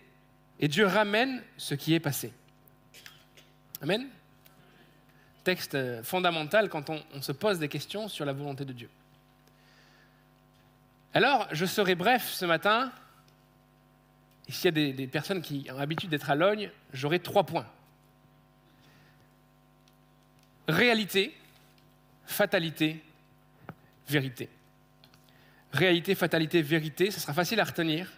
et 0.59 0.67
Dieu 0.67 0.85
ramène 0.85 1.41
ce 1.57 1.75
qui 1.75 1.93
est 1.93 1.99
passé. 1.99 2.31
Amen. 3.81 4.07
Texte 5.43 6.03
fondamental 6.03 6.69
quand 6.69 6.89
on, 6.89 7.01
on 7.13 7.21
se 7.21 7.31
pose 7.31 7.59
des 7.59 7.69
questions 7.69 8.07
sur 8.07 8.25
la 8.25 8.33
volonté 8.33 8.65
de 8.65 8.73
Dieu. 8.73 8.89
Alors, 11.13 11.47
je 11.51 11.65
serai 11.65 11.95
bref 11.95 12.29
ce 12.29 12.45
matin 12.45 12.91
et 14.49 14.51
s'il 14.51 14.65
y 14.65 14.89
a 14.89 14.93
des, 14.93 15.05
personnes 15.05 15.43
qui 15.43 15.67
ont 15.71 15.77
l'habitude 15.77 16.09
d'être 16.09 16.31
à 16.31 16.33
Logne, 16.33 16.71
j'aurai 16.91 17.19
trois 17.19 17.43
points. 17.45 17.67
Réalité, 20.67 21.37
fatalité, 22.25 22.99
vérité. 24.07 24.49
Réalité, 25.71 26.15
fatalité, 26.15 26.63
vérité, 26.63 27.11
ce 27.11 27.19
sera 27.19 27.31
facile 27.31 27.59
à 27.59 27.63
retenir. 27.63 28.11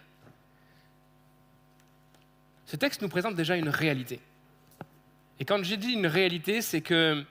Ce 2.64 2.76
texte 2.76 3.02
nous 3.02 3.10
présente 3.10 3.34
déjà 3.34 3.54
une 3.54 3.68
réalité. 3.68 4.18
Et 5.38 5.44
quand 5.44 5.62
j'ai 5.62 5.76
dit 5.76 5.92
une 5.92 6.06
réalité, 6.06 6.62
c'est 6.62 6.80
que 6.80 7.22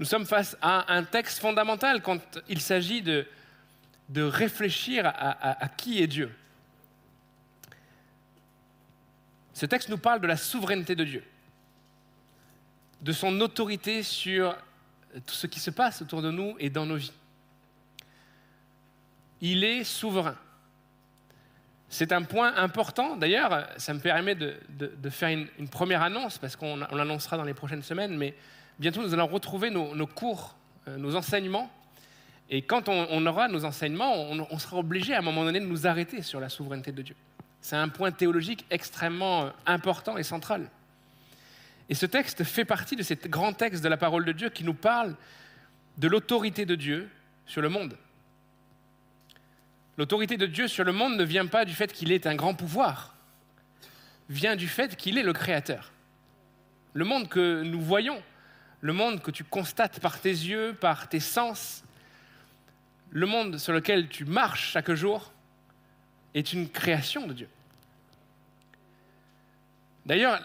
nous 0.00 0.04
sommes 0.04 0.26
face 0.26 0.56
à 0.60 0.92
un 0.92 1.04
texte 1.04 1.38
fondamental 1.38 2.02
quand 2.02 2.40
il 2.48 2.60
s'agit 2.60 3.02
de, 3.02 3.24
de 4.08 4.22
réfléchir 4.22 5.06
à 5.06 5.68
qui 5.76 6.02
est 6.02 6.08
Dieu. 6.08 6.34
Ce 9.54 9.66
texte 9.66 9.88
nous 9.88 9.98
parle 9.98 10.20
de 10.20 10.26
la 10.26 10.36
souveraineté 10.36 10.94
de 10.94 11.04
Dieu, 11.04 11.24
de 13.00 13.12
son 13.12 13.40
autorité 13.40 14.02
sur 14.02 14.56
tout 15.26 15.34
ce 15.34 15.46
qui 15.46 15.60
se 15.60 15.70
passe 15.70 16.02
autour 16.02 16.22
de 16.22 16.30
nous 16.30 16.56
et 16.58 16.70
dans 16.70 16.86
nos 16.86 16.96
vies. 16.96 17.12
Il 19.40 19.64
est 19.64 19.84
souverain. 19.84 20.36
C'est 21.88 22.12
un 22.12 22.22
point 22.22 22.54
important. 22.56 23.16
D'ailleurs, 23.16 23.68
ça 23.76 23.92
me 23.92 23.98
permet 23.98 24.34
de, 24.34 24.56
faire 25.10 25.28
une, 25.28 25.68
première 25.68 26.00
annonce, 26.00 26.38
parce 26.38 26.56
qu'on 26.56 26.76
l'annoncera 26.76 27.36
dans 27.36 27.44
les 27.44 27.52
prochaines 27.52 27.82
semaines, 27.82 28.16
mais 28.16 28.34
bientôt 28.78 29.02
nous 29.02 29.12
allons 29.12 29.26
retrouver 29.26 29.68
nos, 29.68 30.06
cours, 30.06 30.56
euh, 30.88 30.96
nos 30.96 31.16
enseignements. 31.16 31.70
Et 32.48 32.62
quand 32.62 32.88
on, 32.88 33.26
aura 33.26 33.48
nos 33.48 33.64
enseignements, 33.64 34.14
on 34.14 34.58
sera 34.58 34.78
obligé 34.78 35.14
à 35.14 35.18
un 35.18 35.22
moment 35.22 35.44
donné 35.44 35.60
de 35.60 35.66
nous 35.66 35.86
arrêter 35.86 36.22
sur 36.22 36.40
la 36.40 36.48
souveraineté 36.48 36.92
de 36.92 37.02
Dieu. 37.02 37.16
C'est 37.62 37.76
un 37.76 37.88
point 37.88 38.10
théologique 38.10 38.66
extrêmement 38.70 39.44
euh, 39.44 39.50
important 39.66 40.18
et 40.18 40.24
central. 40.24 40.68
Et 41.88 41.94
ce 41.94 42.06
texte 42.06 42.44
fait 42.44 42.64
partie 42.64 42.96
de 42.96 43.02
ces 43.02 43.16
grands 43.16 43.52
textes 43.52 43.82
de 43.82 43.88
la 43.88 43.96
parole 43.96 44.24
de 44.24 44.32
Dieu 44.32 44.50
qui 44.50 44.64
nous 44.64 44.74
parle 44.74 45.14
de 45.96 46.08
l'autorité 46.08 46.66
de 46.66 46.74
Dieu 46.74 47.08
sur 47.46 47.62
le 47.62 47.68
monde. 47.68 47.96
L'autorité 49.96 50.36
de 50.36 50.46
Dieu 50.46 50.68
sur 50.68 50.84
le 50.84 50.92
monde 50.92 51.16
ne 51.16 51.24
vient 51.24 51.46
pas 51.46 51.64
du 51.64 51.74
fait 51.74 51.92
qu'il 51.92 52.12
ait 52.12 52.26
un 52.26 52.34
grand 52.34 52.54
pouvoir, 52.54 53.14
vient 54.28 54.56
du 54.56 54.68
fait 54.68 54.96
qu'il 54.96 55.18
est 55.18 55.22
le 55.22 55.32
Créateur. 55.32 55.92
Le 56.94 57.04
monde 57.04 57.28
que 57.28 57.62
nous 57.62 57.80
voyons, 57.80 58.20
le 58.80 58.92
monde 58.92 59.22
que 59.22 59.30
tu 59.30 59.44
constates 59.44 60.00
par 60.00 60.18
tes 60.18 60.30
yeux, 60.30 60.74
par 60.74 61.08
tes 61.08 61.20
sens, 61.20 61.84
le 63.10 63.26
monde 63.26 63.58
sur 63.58 63.72
lequel 63.72 64.08
tu 64.08 64.24
marches 64.24 64.72
chaque 64.72 64.92
jour, 64.92 65.31
est 66.34 66.52
une 66.52 66.68
création 66.68 67.26
de 67.26 67.32
Dieu. 67.32 67.48
D'ailleurs, 70.06 70.40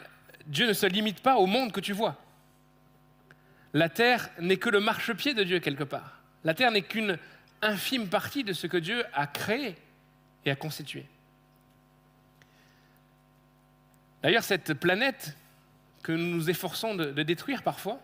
Dieu 0.45 0.67
ne 0.67 0.73
se 0.73 0.85
limite 0.85 1.21
pas 1.21 1.37
au 1.37 1.45
monde 1.45 1.71
que 1.71 1.79
tu 1.79 1.93
vois. 1.93 2.15
La 3.73 3.89
terre 3.89 4.29
n'est 4.39 4.57
que 4.57 4.69
le 4.69 4.79
marchepied 4.79 5.33
de 5.33 5.43
Dieu 5.43 5.59
quelque 5.59 5.83
part. 5.83 6.21
La 6.43 6.53
terre 6.53 6.71
n'est 6.71 6.81
qu'une 6.81 7.17
infime 7.61 8.07
partie 8.07 8.43
de 8.43 8.53
ce 8.53 8.67
que 8.67 8.77
Dieu 8.77 9.03
a 9.13 9.27
créé 9.27 9.75
et 10.45 10.51
a 10.51 10.55
constitué. 10.55 11.05
D'ailleurs, 14.21 14.43
cette 14.43 14.73
planète 14.73 15.35
que 16.03 16.11
nous 16.11 16.35
nous 16.35 16.49
efforçons 16.49 16.95
de, 16.95 17.23
détruire 17.23 17.63
parfois, 17.63 17.99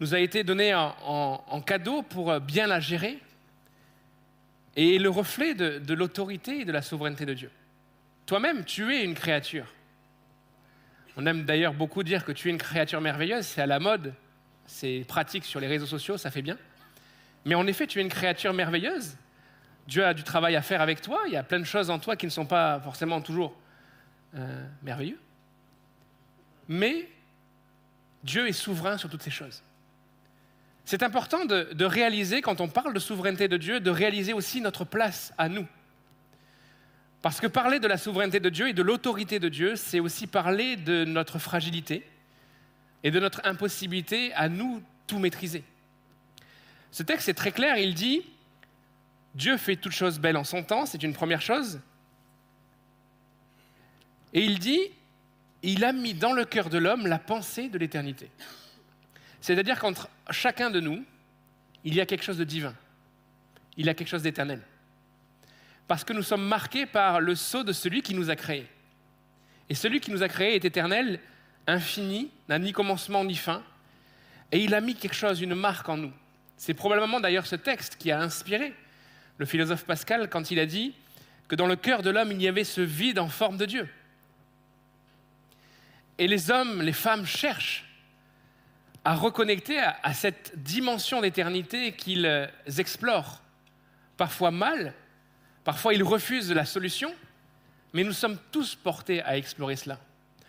nous 0.00 0.14
a 0.14 0.20
été 0.20 0.44
donné 0.44 0.74
en, 0.74 1.62
cadeau 1.62 2.02
pour 2.02 2.38
bien 2.40 2.66
la 2.66 2.80
gérer 2.80 3.18
et 4.76 4.96
est 4.96 4.98
le 4.98 5.10
reflet 5.10 5.54
de, 5.54 5.94
l'autorité 5.94 6.60
et 6.60 6.64
de 6.64 6.72
la 6.72 6.82
souveraineté 6.82 7.26
de 7.26 7.34
Dieu. 7.34 7.50
Toi-même, 8.26 8.64
tu 8.64 8.94
es 8.94 9.04
une 9.04 9.14
créature. 9.14 9.66
On 11.16 11.26
aime 11.26 11.44
d'ailleurs 11.44 11.74
beaucoup 11.74 12.02
dire 12.02 12.24
que 12.24 12.32
tu 12.32 12.48
es 12.48 12.50
une 12.50 12.58
créature 12.58 13.00
merveilleuse, 13.00 13.46
c'est 13.46 13.60
à 13.60 13.66
la 13.66 13.80
mode, 13.80 14.14
c'est 14.66 15.04
pratique 15.08 15.44
sur 15.44 15.60
les 15.60 15.66
réseaux 15.66 15.86
sociaux, 15.86 16.16
ça 16.16 16.30
fait 16.30 16.42
bien. 16.42 16.56
Mais 17.44 17.54
en 17.54 17.66
effet, 17.66 17.86
tu 17.86 17.98
es 17.98 18.02
une 18.02 18.08
créature 18.08 18.54
merveilleuse. 18.54 19.16
Dieu 19.88 20.04
a 20.04 20.14
du 20.14 20.22
travail 20.22 20.54
à 20.54 20.62
faire 20.62 20.80
avec 20.80 21.02
toi, 21.02 21.22
il 21.26 21.32
y 21.32 21.36
a 21.36 21.42
plein 21.42 21.58
de 21.58 21.64
choses 21.64 21.90
en 21.90 21.98
toi 21.98 22.14
qui 22.14 22.26
ne 22.26 22.30
sont 22.30 22.46
pas 22.46 22.80
forcément 22.80 23.20
toujours 23.20 23.56
euh, 24.36 24.64
merveilleux. 24.82 25.18
Mais 26.68 27.08
Dieu 28.22 28.46
est 28.46 28.52
souverain 28.52 28.96
sur 28.96 29.10
toutes 29.10 29.22
ces 29.22 29.30
choses. 29.30 29.62
C'est 30.84 31.02
important 31.02 31.44
de, 31.44 31.84
réaliser, 31.84 32.42
quand 32.42 32.60
on 32.60 32.68
parle 32.68 32.94
de 32.94 32.98
souveraineté 32.98 33.48
de 33.48 33.56
Dieu, 33.56 33.80
de 33.80 33.90
réaliser 33.90 34.32
aussi 34.32 34.60
notre 34.60 34.84
place 34.84 35.32
à 35.38 35.48
nous. 35.48 35.66
Parce 37.22 37.40
que 37.40 37.46
parler 37.46 37.80
de 37.80 37.86
la 37.86 37.98
souveraineté 37.98 38.40
de 38.40 38.48
Dieu 38.48 38.68
et 38.68 38.72
de 38.72 38.82
l'autorité 38.82 39.38
de 39.38 39.48
Dieu, 39.48 39.76
c'est 39.76 40.00
aussi 40.00 40.26
parler 40.26 40.76
de 40.76 41.04
notre 41.04 41.38
fragilité 41.38 42.04
et 43.04 43.10
de 43.10 43.20
notre 43.20 43.40
impossibilité 43.44 44.32
à 44.34 44.48
nous 44.48 44.82
tout 45.06 45.18
maîtriser. 45.18 45.62
Ce 46.90 47.02
texte 47.02 47.28
est 47.28 47.34
très 47.34 47.52
clair, 47.52 47.76
il 47.76 47.94
dit, 47.94 48.22
Dieu 49.34 49.56
fait 49.56 49.76
toutes 49.76 49.92
choses 49.92 50.18
belles 50.18 50.36
en 50.36 50.44
son 50.44 50.62
temps, 50.62 50.86
c'est 50.86 51.02
une 51.02 51.14
première 51.14 51.42
chose. 51.42 51.80
Et 54.32 54.44
il 54.44 54.58
dit, 54.58 54.80
il 55.62 55.84
a 55.84 55.92
mis 55.92 56.14
dans 56.14 56.32
le 56.32 56.44
cœur 56.44 56.70
de 56.70 56.78
l'homme 56.78 57.06
la 57.06 57.18
pensée 57.18 57.68
de 57.68 57.78
l'éternité. 57.78 58.30
C'est-à-dire 59.40 59.78
qu'entre 59.78 60.08
chacun 60.30 60.70
de 60.70 60.80
nous, 60.80 61.04
il 61.84 61.94
y 61.94 62.00
a 62.00 62.06
quelque 62.06 62.24
chose 62.24 62.38
de 62.38 62.44
divin. 62.44 62.74
Il 63.76 63.86
y 63.86 63.88
a 63.88 63.94
quelque 63.94 64.08
chose 64.08 64.22
d'éternel. 64.22 64.60
Parce 65.88 66.04
que 66.04 66.12
nous 66.12 66.22
sommes 66.22 66.46
marqués 66.46 66.86
par 66.86 67.20
le 67.20 67.34
sceau 67.34 67.64
de 67.64 67.72
celui 67.72 68.02
qui 68.02 68.14
nous 68.14 68.30
a 68.30 68.36
créés. 68.36 68.66
Et 69.68 69.74
celui 69.74 70.00
qui 70.00 70.10
nous 70.10 70.22
a 70.22 70.28
créés 70.28 70.56
est 70.56 70.64
éternel, 70.64 71.20
infini, 71.66 72.30
n'a 72.48 72.58
ni 72.58 72.72
commencement 72.72 73.24
ni 73.24 73.34
fin. 73.34 73.62
Et 74.52 74.58
il 74.58 74.74
a 74.74 74.80
mis 74.80 74.94
quelque 74.94 75.14
chose, 75.14 75.40
une 75.40 75.54
marque 75.54 75.88
en 75.88 75.96
nous. 75.96 76.12
C'est 76.56 76.74
probablement 76.74 77.20
d'ailleurs 77.20 77.46
ce 77.46 77.56
texte 77.56 77.96
qui 77.96 78.10
a 78.10 78.20
inspiré 78.20 78.74
le 79.38 79.46
philosophe 79.46 79.84
Pascal 79.84 80.28
quand 80.28 80.50
il 80.50 80.58
a 80.58 80.66
dit 80.66 80.94
que 81.48 81.56
dans 81.56 81.66
le 81.66 81.76
cœur 81.76 82.02
de 82.02 82.10
l'homme, 82.10 82.32
il 82.32 82.42
y 82.42 82.48
avait 82.48 82.64
ce 82.64 82.80
vide 82.80 83.18
en 83.18 83.28
forme 83.28 83.56
de 83.56 83.64
Dieu. 83.64 83.88
Et 86.18 86.28
les 86.28 86.50
hommes, 86.50 86.82
les 86.82 86.92
femmes 86.92 87.24
cherchent 87.24 87.89
à 89.04 89.14
reconnecter 89.14 89.78
à, 89.78 90.12
cette 90.12 90.52
dimension 90.62 91.20
d'éternité 91.20 91.92
qu'ils 91.92 92.26
euh, 92.26 92.46
explorent, 92.78 93.42
parfois 94.16 94.50
mal, 94.50 94.94
parfois 95.64 95.94
ils 95.94 96.02
refusent 96.02 96.52
la 96.52 96.66
solution, 96.66 97.14
mais 97.92 98.04
nous 98.04 98.12
sommes 98.12 98.38
tous 98.52 98.74
portés 98.74 99.22
à 99.22 99.36
explorer 99.38 99.76
cela, 99.76 99.98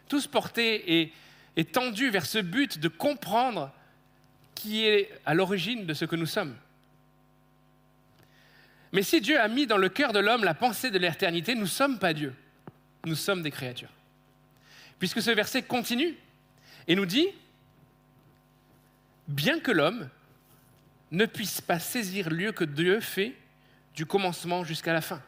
tous 0.09 0.27
portés 0.27 0.99
et, 0.99 1.13
et 1.55 1.65
tendus 1.65 2.09
vers 2.09 2.25
ce 2.25 2.39
but 2.39 2.77
de 2.77 2.89
comprendre 2.89 3.71
qui 4.53 4.85
est 4.85 5.09
à 5.25 5.33
l'origine 5.33 5.85
de 5.85 5.93
ce 5.93 6.05
que 6.05 6.15
nous 6.15 6.25
sommes. 6.25 6.55
Mais 8.91 9.03
si 9.03 9.21
Dieu 9.21 9.39
a 9.39 9.47
mis 9.47 9.65
dans 9.65 9.77
le 9.77 9.89
cœur 9.89 10.11
de 10.11 10.19
l'homme 10.19 10.43
la 10.43 10.53
pensée 10.53 10.91
de 10.91 10.99
l'éternité, 10.99 11.55
nous 11.55 11.61
ne 11.61 11.65
sommes 11.65 11.97
pas 11.97 12.13
Dieu, 12.13 12.35
nous 13.05 13.15
sommes 13.15 13.41
des 13.41 13.51
créatures. 13.51 13.89
Puisque 14.99 15.21
ce 15.21 15.31
verset 15.31 15.63
continue 15.63 16.15
et 16.87 16.95
nous 16.95 17.05
dit, 17.05 17.27
bien 19.27 19.59
que 19.59 19.71
l'homme 19.71 20.09
ne 21.11 21.25
puisse 21.25 21.61
pas 21.61 21.79
saisir 21.79 22.29
lieu 22.29 22.51
que 22.51 22.63
Dieu 22.63 22.99
fait 22.99 23.35
du 23.95 24.05
commencement 24.05 24.63
jusqu'à 24.63 24.93
la 24.93 25.01
fin. 25.01 25.21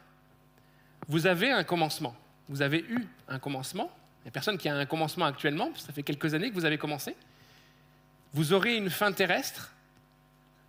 Vous 1.08 1.26
avez 1.26 1.50
un 1.50 1.64
commencement, 1.64 2.16
vous 2.48 2.62
avez 2.62 2.80
eu 2.88 3.06
un 3.28 3.38
commencement, 3.38 3.90
il 4.20 4.24
n'y 4.24 4.28
a 4.28 4.32
personne 4.32 4.56
qui 4.56 4.68
a 4.68 4.74
un 4.74 4.86
commencement 4.86 5.26
actuellement, 5.26 5.70
ça 5.76 5.92
fait 5.92 6.02
quelques 6.02 6.32
années 6.32 6.48
que 6.48 6.54
vous 6.54 6.64
avez 6.64 6.78
commencé. 6.78 7.14
Vous 8.32 8.52
aurez 8.52 8.76
une 8.76 8.90
fin 8.90 9.12
terrestre, 9.12 9.72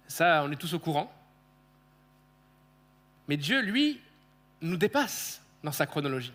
ça 0.07 0.43
on 0.43 0.51
est 0.51 0.57
tous 0.57 0.73
au 0.73 0.79
courant. 0.79 1.11
Mais 3.27 3.37
Dieu, 3.37 3.61
lui, 3.61 4.01
nous 4.61 4.77
dépasse 4.77 5.41
dans 5.63 5.71
sa 5.71 5.85
chronologie. 5.85 6.33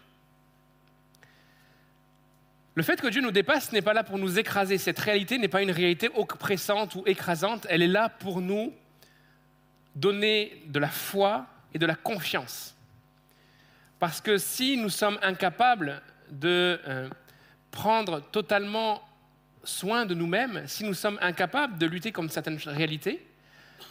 Le 2.74 2.82
fait 2.82 3.00
que 3.00 3.08
Dieu 3.08 3.20
nous 3.20 3.32
dépasse 3.32 3.72
n'est 3.72 3.82
pas 3.82 3.92
là 3.92 4.04
pour 4.04 4.18
nous 4.18 4.38
écraser. 4.38 4.78
Cette 4.78 4.98
réalité 4.98 5.38
n'est 5.38 5.48
pas 5.48 5.62
une 5.62 5.72
réalité 5.72 6.08
oppressante 6.14 6.94
ou 6.94 7.02
écrasante. 7.06 7.66
Elle 7.68 7.82
est 7.82 7.88
là 7.88 8.08
pour 8.08 8.40
nous 8.40 8.72
donner 9.96 10.62
de 10.66 10.78
la 10.78 10.88
foi 10.88 11.46
et 11.74 11.78
de 11.78 11.86
la 11.86 11.96
confiance. 11.96 12.76
Parce 13.98 14.20
que 14.20 14.38
si 14.38 14.76
nous 14.76 14.88
sommes 14.88 15.18
incapables 15.20 16.00
de 16.30 16.80
euh, 16.86 17.08
prendre 17.72 18.20
totalement 18.30 19.02
soin 19.64 20.06
de 20.06 20.14
nous-mêmes, 20.14 20.62
si 20.66 20.84
nous 20.84 20.94
sommes 20.94 21.18
incapables 21.20 21.76
de 21.76 21.86
lutter 21.86 22.12
contre 22.12 22.32
certaines 22.32 22.56
réalités, 22.56 23.26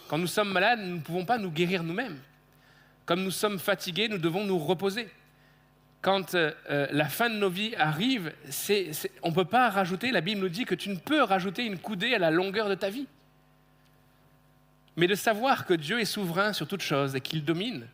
quand 0.08 0.18
nous 0.18 0.28
sommes 0.28 0.52
malades, 0.52 0.80
nous 0.80 0.96
ne 0.96 1.02
pouvons 1.02 1.26
pas 1.26 1.38
nous 1.38 1.52
guérir 1.52 1.84
nous-mêmes. 1.84 2.18
Comme 3.06 3.24
nous 3.24 3.32
sommes 3.32 3.60
fatigués, 3.60 4.08
nous 4.08 4.18
devons 4.18 4.46
nous 4.46 4.58
reposer 4.58 5.10
quand 6.02 6.34
euh, 6.34 6.52
euh, 6.70 6.88
la 6.92 7.10
fin 7.10 7.30
de 7.30 7.36
nos 7.36 7.50
vies 7.50 7.76
arrive, 7.76 8.34
on 9.22 9.30
ne 9.30 9.36
peut 9.36 9.46
pas 9.46 9.70
rajouter, 9.70 10.12
la 10.12 10.22
Bible 10.22 10.42
nous 10.42 10.50
dit 10.50 10.66
que 10.66 10.76
tu 10.76 10.90
ne 10.90 10.96
peux 10.96 11.22
rajouter 11.24 11.66
une 11.66 11.78
coudée 11.78 12.14
à 12.14 12.20
la 12.20 12.32
longueur 12.32 12.70
de 12.70 12.76
ta 12.76 12.90
vie. 12.90 13.08
Mais 14.96 15.08
de 15.08 15.16
savoir 15.16 15.66
que 15.66 15.74
Dieu 15.74 16.00
est 16.00 16.06
souverain 16.06 16.54
sur 16.54 16.68
toute 16.68 16.82
chose 16.82 17.16
et 17.16 17.22
qu'il 17.22 17.44
domine, 17.44 17.88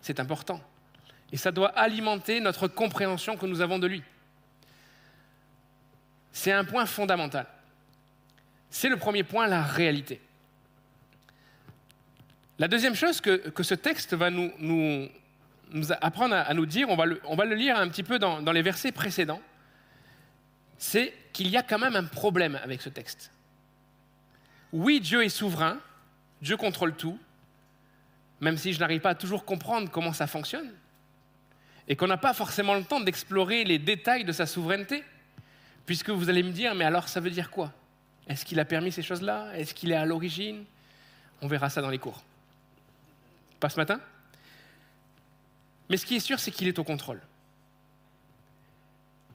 c'est 0.00 0.20
important. 0.20 0.60
Et 1.32 1.36
ça 1.36 1.50
doit 1.50 1.68
alimenter 1.70 2.40
notre 2.40 2.68
compréhension 2.68 3.36
que 3.36 3.46
nous 3.46 3.60
avons 3.60 3.78
de 3.78 3.86
lui. 3.86 4.02
C'est 6.32 6.52
un 6.52 6.64
point 6.64 6.86
fondamental. 6.86 7.46
C'est 8.70 8.88
le 8.88 8.96
premier 8.96 9.24
point, 9.24 9.46
la 9.46 9.62
réalité. 9.62 10.20
La 12.58 12.68
deuxième 12.68 12.94
chose 12.94 13.20
que, 13.20 13.62
ce 13.62 13.74
texte 13.74 14.14
va 14.14 14.30
nous, 14.30 15.08
nous 15.72 15.92
apprendre 15.92 16.34
à, 16.34 16.52
nous 16.54 16.66
dire, 16.66 16.88
on 16.88 16.96
va, 16.96 17.06
le, 17.06 17.20
on 17.24 17.36
va 17.36 17.44
le 17.44 17.54
lire 17.54 17.76
un 17.76 17.88
petit 17.88 18.02
peu 18.02 18.18
dans, 18.18 18.42
dans 18.42 18.52
les 18.52 18.62
versets 18.62 18.92
précédents, 18.92 19.40
c'est 20.78 21.12
qu'il 21.32 21.48
y 21.48 21.56
a 21.56 21.62
quand 21.62 21.78
même 21.78 21.96
un 21.96 22.04
problème 22.04 22.58
avec 22.62 22.82
ce 22.82 22.88
texte. 22.88 23.30
Oui, 24.72 25.00
Dieu 25.00 25.24
est 25.24 25.28
souverain, 25.28 25.78
Dieu 26.40 26.56
contrôle 26.56 26.94
tout, 26.94 27.18
même 28.40 28.56
si 28.56 28.72
je 28.72 28.80
n'arrive 28.80 29.00
pas 29.00 29.10
à 29.10 29.14
toujours 29.14 29.44
comprendre 29.44 29.90
comment 29.90 30.12
ça 30.12 30.26
fonctionne, 30.26 30.72
et 31.88 31.96
qu'on 31.96 32.06
n'a 32.06 32.18
pas 32.18 32.34
forcément 32.34 32.74
le 32.74 32.84
temps 32.84 33.00
d'explorer 33.00 33.64
les 33.64 33.78
détails 33.78 34.24
de 34.24 34.32
sa 34.32 34.46
souveraineté, 34.46 35.02
puisque 35.86 36.10
vous 36.10 36.28
allez 36.28 36.42
me 36.42 36.52
dire, 36.52 36.74
mais 36.74 36.84
alors 36.84 37.08
ça 37.08 37.20
veut 37.20 37.30
dire 37.30 37.50
quoi? 37.50 37.72
Est-ce 38.28 38.44
qu'il 38.44 38.60
a 38.60 38.66
permis 38.66 38.92
ces 38.92 39.02
choses-là? 39.02 39.52
Est-ce 39.54 39.72
qu'il 39.72 39.90
est 39.90 39.96
à 39.96 40.04
l'origine? 40.04 40.64
On 41.40 41.48
verra 41.48 41.70
ça 41.70 41.80
dans 41.80 41.88
les 41.88 41.98
cours. 41.98 42.22
Pas 43.58 43.70
ce 43.70 43.78
matin? 43.78 44.00
Mais 45.88 45.96
ce 45.96 46.06
qui 46.06 46.16
est 46.16 46.20
sûr, 46.20 46.38
c'est 46.38 46.50
qu'il 46.50 46.68
est 46.68 46.78
au 46.78 46.84
contrôle. 46.84 47.20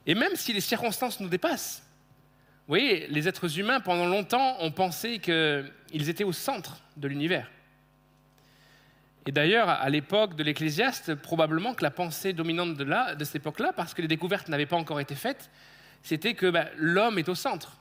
Et 0.05 0.15
même 0.15 0.35
si 0.35 0.53
les 0.53 0.61
circonstances 0.61 1.19
nous 1.19 1.29
dépassent, 1.29 1.83
vous 2.67 2.71
voyez, 2.71 3.07
les 3.07 3.27
êtres 3.27 3.59
humains, 3.59 3.81
pendant 3.81 4.05
longtemps, 4.05 4.55
ont 4.61 4.71
pensé 4.71 5.19
qu'ils 5.19 6.09
étaient 6.09 6.23
au 6.23 6.31
centre 6.31 6.81
de 6.95 7.07
l'univers. 7.07 7.49
Et 9.25 9.31
d'ailleurs, 9.31 9.69
à 9.69 9.89
l'époque 9.89 10.35
de 10.35 10.43
l'Ecclésiaste, 10.43 11.15
probablement 11.15 11.73
que 11.73 11.83
la 11.83 11.91
pensée 11.91 12.33
dominante 12.33 12.75
de, 12.75 12.83
là, 12.83 13.15
de 13.15 13.23
cette 13.23 13.37
époque-là, 13.37 13.73
parce 13.73 13.93
que 13.93 14.01
les 14.01 14.07
découvertes 14.07 14.49
n'avaient 14.49 14.65
pas 14.65 14.75
encore 14.75 14.99
été 14.99 15.15
faites, 15.15 15.49
c'était 16.01 16.33
que 16.33 16.49
bah, 16.49 16.67
l'homme 16.75 17.17
est 17.17 17.29
au 17.29 17.35
centre. 17.35 17.77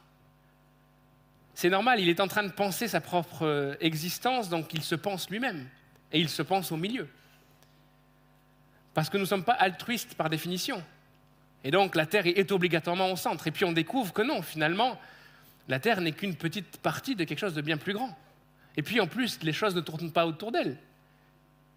C'est 1.55 1.70
normal, 1.70 2.01
il 2.01 2.09
est 2.09 2.20
en 2.20 2.29
train 2.29 2.45
de 2.45 2.53
penser 2.53 2.89
sa 2.89 3.01
propre 3.01 3.43
euh, 3.43 3.75
existence, 3.81 4.49
donc 4.49 4.73
il 4.73 4.83
se 4.83 4.95
pense 4.95 5.29
lui-même, 5.31 5.68
et 6.12 6.20
il 6.20 6.29
se 6.29 6.43
pense 6.43 6.73
au 6.73 6.77
milieu. 6.77 7.09
Parce 8.95 9.09
que 9.09 9.16
nous 9.16 9.22
ne 9.22 9.28
sommes 9.28 9.45
pas 9.45 9.55
altruistes 9.55 10.14
par 10.14 10.28
définition. 10.28 10.82
Et 11.64 11.70
donc 11.70 11.95
la 11.95 12.07
Terre 12.07 12.26
est 12.26 12.53
obligatoirement 12.53 13.11
au 13.11 13.16
centre. 13.16 13.47
Et 13.47 13.51
puis 13.51 13.64
on 13.64 13.72
découvre 13.72 14.12
que 14.12 14.22
non, 14.22 14.43
finalement, 14.43 14.99
la 15.68 15.78
Terre 15.78 16.01
n'est 16.01 16.12
qu'une 16.12 16.34
petite 16.34 16.78
partie 16.78 17.14
de 17.14 17.24
quelque 17.24 17.38
chose 17.38 17.55
de 17.55 17.61
bien 17.62 17.76
plus 17.76 17.95
grand. 17.95 18.16
Et 18.76 18.82
puis 18.82 19.01
en 19.01 19.07
plus, 19.07 19.38
les 19.43 19.53
choses 19.53 19.74
ne 19.74 19.80
tournent 19.80 20.12
pas 20.12 20.26
autour 20.26 20.53
d'elle. 20.53 20.76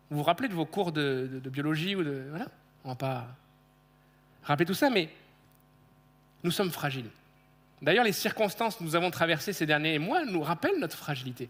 Vous 0.10 0.18
vous 0.18 0.24
rappelez 0.24 0.48
de 0.48 0.54
vos 0.54 0.66
cours 0.66 0.92
de, 0.92 1.40
de- 1.44 1.50
biologie 1.50 1.96
ou 1.96 2.04
de... 2.04 2.26
Voilà, 2.30 2.48
on 2.84 2.90
va 2.90 2.96
pas 2.96 3.28
rappeler 4.44 4.66
tout 4.66 4.74
ça, 4.74 4.90
mais 4.90 5.10
nous 6.44 6.52
sommes 6.52 6.72
fragiles. 6.72 7.10
D'ailleurs, 7.82 8.04
les 8.04 8.14
circonstances 8.14 8.76
que 8.78 8.84
nous 8.84 8.96
avons 8.96 9.12
traversées 9.12 9.54
ces 9.54 9.66
derniers 9.66 10.00
mois 10.00 10.26
nous 10.26 10.42
rappellent 10.42 10.80
notre 10.80 10.98
fragilité. 10.98 11.50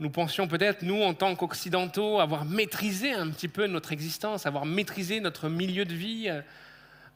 Nous 0.00 0.10
pensions 0.10 0.46
peut-être, 0.46 0.82
nous, 0.82 1.02
en 1.02 1.12
tant 1.12 1.34
qu'Occidentaux, 1.34 2.20
avoir 2.20 2.44
maîtrisé 2.44 3.12
un 3.12 3.30
petit 3.30 3.48
peu 3.48 3.66
notre 3.66 3.90
existence, 3.90 4.46
avoir 4.46 4.64
maîtrisé 4.64 5.18
notre 5.18 5.48
milieu 5.48 5.84
de 5.84 5.94
vie. 5.94 6.30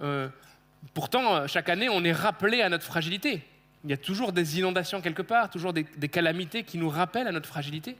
Euh, 0.01 0.28
pourtant, 0.93 1.47
chaque 1.47 1.68
année, 1.68 1.89
on 1.89 2.03
est 2.03 2.12
rappelé 2.12 2.61
à 2.61 2.68
notre 2.68 2.85
fragilité. 2.85 3.45
Il 3.85 3.91
y 3.91 3.93
a 3.93 3.97
toujours 3.97 4.33
des 4.33 4.59
inondations 4.59 5.01
quelque 5.01 5.22
part, 5.22 5.49
toujours 5.49 5.72
des, 5.72 5.85
calamités 5.85 6.64
qui 6.64 6.76
nous 6.76 6.89
rappellent 6.89 7.28
à 7.28 7.33
notre 7.33 7.49
fragilité. 7.49 7.97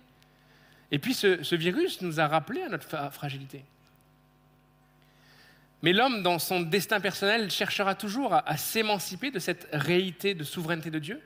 Et 0.91 0.99
puis 0.99 1.15
ce, 1.15 1.55
virus 1.55 2.01
nous 2.03 2.19
a 2.19 2.27
rappelé 2.27 2.63
à 2.63 2.69
notre 2.69 3.13
fragilité. 3.13 3.65
Mais 5.83 5.93
l'homme, 5.93 6.23
dans 6.23 6.39
son 6.41 6.61
destin 6.61 7.01
personnel, 7.01 7.51
cherchera 7.51 7.95
toujours 7.95 8.35
à, 8.35 8.57
s'émanciper 8.57 9.31
de 9.31 9.39
cette 9.39 9.69
réalité 9.73 10.35
de 10.35 10.45
souveraineté 10.45 10.91
de 10.91 10.99
Dieu 10.99 11.21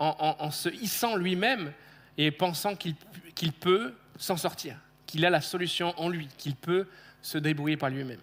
en 0.00 0.50
se 0.52 0.68
hissant 0.68 1.16
lui-même 1.16 1.72
et 2.18 2.32
pensant 2.32 2.74
qu'il 2.74 3.52
peut 3.52 3.94
s'en 4.18 4.36
sortir, 4.36 4.76
qu'il 5.06 5.24
a 5.24 5.30
la 5.30 5.40
solution 5.40 5.98
en 5.98 6.08
lui, 6.08 6.28
qu'il 6.36 6.56
peut 6.56 6.86
se 7.22 7.38
débrouiller 7.38 7.76
par 7.76 7.90
lui-même. 7.90 8.20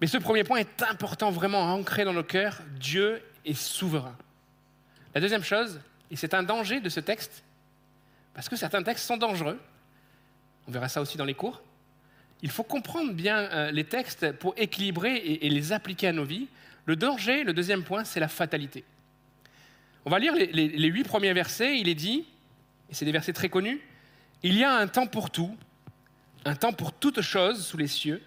Mais 0.00 0.08
ce 0.08 0.18
premier 0.18 0.44
point 0.44 0.58
est 0.58 0.82
important 0.82 1.30
vraiment 1.30 1.70
à 1.70 1.72
ancrer 1.72 2.04
dans 2.04 2.12
nos 2.12 2.24
cœurs. 2.24 2.60
Dieu 2.78 3.22
est 3.44 3.54
souverain. 3.54 4.16
La 5.14 5.20
deuxième 5.20 5.44
chose, 5.44 5.80
et 6.10 6.16
c'est 6.16 6.34
un 6.34 6.42
danger 6.42 6.80
de 6.80 6.88
ce 6.88 7.00
texte, 7.00 7.44
parce 8.34 8.48
que 8.48 8.56
certains 8.56 8.82
textes 8.82 9.06
sont 9.06 9.16
dangereux, 9.16 9.58
on 10.66 10.72
verra 10.72 10.88
ça 10.88 11.00
aussi 11.00 11.16
dans 11.16 11.24
les 11.24 11.34
cours, 11.34 11.62
il 12.42 12.50
faut 12.50 12.62
comprendre 12.62 13.12
bien 13.12 13.38
euh, 13.38 13.70
les 13.70 13.84
textes 13.84 14.32
pour 14.32 14.54
équilibrer 14.56 15.16
et, 15.16 15.50
les 15.50 15.72
appliquer 15.72 16.08
à 16.08 16.12
nos 16.12 16.24
vies. 16.24 16.48
Le 16.86 16.96
danger, 16.96 17.44
le 17.44 17.52
deuxième 17.52 17.82
point, 17.82 18.04
c'est 18.04 18.20
la 18.20 18.28
fatalité. 18.28 18.82
On 20.06 20.10
va 20.10 20.18
lire 20.18 20.32
les 20.34 20.86
huit 20.86 21.04
premiers 21.04 21.34
versets, 21.34 21.78
il 21.78 21.86
est 21.86 21.94
dit, 21.94 22.24
et 22.90 22.94
c'est 22.94 23.04
des 23.04 23.12
versets 23.12 23.32
très 23.32 23.48
connus, 23.48 23.80
il 24.42 24.56
y 24.56 24.64
a 24.64 24.72
un 24.72 24.86
temps 24.86 25.06
pour 25.06 25.30
tout, 25.30 25.56
un 26.44 26.54
temps 26.54 26.72
pour 26.72 26.92
toute 26.92 27.20
chose 27.20 27.64
sous 27.64 27.76
les 27.76 27.86
cieux, 27.86 28.22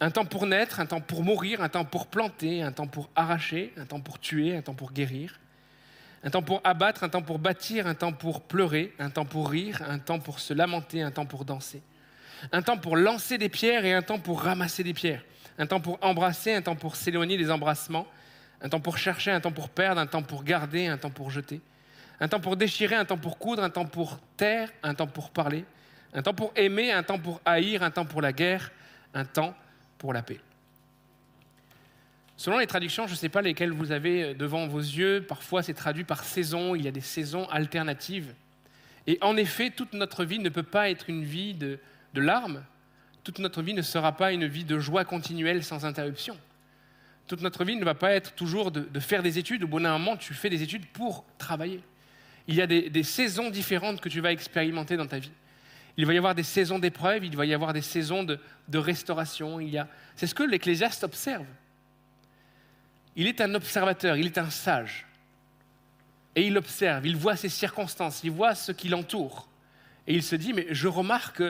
un 0.00 0.10
temps 0.10 0.24
pour 0.24 0.46
naître, 0.46 0.80
un 0.80 0.86
temps 0.86 1.00
pour 1.00 1.22
mourir, 1.22 1.62
un 1.62 1.68
temps 1.68 1.84
pour 1.84 2.06
planter, 2.06 2.62
un 2.62 2.72
temps 2.72 2.86
pour 2.86 3.10
arracher, 3.14 3.72
un 3.76 3.84
temps 3.86 4.00
pour 4.00 4.18
tuer, 4.18 4.56
un 4.56 4.62
temps 4.62 4.74
pour 4.74 4.92
guérir, 4.92 5.40
un 6.22 6.30
temps 6.30 6.42
pour 6.42 6.60
abattre, 6.64 7.04
un 7.04 7.08
temps 7.08 7.22
pour 7.22 7.38
bâtir, 7.38 7.86
un 7.86 7.94
temps 7.94 8.12
pour 8.12 8.42
pleurer, 8.42 8.94
un 8.98 9.10
temps 9.10 9.24
pour 9.24 9.50
rire, 9.50 9.82
un 9.88 9.98
temps 9.98 10.18
pour 10.18 10.40
se 10.40 10.54
lamenter, 10.54 11.02
un 11.02 11.10
temps 11.10 11.26
pour 11.26 11.44
danser, 11.44 11.82
un 12.52 12.62
temps 12.62 12.78
pour 12.78 12.96
lancer 12.96 13.38
des 13.38 13.48
pierres 13.48 13.84
et 13.84 13.94
un 13.94 14.02
temps 14.02 14.18
pour 14.18 14.42
ramasser 14.42 14.82
des 14.82 14.94
pierres, 14.94 15.24
un 15.58 15.66
temps 15.66 15.80
pour 15.80 15.98
embrasser, 16.02 16.54
un 16.54 16.62
temps 16.62 16.76
pour 16.76 16.96
s'éloigner 16.96 17.36
des 17.36 17.50
embrassements, 17.50 18.06
un 18.60 18.68
temps 18.68 18.80
pour 18.80 18.98
chercher, 18.98 19.30
un 19.30 19.40
temps 19.40 19.52
pour 19.52 19.70
perdre, 19.70 20.00
un 20.00 20.06
temps 20.06 20.22
pour 20.22 20.44
garder, 20.44 20.86
un 20.86 20.98
temps 20.98 21.10
pour 21.10 21.30
jeter, 21.30 21.60
un 22.20 22.28
temps 22.28 22.40
pour 22.40 22.56
déchirer, 22.56 22.94
un 22.94 23.04
temps 23.04 23.18
pour 23.18 23.38
coudre, 23.38 23.62
un 23.62 23.70
temps 23.70 23.84
pour 23.84 24.18
taire, 24.36 24.70
un 24.82 24.94
temps 24.94 25.06
pour 25.06 25.30
parler, 25.30 25.64
un 26.14 26.22
temps 26.22 26.34
pour 26.34 26.52
aimer, 26.56 26.92
un 26.92 27.02
temps 27.02 27.18
pour 27.18 27.40
haïr, 27.44 27.82
un 27.82 27.90
temps 27.90 28.06
pour 28.06 28.22
la 28.22 28.32
guerre, 28.32 28.70
un 29.12 29.24
temps 29.24 29.54
pour 29.98 30.12
la 30.12 30.22
paix. 30.22 30.40
Selon 32.38 32.58
les 32.58 32.66
traductions, 32.66 33.06
je 33.06 33.12
ne 33.12 33.16
sais 33.16 33.28
pas 33.28 33.40
lesquelles 33.40 33.72
vous 33.72 33.92
avez 33.92 34.34
devant 34.34 34.66
vos 34.66 34.80
yeux, 34.80 35.24
parfois 35.26 35.62
c'est 35.62 35.74
traduit 35.74 36.04
par 36.04 36.22
saison, 36.24 36.74
il 36.74 36.84
y 36.84 36.88
a 36.88 36.90
des 36.90 37.00
saisons 37.00 37.48
alternatives. 37.48 38.34
Et 39.06 39.18
en 39.22 39.36
effet, 39.36 39.70
toute 39.70 39.94
notre 39.94 40.24
vie 40.24 40.38
ne 40.38 40.48
peut 40.48 40.62
pas 40.62 40.90
être 40.90 41.08
une 41.08 41.24
vie 41.24 41.54
de, 41.54 41.78
larmes, 42.14 42.62
toute 43.24 43.38
notre 43.38 43.62
vie 43.62 43.74
ne 43.74 43.82
sera 43.82 44.16
pas 44.16 44.32
une 44.32 44.46
vie 44.46 44.64
de 44.64 44.78
joie 44.78 45.04
continuelle 45.04 45.64
sans 45.64 45.84
interruption. 45.84 46.36
Toute 47.26 47.40
notre 47.40 47.64
vie 47.64 47.76
ne 47.76 47.84
va 47.84 47.94
pas 47.94 48.12
être 48.12 48.34
toujours 48.34 48.70
de, 48.70 48.80
de 48.80 49.00
faire 49.00 49.22
des 49.22 49.38
études, 49.38 49.64
au 49.64 49.68
bout 49.68 49.80
d'un 49.80 49.92
moment 49.92 50.16
tu 50.16 50.34
fais 50.34 50.50
des 50.50 50.62
études 50.62 50.86
pour 50.86 51.24
travailler. 51.38 51.82
Il 52.48 52.54
y 52.54 52.62
a 52.62 52.66
des, 52.66 53.02
saisons 53.02 53.50
différentes 53.50 54.00
que 54.00 54.08
tu 54.08 54.20
vas 54.20 54.32
expérimenter 54.32 54.96
dans 54.96 55.06
ta 55.06 55.18
vie. 55.18 55.32
Il 55.96 56.06
va 56.06 56.14
y 56.14 56.18
avoir 56.18 56.34
des 56.34 56.42
saisons 56.42 56.78
d'épreuves, 56.78 57.24
il 57.24 57.36
va 57.36 57.46
y 57.46 57.54
avoir 57.54 57.72
des 57.72 57.82
saisons 57.82 58.22
de, 58.22 58.38
de 58.68 58.78
restauration. 58.78 59.60
Il 59.60 59.70
y 59.70 59.78
a... 59.78 59.88
C'est 60.14 60.26
ce 60.26 60.34
que 60.34 60.42
l'Ecclésiaste 60.42 61.04
observe. 61.04 61.46
Il 63.16 63.26
est 63.26 63.40
un 63.40 63.54
observateur, 63.54 64.16
il 64.16 64.26
est 64.26 64.38
un 64.38 64.50
sage. 64.50 65.06
Et 66.36 66.46
il 66.46 66.58
observe, 66.58 67.06
il 67.06 67.16
voit 67.16 67.34
ses 67.34 67.48
circonstances, 67.48 68.20
il 68.22 68.30
voit 68.30 68.54
ce 68.54 68.72
qui 68.72 68.88
l'entoure. 68.88 69.48
Et 70.06 70.14
il 70.14 70.22
se 70.22 70.36
dit, 70.36 70.52
mais 70.52 70.66
je 70.70 70.86
remarque 70.86 71.42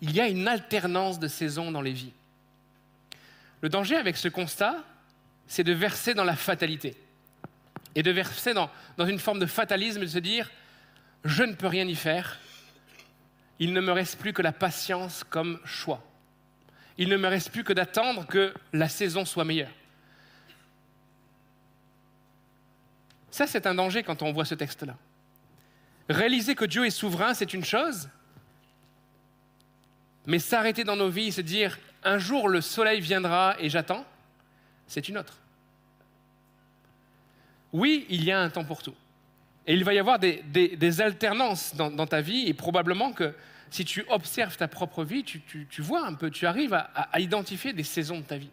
qu'il 0.00 0.12
y 0.12 0.20
a 0.20 0.28
une 0.28 0.46
alternance 0.46 1.18
de 1.18 1.26
saisons 1.26 1.72
dans 1.72 1.82
les 1.82 1.92
vies. 1.92 2.12
Le 3.60 3.68
danger 3.68 3.96
avec 3.96 4.16
ce 4.16 4.28
constat, 4.28 4.76
c'est 5.48 5.64
de 5.64 5.72
verser 5.72 6.14
dans 6.14 6.24
la 6.24 6.36
fatalité. 6.36 6.96
Et 7.94 8.02
de 8.02 8.10
verser 8.10 8.54
dans, 8.54 8.70
une 9.06 9.18
forme 9.18 9.38
de 9.38 9.46
fatalisme, 9.46 10.00
de 10.00 10.06
se 10.06 10.18
dire, 10.18 10.50
je 11.24 11.42
ne 11.42 11.54
peux 11.54 11.66
rien 11.66 11.86
y 11.86 11.94
faire, 11.94 12.38
il 13.58 13.72
ne 13.72 13.80
me 13.80 13.92
reste 13.92 14.18
plus 14.18 14.32
que 14.32 14.42
la 14.42 14.52
patience 14.52 15.24
comme 15.24 15.58
choix. 15.64 16.02
Il 16.96 17.08
ne 17.08 17.16
me 17.16 17.28
reste 17.28 17.50
plus 17.50 17.64
que 17.64 17.72
d'attendre 17.72 18.26
que 18.26 18.54
la 18.72 18.88
saison 18.88 19.24
soit 19.24 19.44
meilleure. 19.44 19.72
Ça, 23.30 23.46
c'est 23.46 23.66
un 23.66 23.74
danger 23.74 24.02
quand 24.02 24.22
on 24.22 24.32
voit 24.32 24.44
ce 24.44 24.54
texte-là. 24.54 24.96
Réaliser 26.08 26.54
que 26.54 26.64
Dieu 26.64 26.86
est 26.86 26.90
souverain, 26.90 27.34
c'est 27.34 27.52
une 27.52 27.64
chose, 27.64 28.08
mais 30.26 30.38
s'arrêter 30.38 30.84
dans 30.84 30.96
nos 30.96 31.08
vies 31.08 31.28
et 31.28 31.32
se 31.32 31.40
dire 31.40 31.78
un 32.02 32.18
jour 32.18 32.48
le 32.48 32.60
soleil 32.60 33.00
viendra 33.00 33.56
et 33.58 33.68
j'attends, 33.70 34.04
c'est 34.86 35.08
une 35.08 35.18
autre. 35.18 35.38
Oui, 37.72 38.06
il 38.08 38.24
y 38.24 38.32
a 38.32 38.40
un 38.40 38.50
temps 38.50 38.64
pour 38.64 38.82
tout. 38.82 38.94
Et 39.66 39.74
il 39.74 39.84
va 39.84 39.92
y 39.92 39.98
avoir 39.98 40.18
des, 40.18 41.00
alternances 41.00 41.74
dans, 41.74 42.06
ta 42.06 42.20
vie, 42.20 42.46
et 42.46 42.54
probablement 42.54 43.12
que 43.12 43.34
si 43.70 43.84
tu 43.84 44.04
observes 44.08 44.56
ta 44.56 44.66
propre 44.66 45.04
vie, 45.04 45.24
tu, 45.24 45.82
vois 45.82 46.06
un 46.06 46.14
peu, 46.14 46.30
tu 46.30 46.46
arrives 46.46 46.72
à, 46.72 47.20
identifier 47.20 47.74
des 47.74 47.82
saisons 47.82 48.20
de 48.20 48.24
ta 48.24 48.38
vie. 48.38 48.50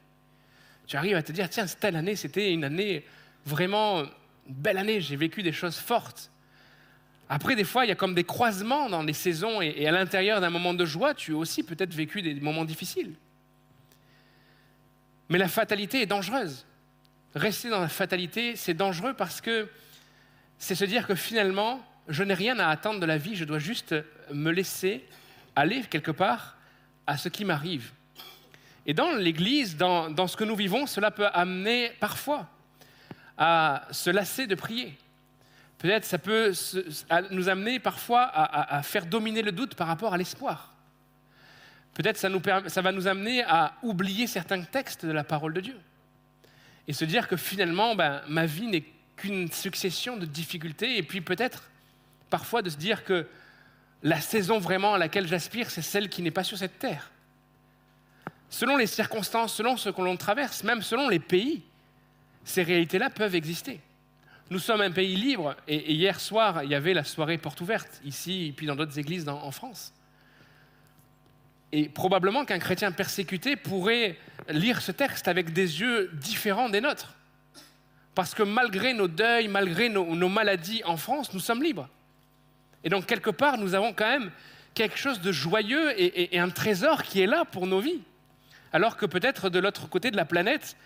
Tu 0.88 0.97
arrives 0.97 1.16
à 1.16 1.24
te 1.24 1.32
dire, 1.32 1.49
tiens, 1.49 1.66
telle 1.66 1.95
année, 1.95 2.16
c'était 2.16 2.51
une 2.51 2.66
année 2.66 3.05
vraiment 3.45 4.03
belle 4.47 4.78
année, 4.78 4.99
j'ai 4.99 5.16
vécu 5.16 5.41
des 5.41 5.53
choses 5.53 5.78
fortes. 5.78 6.30
Après, 7.30 7.55
des 7.55 7.63
fois, 7.63 7.86
il 7.86 7.89
y 7.89 7.91
a 7.91 7.95
comme 7.95 8.13
des 8.13 8.26
croisements 8.26 8.89
dans 8.89 9.01
les 9.01 9.13
saisons, 9.13 9.61
et 9.61 9.88
à 9.88 9.91
l'intérieur 9.91 10.41
d'un 10.41 10.49
moment 10.49 10.74
de 10.74 10.86
joie, 10.86 11.13
tu 11.13 11.34
as 11.34 11.38
aussi 11.38 11.63
peut-être 11.63 11.93
vécu 11.93 12.22
des 12.22 12.36
moments 12.36 12.66
difficiles. 12.66 13.13
Mais 15.30 15.38
la 15.38 15.47
fatalité 15.47 16.01
est 16.01 16.05
dangereuse. 16.05 16.66
Rester 17.36 17.69
dans 17.69 17.81
la 17.81 17.89
fatalité, 17.89 18.55
c'est 18.55 18.73
dangereux 18.73 19.13
parce 19.13 19.41
que 19.41 19.67
c'est 20.57 20.73
se 20.73 20.86
dire 20.86 21.05
que 21.05 21.15
finalement, 21.15 21.86
je 22.07 22.23
n'ai 22.23 22.33
rien 22.33 22.57
à 22.59 22.67
attendre 22.69 23.01
de 23.01 23.05
la 23.05 23.17
vie, 23.17 23.36
je 23.36 23.43
dois 23.43 23.59
juste 23.59 23.93
me 24.31 24.51
laisser 24.51 25.05
aller 25.55 25.81
quelque 25.83 26.11
part 26.11 26.55
à 27.05 27.17
ce 27.17 27.27
qui 27.27 27.43
m'arrive. 27.43 27.91
Et 28.86 28.93
dans 28.93 29.11
l'Église, 29.11 29.75
dans, 29.75 30.27
ce 30.27 30.38
que 30.38 30.45
nous 30.45 30.55
vivons, 30.55 30.86
cela 30.86 31.11
peut 31.11 31.27
amener 31.27 31.91
parfois 31.99 32.47
à 33.38 33.86
se 33.91 34.09
lasser 34.09 34.47
de 34.47 34.55
prier. 34.55 34.97
Peut-être 35.77 36.05
ça 36.05 36.17
peut 36.17 36.53
nous 37.31 37.49
amener 37.49 37.79
parfois 37.79 38.29
à, 38.33 38.81
faire 38.81 39.05
dominer 39.05 39.41
le 39.41 39.51
doute 39.51 39.75
par 39.75 39.88
rapport 39.88 40.13
à 40.13 40.17
l'espoir. 40.17 40.73
Peut-être 41.95 42.17
ça 42.17 42.81
va 42.81 42.91
nous 42.93 43.07
amener 43.07 43.43
à 43.43 43.73
oublier 43.81 44.25
certains 44.25 44.61
textes 44.61 45.05
de 45.05 45.11
la 45.11 45.25
parole 45.25 45.53
de 45.53 45.61
Dieu. 45.61 45.77
Et 46.88 46.93
se 46.93 47.05
dire 47.05 47.27
que 47.27 47.38
finalement, 47.38 47.95
ben, 47.95 48.21
ma 48.27 48.45
vie 48.45 48.67
n'est 48.67 48.83
qu'une 49.15 49.51
succession 49.51 50.17
de 50.17 50.25
difficultés. 50.25 50.97
Et 50.97 51.03
puis 51.03 51.21
peut-être 51.21 51.69
parfois 52.29 52.61
de 52.61 52.69
se 52.69 52.77
dire 52.77 53.03
que 53.03 53.27
la 54.03 54.21
saison 54.21 54.59
vraiment 54.59 54.93
à 54.93 54.97
laquelle 54.97 55.27
j'aspire, 55.27 55.71
c'est 55.71 55.81
celle 55.81 56.09
qui 56.09 56.21
n'est 56.21 56.31
pas 56.31 56.43
sur 56.43 56.57
cette 56.57 56.77
terre. 56.77 57.11
Selon 58.49 58.77
les 58.77 58.88
circonstances, 58.88 59.55
selon 59.55 59.77
ce 59.77 59.89
que 59.89 60.01
l'on 60.01 60.17
traverse, 60.17 60.63
même 60.63 60.81
selon 60.81 61.09
les 61.09 61.19
pays, 61.19 61.63
ces 62.43 62.61
réalités-là 62.61 63.09
peuvent 63.09 63.36
exister. 63.36 63.81
Nous 64.51 64.59
sommes 64.59 64.81
un 64.81 64.91
pays 64.91 65.15
libre 65.15 65.55
et, 65.67 65.91
hier 65.93 66.19
soir, 66.19 66.63
il 66.63 66.69
y 66.69 66.75
avait 66.75 66.93
la 66.93 67.03
soirée 67.03 67.39
porte 67.39 67.61
ouverte, 67.61 67.99
ici 68.05 68.47
et 68.47 68.51
puis 68.51 68.67
dans 68.67 68.75
d'autres 68.75 68.99
églises 68.99 69.27
en 69.27 69.49
France. 69.49 69.91
Et 71.78 71.89
probablement 71.89 72.45
qu'un 72.45 72.57
chrétien 72.57 72.89
persécuté 72.93 73.57
pourrait 73.57 74.17
lire 74.47 74.82
ce 74.82 74.93
texte 74.93 75.28
avec 75.28 75.51
des 75.51 75.82
yeux 75.82 76.09
différents 76.13 76.69
des 76.69 76.80
nôtres. 76.80 77.13
Parce 78.13 78.34
que 78.34 78.43
malgré 78.43 78.93
nos 78.93 79.09
deuils, 79.09 79.49
malgré 79.49 79.89
nos, 79.89 80.30
maladies 80.30 80.82
en 80.86 80.95
France, 80.95 81.34
nous 81.34 81.41
sommes 81.41 81.61
libres. 81.61 81.89
Et 82.86 82.89
donc 82.89 83.05
quelque 83.07 83.30
part, 83.30 83.57
nous 83.57 83.76
avons 83.76 83.91
quand 83.91 84.07
même 84.07 84.32
quelque 84.73 84.97
chose 84.97 85.19
de 85.19 85.34
joyeux 85.34 85.91
et- 85.99 86.34
et 86.36 86.39
un 86.39 86.49
trésor 86.49 87.03
qui 87.03 87.19
est 87.19 87.28
là 87.28 87.43
pour 87.43 87.67
nos 87.67 87.82
vies. 87.82 88.01
Alors 88.71 88.95
que 88.95 89.05
peut-être 89.05 89.49
de 89.49 89.59
l'autre 89.59 89.89
côté 89.89 90.11
de 90.11 90.15
la 90.15 90.23
planète, 90.23 90.78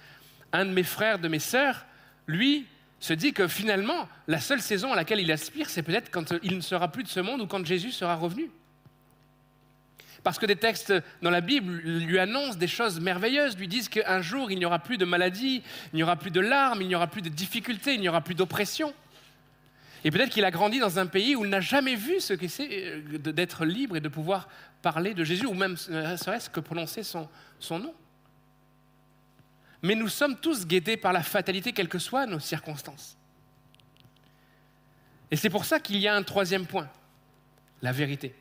un 0.54 0.66
de 0.66 0.72
mes 0.72 0.82
frères, 0.82 1.20
de 1.20 1.28
mes 1.28 1.38
sœurs, 1.40 1.86
lui, 2.26 2.66
se 3.00 3.14
dit 3.14 3.32
que 3.32 3.48
finalement, 3.48 4.10
la 4.28 4.40
seule 4.40 4.60
saison 4.62 4.92
à 4.92 4.96
laquelle 4.96 5.20
il 5.20 5.32
aspire, 5.32 5.70
c'est 5.70 5.84
peut-être 5.84 6.10
quand 6.10 6.34
il 6.42 6.56
ne 6.56 6.62
sera 6.62 6.92
plus 6.92 7.04
de 7.04 7.10
ce 7.10 7.20
monde 7.20 7.42
ou 7.42 7.46
quand 7.46 7.64
Jésus 7.64 7.92
sera 7.92 8.16
revenu. 8.16 8.50
Parce 10.24 10.38
que 10.38 10.46
des 10.46 10.56
textes 10.56 10.94
dans 11.22 11.30
la 11.30 11.42
Bible 11.42 11.72
lui 11.72 12.20
annoncent 12.20 12.58
des 12.58 12.68
choses 12.68 13.00
merveilleuses, 13.00 13.58
lui 13.58 13.68
disent 13.68 13.90
qu'un 13.90 14.22
jour, 14.22 14.52
il 14.52 14.60
n'y 14.60 14.66
aura 14.66 14.80
plus 14.80 14.98
de 14.98 15.06
maladie, 15.06 15.64
il 15.94 15.96
n'y 15.96 16.04
aura 16.04 16.18
plus 16.18 16.32
de 16.32 16.42
larmes, 16.42 16.82
il 16.82 16.88
n'y 16.88 16.96
aura 16.96 17.08
plus 17.08 17.22
de 17.22 17.30
difficultés, 17.30 17.94
il 17.94 18.02
n'y 18.02 18.10
aura 18.10 18.22
plus 18.22 18.36
d'oppression. 18.36 18.94
Et 20.04 20.12
peut-être 20.12 20.30
qu'il 20.30 20.46
a 20.46 20.52
grandi 20.52 20.80
dans 20.80 21.00
un 21.00 21.08
pays 21.08 21.36
où 21.36 21.44
il 21.44 21.50
n'a 21.50 21.62
jamais 21.62 21.96
vu 21.96 22.20
ce 22.20 22.34
que 22.34 22.48
c'est 22.48 22.70
euh, 22.72 23.18
d'être 23.18 23.66
libre 23.66 23.98
et 23.98 24.02
de 24.02 24.08
pouvoir 24.08 24.48
parler 24.82 25.14
de 25.14 25.24
Jésus, 25.24 25.46
ou 25.46 25.54
même 25.54 25.76
ne 25.90 26.16
serait-ce 26.16 26.50
que 26.50 26.60
prononcer 26.60 27.04
son, 27.04 27.28
son 27.60 27.80
nom. 27.80 27.94
Mais 29.82 29.96
nous 29.96 30.08
sommes 30.10 30.38
tous 30.38 30.66
guidés 30.66 30.98
par 30.98 31.14
la 31.14 31.24
fatalité, 31.24 31.74
quelles 31.74 31.90
que 31.90 32.00
soient 32.00 32.26
nos 32.26 32.40
circonstances. 32.40 33.18
Et 35.32 35.36
c'est 35.36 35.50
pour 35.50 35.66
ça 35.66 35.80
qu'il 35.80 35.98
y 35.98 36.08
a 36.08 36.16
un 36.16 36.24
troisième 36.24 36.66
point, 36.66 36.90
la 37.82 37.92
vérité. 37.92 38.36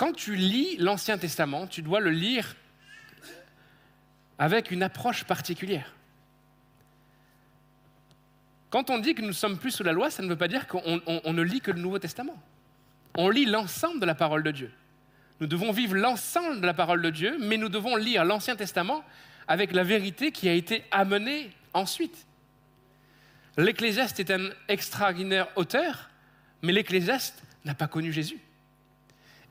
Quand 0.00 0.14
tu 0.14 0.34
lis 0.34 0.78
l'Ancien 0.78 1.18
Testament, 1.18 1.66
tu 1.66 1.82
dois 1.82 2.00
le 2.00 2.08
lire 2.08 2.56
avec 4.38 4.70
une 4.70 4.82
approche 4.82 5.24
particulière. 5.24 5.94
Quand 8.70 8.88
on 8.88 8.96
dit 8.96 9.14
que 9.14 9.20
nous 9.20 9.34
sommes 9.34 9.58
plus 9.58 9.70
sous 9.72 9.82
la 9.82 9.92
loi, 9.92 10.10
ça 10.10 10.22
ne 10.22 10.28
veut 10.28 10.38
pas 10.38 10.48
dire 10.48 10.66
qu'on 10.68 11.02
on- 11.06 11.20
on 11.22 11.32
ne 11.34 11.42
lit 11.42 11.60
que 11.60 11.70
le 11.70 11.82
Nouveau 11.82 11.98
Testament. 11.98 12.42
On 13.18 13.28
lit 13.28 13.44
l'ensemble 13.44 14.00
de 14.00 14.06
la 14.06 14.14
parole 14.14 14.42
de 14.42 14.50
Dieu. 14.52 14.72
Nous 15.38 15.46
devons 15.46 15.70
vivre 15.70 15.94
l'ensemble 15.96 16.62
de 16.62 16.66
la 16.66 16.72
parole 16.72 17.02
de 17.02 17.10
Dieu, 17.10 17.36
mais 17.38 17.58
nous 17.58 17.68
devons 17.68 17.96
lire 17.96 18.24
l'Ancien 18.24 18.56
Testament 18.56 19.04
avec 19.48 19.70
la 19.70 19.84
vérité 19.84 20.32
qui 20.32 20.48
a 20.48 20.54
été 20.54 20.82
amenée 20.92 21.50
ensuite. 21.74 22.26
L'Ecclésiaste 23.58 24.18
est 24.18 24.30
un 24.30 24.48
extraordinaire 24.66 25.48
auteur, 25.56 26.08
mais 26.62 26.72
l'Ecclésiaste 26.72 27.42
n'a 27.66 27.74
pas 27.74 27.86
connu 27.86 28.14
Jésus. 28.14 28.38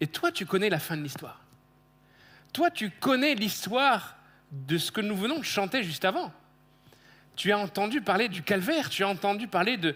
Et 0.02 0.08
toi, 0.08 0.32
tu 0.32 0.46
connais 0.46 0.70
la 0.70 0.80
fin 0.80 0.96
de 0.96 1.04
l'histoire. 1.04 1.42
Toi, 2.54 2.72
tu 2.72 2.90
connais 2.90 3.36
l'histoire 3.36 4.16
de 4.52 4.78
ce 4.78 4.92
que 4.92 5.02
nous 5.02 5.16
venons 5.16 5.40
de 5.40 5.44
chanter 5.44 5.84
juste 5.84 6.06
avant. 6.06 6.32
Tu 7.36 7.52
as 7.52 7.58
entendu 7.58 8.02
parler 8.02 8.28
du 8.28 8.42
calvaire, 8.42 8.90
tu 8.90 9.04
as 9.04 9.08
entendu 9.08 9.48
parler 9.48 9.78
de 9.78 9.96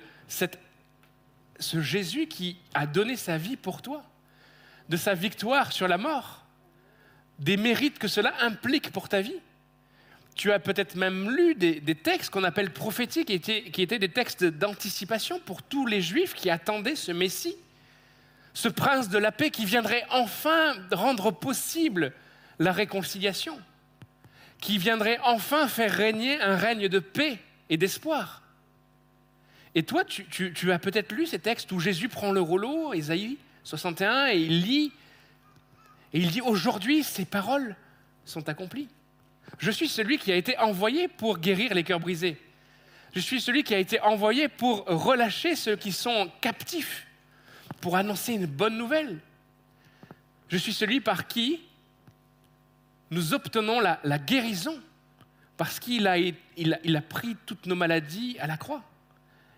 ce 1.59 1.81
Jésus 1.81 2.27
qui 2.27 2.57
a 2.73 2.85
donné 2.85 3.15
sa 3.15 3.37
vie 3.37 3.57
pour 3.57 3.81
toi, 3.81 4.03
de 4.89 4.97
sa 4.97 5.13
victoire 5.13 5.71
sur 5.71 5.87
la 5.87 5.97
mort, 5.97 6.45
des 7.39 7.57
mérites 7.57 7.99
que 7.99 8.07
cela 8.07 8.33
implique 8.41 8.91
pour 8.91 9.09
ta 9.09 9.21
vie. 9.21 9.39
Tu 10.35 10.51
as 10.51 10.59
peut-être 10.59 10.95
même 10.95 11.35
lu 11.35 11.53
des, 11.55 11.95
textes 11.95 12.31
qu'on 12.31 12.43
appelle 12.43 12.71
prophétiques, 12.71 13.27
qui 13.27 13.81
étaient 13.81 13.99
des 13.99 14.09
textes 14.09 14.43
d'anticipation 14.43 15.39
pour 15.39 15.61
tous 15.61 15.85
les 15.85 16.01
Juifs 16.01 16.33
qui 16.33 16.49
attendaient 16.49 16.95
ce 16.95 17.11
Messie, 17.11 17.55
ce 18.53 18.67
prince 18.67 19.09
de 19.09 19.17
la 19.17 19.31
paix 19.31 19.49
qui 19.49 19.65
viendrait 19.65 20.05
enfin 20.09 20.75
rendre 20.91 21.31
possible 21.31 22.13
la 22.59 22.71
réconciliation, 22.71 23.59
qui 24.59 24.77
viendrait 24.77 25.19
enfin 25.23 25.67
faire 25.67 25.91
régner 25.91 26.39
un 26.41 26.55
règne 26.55 26.87
de 26.87 26.99
paix 26.99 27.39
et 27.69 27.77
d'espoir. 27.77 28.43
Et 29.75 29.83
toi, 29.83 30.03
tu, 30.05 30.71
as 30.71 30.79
peut-être 30.79 31.11
lu 31.11 31.25
ces 31.25 31.39
textes 31.39 31.71
où 31.71 31.79
Jésus 31.79 32.07
prend 32.07 32.31
le 32.31 32.41
rouleau, 32.41 32.93
Ésaïe 32.93 33.37
61, 33.63 34.27
et 34.27 34.37
il 34.37 34.61
lit, 34.61 34.91
et 36.13 36.19
il 36.19 36.29
dit, 36.29 36.41
aujourd'hui, 36.41 37.03
ces 37.03 37.25
paroles 37.25 37.75
sont 38.25 38.47
accomplies. 38.49 38.87
Je 39.57 39.71
suis 39.71 39.87
celui 39.87 40.19
qui 40.19 40.31
a 40.31 40.35
été 40.35 40.57
envoyé 40.59 41.07
pour 41.07 41.39
guérir 41.39 41.73
les 41.73 41.83
cœurs 41.83 41.99
brisés. 41.99 42.37
Je 43.15 43.19
suis 43.19 43.41
celui 43.41 43.63
qui 43.63 43.73
a 43.73 43.79
été 43.79 43.99
envoyé 44.01 44.47
pour 44.47 44.85
relâcher 44.85 45.55
ceux 45.55 45.75
qui 45.75 45.91
sont 45.91 46.31
captifs, 46.41 47.07
pour 47.83 47.97
annoncer 47.97 48.31
une 48.35 48.45
bonne 48.45 48.77
nouvelle. 48.77 49.19
Je 50.47 50.55
suis 50.55 50.71
celui 50.71 51.01
par 51.01 51.27
qui 51.27 51.59
nous 53.11 53.33
obtenons 53.33 53.81
la, 53.81 53.99
guérison, 54.19 54.81
parce 55.57 55.81
qu'il 55.81 56.07
a, 56.07 56.13
a- 56.13 57.01
pris 57.01 57.35
toutes 57.45 57.65
nos 57.65 57.75
maladies 57.75 58.37
à 58.39 58.47
la 58.47 58.55
croix. 58.55 58.81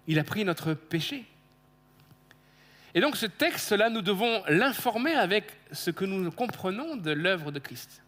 Il 0.08 0.18
a 0.18 0.24
pris 0.24 0.44
notre 0.44 0.74
péché. 0.74 1.24
Et 2.96 3.00
donc 3.00 3.16
ce 3.16 3.28
texte-là, 3.28 3.92
nous 3.92 4.02
devons 4.02 4.42
l'informer 4.48 5.14
avec 5.14 5.46
ce 5.72 5.92
que 5.92 6.04
nous 6.04 6.32
comprenons 6.32 6.96
de 6.96 7.12
l'œuvre 7.12 7.52
de 7.52 7.60
Christ. 7.60 8.02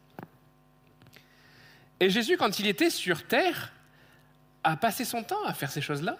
Et 1.99 2.09
Jésus, 2.09 2.37
quand 2.37 2.57
il 2.57 2.65
était 2.65 2.89
sur 2.89 3.27
terre, 3.27 3.71
a 4.63 4.77
passé 4.77 5.05
son 5.05 5.21
temps 5.21 5.45
à 5.45 5.53
faire 5.53 5.69
ces 5.69 5.81
choses-là, 5.81 6.17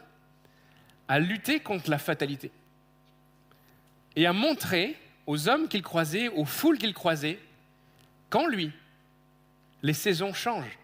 à 1.08 1.18
lutter 1.18 1.62
contre 1.62 1.90
la 1.90 1.98
fatalité, 1.98 2.52
et 4.18 4.26
à 4.26 4.34
montrer 4.34 4.98
aux 5.28 5.48
hommes 5.48 5.68
qu'il 5.68 5.84
croisait, 5.84 6.28
aux 6.30 6.44
foules 6.44 6.80
qu'il 6.80 6.94
croisait, 6.94 7.40
qu'en 8.32 8.48
lui, 8.48 8.72
les 9.84 9.94
saisons 9.94 10.34
changent. 10.34 10.80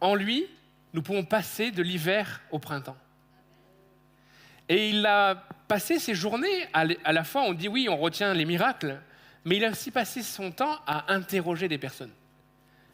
En 0.00 0.16
lui, 0.16 0.44
nous 0.92 1.00
pouvons 1.00 1.24
passer 1.24 1.70
de 1.70 1.80
l'hiver 1.80 2.42
au 2.50 2.58
printemps. 2.58 2.96
Et 4.68 4.90
il 4.90 5.06
a 5.06 5.46
passé 5.68 6.00
ses 6.00 6.16
journées, 6.16 6.68
à 6.72 7.12
la 7.12 7.24
fois 7.24 7.42
on 7.42 7.54
dit 7.54 7.68
oui, 7.68 7.88
on 7.88 7.96
retient 7.96 8.34
les 8.34 8.44
miracles, 8.44 9.00
mais 9.44 9.58
il 9.58 9.64
a 9.64 9.70
aussi 9.70 9.92
passé 9.92 10.22
son 10.24 10.50
temps 10.50 10.80
à 10.88 11.12
interroger 11.12 11.68
des 11.68 11.78
personnes. 11.78 12.12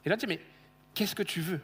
Et 0.05 0.11
là, 0.11 0.19
tu 0.19 0.27
dis, 0.27 0.35
mais 0.35 0.41
qu'est-ce 0.93 1.15
que 1.15 1.23
tu 1.23 1.41
veux? 1.41 1.61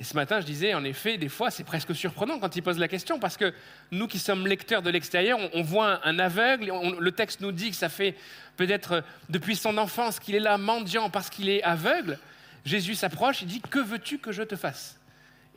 Et 0.00 0.04
ce 0.04 0.14
matin, 0.14 0.40
je 0.40 0.46
disais, 0.46 0.74
en 0.74 0.84
effet, 0.84 1.16
des 1.16 1.28
fois, 1.28 1.50
c'est 1.50 1.64
presque 1.64 1.94
surprenant 1.94 2.38
quand 2.38 2.56
il 2.56 2.62
pose 2.62 2.78
la 2.78 2.88
question, 2.88 3.18
parce 3.18 3.36
que 3.36 3.54
nous 3.90 4.08
qui 4.08 4.18
sommes 4.18 4.46
lecteurs 4.46 4.82
de 4.82 4.90
l'extérieur, 4.90 5.38
on, 5.52 5.62
voit 5.62 6.00
un, 6.06 6.18
aveugle, 6.18 6.72
le 6.98 7.12
texte 7.12 7.40
nous 7.40 7.52
dit 7.52 7.70
que 7.70 7.76
ça 7.76 7.88
fait 7.88 8.16
peut-être 8.56 8.92
euh, 8.92 9.00
depuis 9.28 9.54
son 9.54 9.78
enfance 9.78 10.18
qu'il 10.18 10.34
est 10.34 10.40
là 10.40 10.58
mendiant 10.58 11.10
parce 11.10 11.30
qu'il 11.30 11.48
est 11.48 11.62
aveugle. 11.62 12.18
Jésus 12.64 12.94
s'approche, 12.94 13.42
il 13.42 13.48
dit, 13.48 13.60
que 13.60 13.78
veux-tu 13.78 14.18
que 14.18 14.32
je 14.32 14.42
te 14.42 14.56
fasse? 14.56 14.98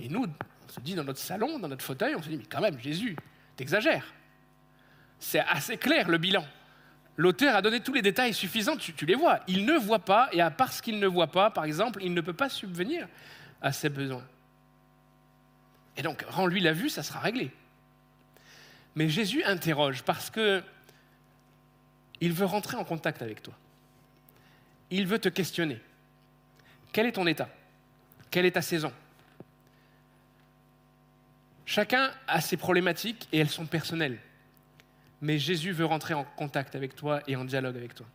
Et 0.02 0.10
nous, 0.10 0.26
on 0.26 0.72
se 0.72 0.80
dit 0.80 0.96
dans 0.96 1.04
notre 1.04 1.20
salon, 1.20 1.60
dans 1.60 1.68
notre 1.68 1.84
fauteuil, 1.84 2.16
on 2.16 2.22
se 2.22 2.30
dit, 2.30 2.38
mais 2.38 2.46
quand 2.50 2.62
même, 2.62 2.80
Jésus, 2.80 3.16
t'exagères. 3.56 4.14
C'est 5.20 5.40
assez 5.40 5.78
clair 5.78 6.10
le 6.10 6.18
bilan. 6.18 6.46
L'auteur 7.18 7.56
a 7.56 7.62
donné 7.62 7.80
tous 7.80 7.94
les 7.94 8.02
détails 8.02 8.34
suffisants, 8.34 8.76
tu, 8.76 8.94
tu 8.94 9.06
les 9.06 9.16
vois. 9.16 9.40
Il 9.48 9.66
ne 9.66 9.74
voit 9.74 10.04
pas, 10.04 10.28
et 10.34 10.42
à 10.42 10.52
parce 10.52 10.82
qu'il 10.82 11.00
ne 11.00 11.08
voit 11.08 11.32
pas, 11.32 11.50
par 11.50 11.64
exemple, 11.64 12.04
il 12.04 12.14
ne 12.14 12.22
peut 12.22 12.34
pas 12.34 12.50
subvenir 12.50 13.08
à 13.66 13.72
ses 13.72 13.90
besoins. 13.90 14.24
Et 15.98 16.04
donc, 16.04 16.24
rends-lui 16.30 16.62
la 16.62 16.72
vue, 16.72 16.88
ça 16.88 17.02
sera 17.02 17.20
réglé. 17.20 17.52
Mais 18.94 19.10
Jésus 19.10 19.44
interroge 19.44 20.04
parce 20.04 20.30
que 20.30 20.64
il 22.22 22.32
veut 22.32 22.46
rentrer 22.46 22.78
en 22.78 22.86
contact 22.86 23.24
avec 23.24 23.42
toi. 23.42 23.56
Il 24.92 25.08
veut 25.08 25.18
te 25.18 25.30
questionner. 25.30 25.82
Quel 26.94 27.08
est 27.08 27.14
ton 27.14 27.26
état? 27.26 27.50
Quelle 28.30 28.46
est 28.46 28.52
ta 28.52 28.62
saison? 28.62 28.94
Chacun 31.66 32.12
a 32.28 32.42
ses 32.42 32.58
problématiques 32.58 33.28
et 33.32 33.40
elles 33.40 33.50
sont 33.50 33.66
personnelles. 33.66 34.20
Mais 35.22 35.40
Jésus 35.40 35.72
veut 35.72 35.86
rentrer 35.86 36.14
en 36.14 36.24
contact 36.24 36.76
avec 36.76 36.96
toi 36.96 37.22
et 37.28 37.36
en 37.36 37.46
dialogue 37.46 37.78
avec 37.78 37.96
toi. 37.96 38.06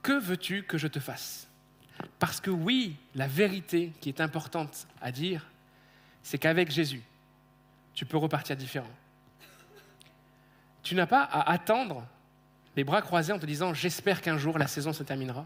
Que 0.00 0.12
veux-tu 0.12 0.62
que 0.62 0.78
je 0.78 0.86
te 0.86 1.00
fasse? 1.00 1.47
Parce 2.18 2.40
que 2.40 2.50
oui, 2.50 2.96
la 3.14 3.26
vérité 3.26 3.92
qui 4.00 4.08
est 4.08 4.20
importante 4.20 4.86
à 5.00 5.10
dire, 5.12 5.46
c'est 6.22 6.38
qu'avec 6.38 6.70
Jésus, 6.70 7.02
tu 7.94 8.04
peux 8.06 8.16
repartir 8.16 8.56
différent. 8.56 8.90
Tu 10.82 10.94
n'as 10.94 11.06
pas 11.06 11.22
à 11.22 11.50
attendre 11.50 12.06
les 12.76 12.84
bras 12.84 13.02
croisés 13.02 13.32
en 13.32 13.38
te 13.38 13.46
disant 13.46 13.74
j'espère 13.74 14.22
qu'un 14.22 14.38
jour 14.38 14.58
la 14.58 14.66
saison 14.66 14.92
se 14.92 15.02
terminera. 15.02 15.44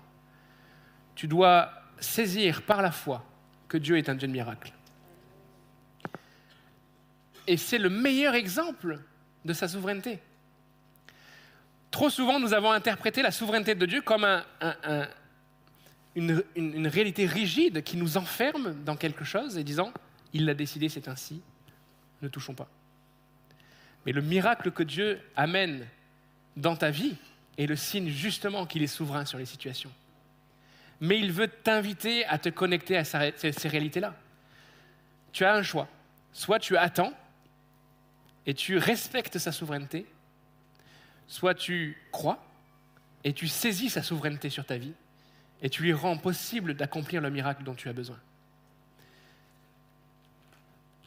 Tu 1.14 1.26
dois 1.26 1.72
saisir 1.98 2.62
par 2.62 2.82
la 2.82 2.90
foi 2.90 3.24
que 3.68 3.78
Dieu 3.78 3.96
est 3.96 4.08
un 4.08 4.14
Dieu 4.14 4.28
de 4.28 4.32
miracle. 4.32 4.72
Et 7.46 7.56
c'est 7.56 7.78
le 7.78 7.88
meilleur 7.90 8.34
exemple 8.34 9.00
de 9.44 9.52
sa 9.52 9.66
souveraineté. 9.68 10.20
Trop 11.90 12.08
souvent, 12.08 12.38
nous 12.38 12.54
avons 12.54 12.70
interprété 12.70 13.20
la 13.22 13.30
souveraineté 13.30 13.74
de 13.74 13.84
Dieu 13.86 14.00
comme 14.02 14.24
un- 14.24 14.44
un- 14.60 14.76
un- 14.84 15.08
une, 16.14 16.86
réalité 16.86 17.26
rigide 17.26 17.82
qui 17.82 17.96
nous 17.96 18.16
enferme 18.16 18.74
dans 18.84 18.96
quelque 18.96 19.24
chose 19.24 19.56
et 19.56 19.64
disant, 19.64 19.92
il 20.32 20.44
l'a 20.44 20.54
décidé, 20.54 20.88
c'est 20.88 21.08
ainsi, 21.08 21.40
ne 22.20 22.28
touchons 22.28 22.54
pas. 22.54 22.68
Mais 24.04 24.12
le 24.12 24.20
miracle 24.22 24.70
que 24.72 24.82
Dieu 24.82 25.20
amène 25.36 25.86
dans 26.56 26.76
ta 26.76 26.90
vie 26.90 27.16
est 27.56 27.66
le 27.66 27.76
signe 27.76 28.08
justement 28.08 28.66
qu'il 28.66 28.82
est 28.82 28.88
souverain 28.88 29.24
sur 29.24 29.38
les 29.38 29.46
situations. 29.46 29.92
Mais 31.00 31.18
il 31.18 31.32
veut 31.32 31.48
t'inviter 31.48 32.24
à 32.26 32.38
te 32.38 32.48
connecter 32.48 32.96
à 32.96 33.04
ces 33.04 33.68
réalités-là. 33.68 34.14
Tu 35.32 35.44
as 35.44 35.54
un 35.54 35.62
choix. 35.62 35.88
Soit 36.32 36.58
tu 36.58 36.76
attends 36.76 37.12
et 38.46 38.54
tu 38.54 38.78
respectes 38.78 39.38
sa 39.38 39.52
souveraineté, 39.52 40.06
soit 41.26 41.54
tu 41.54 41.96
crois 42.10 42.44
et 43.24 43.32
tu 43.32 43.48
saisis 43.48 43.90
sa 43.90 44.02
souveraineté 44.02 44.50
sur 44.50 44.64
ta 44.64 44.76
vie 44.78 44.94
et 45.62 45.70
tu 45.70 45.82
lui 45.82 45.92
rends 45.92 46.18
possible 46.18 46.74
d'accomplir 46.74 47.22
le 47.22 47.30
miracle 47.30 47.62
dont 47.62 47.74
tu 47.74 47.88
as 47.88 47.92
besoin. 47.92 48.18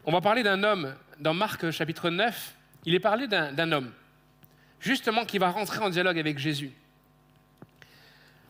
On 0.06 0.12
va 0.12 0.22
parler 0.22 0.44
d'un 0.44 0.64
homme 0.64 0.96
dans 1.20 1.34
Marc 1.34 1.70
chapitre 1.72 2.10
9. 2.10 2.56
Il 2.86 2.96
est 2.96 3.00
parlé 3.00 3.28
d'un 3.28 3.52
d'un 3.52 3.72
homme, 3.72 3.92
justement, 4.80 5.26
qui 5.26 5.38
va 5.38 5.50
rentrer 5.50 5.80
en 5.80 5.90
dialogue 5.90 6.18
avec 6.18 6.40
Jésus. 6.40 6.72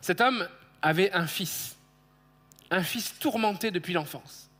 Cet 0.02 0.22
homme 0.22 0.48
avait 0.82 1.11
un 1.14 1.26
fils, 1.26 1.76
un 2.69 2.84
fils 2.84 3.18
tourmenté 3.18 3.72
depuis 3.72 3.94
l'enfance. 3.94 4.52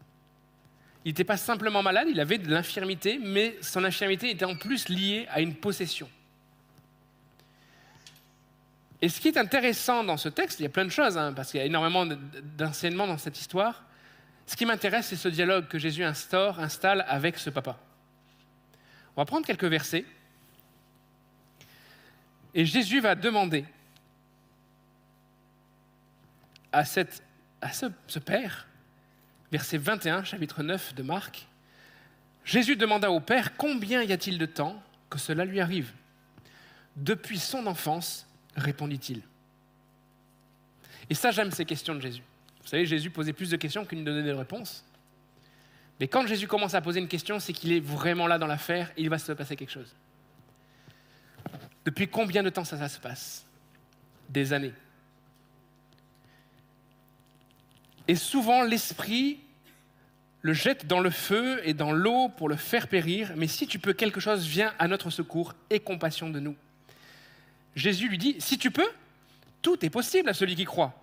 Il 1.04 1.10
n'était 1.10 1.24
pas 1.24 1.38
simplement 1.38 1.84
malade, 1.84 2.08
il 2.10 2.20
avait 2.20 2.40
de 2.40 2.50
l'infirmité, 2.50 3.20
mais 3.22 3.56
son 3.62 3.84
infirmité 3.84 4.32
était 4.32 4.46
en 4.46 4.56
plus 4.56 4.90
liée 4.90 5.28
à 5.30 5.42
une 5.42 5.54
possession. 5.54 6.10
Et 9.02 9.10
ce 9.10 9.20
qui 9.20 9.28
est 9.28 9.38
intéressant 9.38 10.04
dans 10.04 10.18
ce 10.18 10.30
texte, 10.30 10.60
il 10.60 10.64
y 10.64 10.66
a 10.66 10.70
plein 10.70 10.86
de 10.86 10.90
choses, 10.90 11.18
hein, 11.18 11.34
parce 11.34 11.52
qu'il 11.52 11.60
y 11.60 11.64
a 11.64 11.66
énormément 11.66 12.06
de- 12.06 12.18
d'enseignements 12.58 13.08
dans 13.08 13.18
cette 13.18 13.40
histoire. 13.40 13.84
Ce 14.46 14.56
qui 14.56 14.66
m'intéresse, 14.66 15.08
c'est 15.08 15.16
ce 15.16 15.28
dialogue 15.28 15.68
que 15.68 15.80
Jésus 15.80 16.04
instaure, 16.04 16.60
installe 16.60 17.04
avec 17.08 17.38
ce 17.38 17.50
papa. 17.50 17.78
On 19.16 19.22
va 19.22 19.26
prendre 19.26 19.46
quelques 19.46 19.66
versets. 19.66 20.06
Et 22.54 22.66
Jésus 22.66 23.02
va 23.02 23.16
demander 23.16 23.66
à, 26.72 26.84
ce 26.86 28.20
Père, 28.20 28.68
verset 29.52 29.78
21, 29.78 30.24
chapitre 30.24 30.64
9 30.64 30.94
de 30.94 31.04
Marc, 31.04 31.48
Jésus 32.44 32.76
demanda 32.76 33.10
au 33.12 33.20
Père, 33.20 33.58
combien 33.58 34.04
y 34.04 34.14
a-t-il 34.14 34.38
de 34.38 34.46
temps 34.46 34.82
que 35.10 35.18
cela 35.18 35.46
lui 35.46 35.60
arrive? 35.60 35.92
Depuis 36.96 37.40
son 37.40 37.66
enfance, 37.66 38.25
répondit-il. 38.56 39.22
Et 41.10 41.14
ça, 41.14 41.32
j'aime 41.32 41.52
ces 41.52 41.66
questions 41.66 41.96
de 41.96 42.02
Jésus. 42.02 42.24
Vous 42.62 42.68
savez, 42.68 42.86
Jésus 42.86 43.10
posait 43.10 43.34
plus 43.34 43.50
de 43.50 43.58
questions 43.58 43.86
qu'il 43.86 44.00
ne 44.00 44.04
donnait 44.04 44.28
de 44.28 44.34
réponses. 44.34 44.84
Mais 46.00 46.08
quand 46.08 46.26
Jésus 46.28 46.48
commence 46.48 46.74
à 46.74 46.82
poser 46.82 47.00
une 47.00 47.08
question, 47.08 47.40
c'est 47.40 47.54
qu'il 47.54 47.72
est 47.72 47.80
vraiment 47.80 48.28
là 48.28 48.38
dans 48.38 48.48
l'affaire 48.48 48.92
il 48.98 49.10
va 49.10 49.18
se 49.18 49.32
passer 49.32 49.56
quelque 49.56 49.72
chose. 49.72 49.96
Depuis 51.86 52.08
combien 52.08 52.44
de 52.44 52.50
temps 52.50 52.66
ça 52.66 52.90
se 52.90 53.00
passe? 53.00 53.46
Des 54.30 54.52
années. 54.52 54.74
Et 58.08 58.16
souvent, 58.16 58.64
l'esprit 58.64 59.40
le 60.42 60.54
jette 60.54 60.86
dans 60.86 61.00
le 61.00 61.10
feu 61.10 61.60
et 61.64 61.74
dans 61.74 61.92
l'eau 61.92 62.30
pour 62.30 62.50
le 62.50 62.56
faire 62.56 62.88
périr, 62.88 63.34
mais 63.36 63.48
si 63.48 63.66
tu 63.66 63.80
peux 63.80 63.94
quelque 63.94 64.20
chose, 64.20 64.46
viens 64.46 64.74
à 64.78 64.88
notre 64.88 65.10
secours 65.10 65.56
et 65.72 65.80
compassion 65.80 66.30
de 66.30 66.40
nous. 66.40 66.56
Jésus 67.76 68.08
lui 68.08 68.18
dit, 68.18 68.36
si 68.40 68.58
tu 68.58 68.72
peux, 68.72 68.90
tout 69.62 69.86
est 69.86 69.90
possible 69.90 70.30
à 70.30 70.34
celui 70.34 70.56
qui 70.56 70.66
croit. 70.66 70.94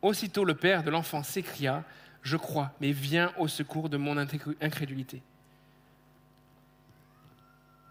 Aussitôt 0.00 0.44
le 0.44 0.54
père 0.54 0.82
de 0.82 0.90
l'enfant 0.90 1.22
s'écria, 1.22 1.84
je 2.22 2.36
crois, 2.36 2.72
mais 2.80 2.92
viens 2.92 3.32
au 3.38 3.48
secours 3.48 3.88
de 3.88 3.96
mon 3.96 4.16
incrédulité. 4.16 5.22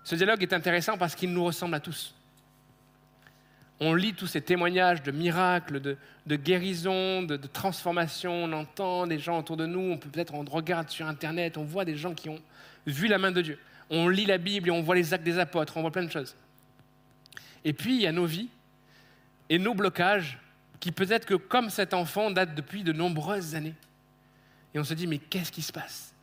Ce 0.03 0.16
dialogue 0.16 0.41
est 0.41 0.53
intéressant 0.53 0.98
parce 0.98 1.16
qu'il 1.16 1.32
nous 1.32 1.44
ressemble 1.44 1.76
à 1.76 1.80
tous. 1.80 2.16
On 3.80 3.94
lit 3.94 4.14
tous 4.14 4.28
ces 4.28 4.41
témoignages 4.41 5.02
de 5.02 5.12
miracles, 5.12 5.80
de, 5.80 5.98
guérisons, 6.36 7.24
de, 7.24 7.36
de 7.36 7.48
transformations, 7.48 8.44
on 8.44 8.53
entend 8.53 9.08
des 9.08 9.18
gens 9.18 9.40
autour 9.40 9.58
de 9.58 9.66
nous, 9.66 9.94
on 9.94 9.98
peut 9.98 10.10
peut-être 10.10 10.36
on 10.36 10.44
regarde 10.44 10.90
sur 10.90 11.08
Internet, 11.08 11.58
on 11.58 11.64
voit 11.64 11.84
des 11.84 11.95
gens 11.95 12.14
qui 12.14 12.30
ont 12.30 12.40
vu 12.86 13.08
la 13.08 13.18
main 13.18 13.32
de 13.32 13.41
Dieu. 13.41 13.58
On 13.90 14.08
lit 14.08 14.26
la 14.26 14.38
Bible 14.38 14.70
et 14.70 14.72
on 14.72 14.84
voit 14.84 14.95
les 14.95 15.14
actes 15.14 15.24
des 15.24 15.40
apôtres, 15.40 15.78
on 15.78 15.82
voit 15.82 15.91
plein 15.91 16.03
de 16.03 16.12
choses. 16.12 16.36
Et 17.64 17.74
puis 17.74 17.96
il 17.96 18.02
y 18.02 18.08
a 18.08 18.12
nos 18.12 18.26
vies 18.26 18.50
et 19.50 19.60
nos 19.60 19.74
blocages 19.74 20.40
qui 20.80 20.92
peut-être 20.92 21.26
que 21.26 21.36
comme 21.36 21.70
cet 21.70 21.94
enfant 21.94 22.32
datent 22.32 22.56
depuis 22.56 22.84
de 22.84 22.92
nombreuses 22.92 23.56
années. 23.56 23.76
Et 24.74 24.80
on 24.80 24.84
se 24.84 24.94
dit, 24.94 25.08
mais 25.08 25.20
qu'est-ce 25.20 25.52
qui 25.52 25.62
se 25.62 25.72
passe? 25.72 26.14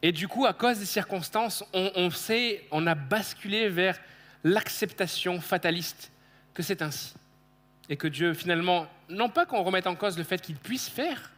Et 0.00 0.12
du 0.12 0.28
coup, 0.28 0.46
à 0.46 0.52
cause 0.52 0.78
des 0.78 0.86
circonstances, 0.86 1.64
on, 1.72 2.10
sait, 2.10 2.64
on 2.70 2.86
a 2.86 2.94
basculé 2.94 3.68
vers 3.68 3.98
l'acceptation 4.44 5.40
fataliste 5.40 6.12
que 6.54 6.62
c'est 6.62 6.82
ainsi. 6.82 7.14
Et 7.88 7.96
que 7.96 8.06
Dieu, 8.06 8.32
finalement, 8.34 8.86
non 9.08 9.28
pas 9.28 9.44
qu'on 9.44 9.62
remette 9.62 9.88
en 9.88 9.96
cause 9.96 10.16
le 10.16 10.24
fait 10.24 10.40
qu'il 10.40 10.56
puisse 10.56 10.88
faire, 10.88 11.32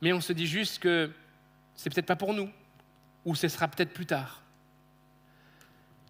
mais 0.00 0.12
on 0.12 0.20
se 0.20 0.32
dit 0.32 0.46
juste 0.46 0.80
que 0.80 1.10
c'est 1.76 1.90
peut-être 1.90 2.06
pas 2.06 2.16
pour 2.16 2.34
nous, 2.34 2.50
ou 3.24 3.36
ce 3.36 3.46
sera 3.46 3.68
peut-être 3.68 3.92
plus 3.92 4.06
tard. 4.06 4.42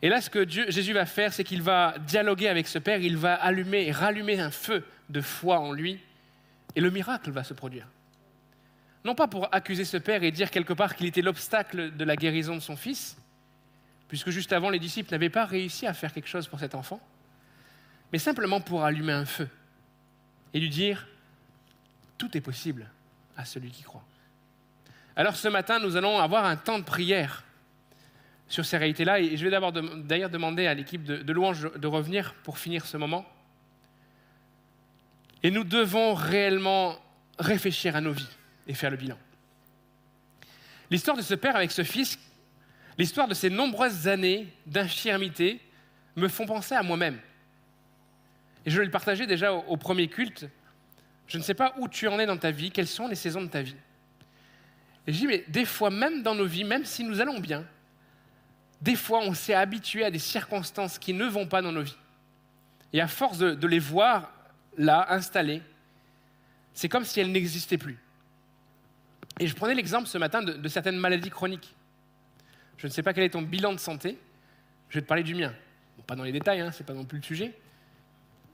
Et 0.00 0.08
là, 0.08 0.20
ce 0.20 0.30
que 0.30 0.48
Jésus 0.48 0.92
va 0.92 1.06
faire, 1.06 1.32
c'est 1.32 1.44
qu'il 1.44 1.62
va 1.62 1.94
dialoguer 2.06 2.48
avec 2.48 2.68
ce 2.68 2.78
Père, 2.78 3.00
il 3.00 3.16
va 3.16 3.34
allumer 3.34 3.90
rallumer 3.90 4.38
un 4.38 4.50
feu 4.50 4.84
de 5.08 5.20
foi 5.20 5.58
en 5.58 5.72
lui, 5.72 5.98
et 6.76 6.80
le 6.80 6.90
miracle 6.90 7.30
va 7.30 7.42
se 7.42 7.54
produire. 7.54 7.88
Non 9.04 9.14
pas 9.14 9.26
pour 9.26 9.52
accuser 9.52 9.84
ce 9.84 9.96
Père 9.96 10.22
et 10.22 10.30
dire 10.30 10.50
quelque 10.50 10.72
part 10.72 10.94
qu'il 10.94 11.06
était 11.06 11.22
l'obstacle 11.22 11.96
de 11.96 12.04
la 12.04 12.14
guérison 12.14 12.54
de 12.54 12.60
son 12.60 12.76
fils, 12.76 13.16
puisque 14.06 14.30
juste 14.30 14.52
avant, 14.52 14.70
les 14.70 14.78
disciples 14.78 15.10
n'avaient 15.10 15.30
pas 15.30 15.44
réussi 15.44 15.86
à 15.86 15.94
faire 15.94 16.12
quelque 16.12 16.28
chose 16.28 16.46
pour 16.46 16.60
cet 16.60 16.74
enfant, 16.74 17.00
mais 18.12 18.18
simplement 18.18 18.60
pour 18.60 18.84
allumer 18.84 19.12
un 19.12 19.26
feu 19.26 19.48
et 20.54 20.60
lui 20.60 20.70
dire, 20.70 21.06
tout 22.16 22.36
est 22.36 22.40
possible 22.40 22.88
à 23.36 23.44
celui 23.44 23.70
qui 23.70 23.82
croit. 23.82 24.04
Alors 25.16 25.36
ce 25.36 25.48
matin, 25.48 25.78
nous 25.80 25.96
allons 25.96 26.18
avoir 26.18 26.44
un 26.44 26.56
temps 26.56 26.78
de 26.78 26.84
prière 26.84 27.44
sur 28.48 28.64
ces 28.64 28.78
réalités-là. 28.78 29.20
Et 29.20 29.36
je 29.36 29.44
vais 29.44 29.50
d'abord 29.50 29.72
d'ailleurs 29.72 30.30
demander 30.30 30.66
à 30.66 30.74
l'équipe 30.74 31.04
de, 31.04 31.32
louange 31.32 31.70
de 31.74 31.86
revenir 31.86 32.34
pour 32.42 32.58
finir 32.58 32.86
ce 32.86 32.96
moment. 32.96 33.26
Et 35.42 35.50
nous 35.50 35.64
devons 35.64 36.14
réellement 36.14 36.98
réfléchir 37.38 37.94
à 37.94 38.00
nos 38.00 38.12
vies 38.12 38.28
et 38.66 38.74
faire 38.74 38.90
le 38.90 38.96
bilan. 38.96 39.18
L'histoire 40.90 41.16
de 41.16 41.22
ce 41.22 41.34
père 41.34 41.54
avec 41.54 41.70
ce 41.70 41.84
fils, 41.84 42.18
l'histoire 42.96 43.28
de 43.28 43.34
ces 43.34 43.50
nombreuses 43.50 44.08
années 44.08 44.48
d'infirmité 44.66 45.60
me 46.16 46.28
font 46.28 46.46
penser 46.46 46.74
à 46.74 46.82
moi-même. 46.82 47.20
Et 48.66 48.70
je 48.70 48.80
le 48.80 48.90
partager 48.90 49.26
déjà 49.26 49.52
au, 49.52 49.60
au 49.68 49.76
premier 49.76 50.08
culte. 50.08 50.48
Je 51.28 51.38
ne 51.38 51.42
sais 51.42 51.54
pas 51.54 51.74
où 51.78 51.88
tu 51.88 52.08
en 52.08 52.18
es 52.18 52.26
dans 52.26 52.38
ta 52.38 52.50
vie, 52.50 52.70
quelles 52.70 52.88
sont 52.88 53.06
les 53.06 53.14
saisons 53.14 53.42
de 53.42 53.48
ta 53.48 53.62
vie. 53.62 53.76
Et 55.06 55.12
je 55.12 55.18
dis, 55.18 55.26
mais 55.26 55.44
des 55.48 55.64
fois, 55.64 55.90
même 55.90 56.22
dans 56.22 56.34
nos 56.34 56.46
vies, 56.46 56.64
même 56.64 56.84
si 56.84 57.04
nous 57.04 57.20
allons 57.20 57.38
bien, 57.38 57.64
des 58.80 58.96
fois, 58.96 59.20
on 59.20 59.34
s'est 59.34 59.54
habitué 59.54 60.04
à 60.04 60.10
des 60.10 60.18
circonstances 60.18 60.98
qui 60.98 61.12
ne 61.12 61.26
vont 61.26 61.46
pas 61.46 61.62
dans 61.62 61.72
nos 61.72 61.82
vies. 61.82 61.96
Et 62.92 63.00
à 63.00 63.08
force 63.08 63.38
de, 63.38 63.66
les 63.66 63.78
voir 63.78 64.32
là, 64.76 65.06
installées, 65.10 65.62
c'est 66.74 66.88
comme 66.88 67.04
si 67.04 67.20
elles 67.20 67.32
n'existaient 67.32 67.78
plus. 67.78 67.98
Et 69.40 69.46
je 69.46 69.54
prenais 69.54 69.74
l'exemple 69.74 70.06
ce 70.06 70.18
matin 70.18 70.42
de, 70.42 70.68
certaines 70.68 70.96
maladies 70.96 71.30
chroniques. 71.30 71.74
Je 72.76 72.86
ne 72.86 72.92
sais 72.92 73.02
pas 73.02 73.12
quel 73.12 73.24
est 73.24 73.30
ton 73.30 73.42
bilan 73.42 73.72
de 73.72 73.78
santé, 73.78 74.16
je 74.88 74.94
vais 74.94 75.02
te 75.02 75.06
parler 75.06 75.24
du 75.24 75.34
mien. 75.34 75.52
pas 76.06 76.14
dans 76.14 76.24
les 76.24 76.32
détails, 76.32 76.60
hein, 76.60 76.70
ce 76.70 76.78
n'est 76.78 76.86
pas 76.86 76.94
non 76.94 77.04
plus 77.04 77.18
le 77.18 77.24
sujet. 77.24 77.52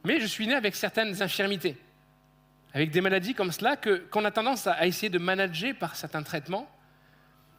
Mais 0.04 0.20
je 0.20 0.26
suis 0.26 0.46
né 0.46 0.54
avec 0.54 0.74
certaines 0.74 1.22
infirmités, 1.22 1.76
avec 2.72 2.90
des 2.90 3.02
maladies 3.02 3.34
comme 3.34 3.52
cela 3.52 3.76
qu'on 3.76 4.24
a 4.24 4.30
tendance 4.30 4.66
à 4.66 4.86
essayer 4.86 5.10
de 5.10 5.18
manager 5.18 5.74
par 5.76 5.94
certains 5.94 6.22
traitements 6.22 6.68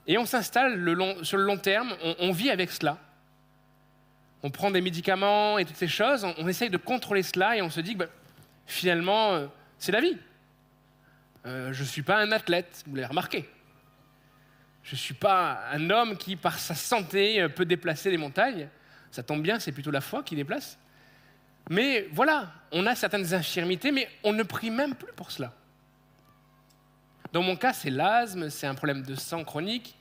et 0.08 0.18
on 0.18 0.26
s'installe 0.26 0.74
sur 1.24 1.38
le 1.38 1.44
long 1.44 1.58
terme, 1.58 1.96
on, 2.20 2.32
vit 2.32 2.52
avec 2.52 2.72
cela. 2.72 2.98
On 4.44 4.52
prend 4.52 4.70
des 4.70 4.82
médicaments 4.82 5.58
et 5.58 5.66
toutes 5.66 5.76
ces 5.76 5.88
choses, 5.88 6.26
on, 6.38 6.48
essaye 6.48 6.70
de 6.70 6.78
contrôler 6.78 7.24
cela 7.24 7.58
et 7.58 7.62
on 7.62 7.70
se 7.70 7.82
dit 7.82 7.94
que 7.94 8.00
ben, 8.00 8.10
finalement, 8.68 9.34
euh, 9.34 9.48
c'est 9.80 9.92
la 9.92 10.02
vie. 10.02 10.18
Euh, 11.48 11.74
je 11.74 11.82
ne 11.82 11.88
suis 11.88 12.04
pas 12.04 12.18
un 12.18 12.32
athlète, 12.32 12.84
vous 12.86 12.96
l'avez 12.96 13.08
remarqué. 13.08 13.50
Je 14.84 14.94
ne 14.94 14.98
suis 14.98 15.16
pas 15.16 15.64
un 15.72 15.90
homme 15.90 16.16
qui, 16.18 16.36
par 16.36 16.60
sa 16.60 16.76
santé, 16.76 17.42
euh, 17.42 17.50
peut 17.50 17.66
déplacer 17.66 18.12
les 18.12 18.18
montagnes. 18.18 18.70
Ça 19.10 19.24
tombe 19.24 19.42
bien, 19.42 19.60
c'est 19.60 19.72
plutôt 19.72 19.92
la 19.92 20.02
foi 20.02 20.22
qui 20.22 20.36
déplace. 20.36 20.78
Mais 21.72 22.08
voilà, 22.12 22.52
on 22.72 22.86
a 22.86 22.94
certaines 22.94 23.34
infirmités, 23.34 23.92
mais 23.92 24.08
on 24.24 24.34
ne 24.34 24.44
prie 24.44 24.70
même 24.70 24.94
plus 24.94 25.12
pour 25.14 25.32
cela. 25.32 25.54
Dans 27.36 27.44
mon 27.44 27.58
cas, 27.58 27.74
c'est 27.74 27.90
l'asthme, 27.90 28.50
c'est 28.50 28.66
un 28.66 28.76
problème 28.76 29.04
de 29.04 29.14
sang 29.14 29.44
chronique. 29.44 29.94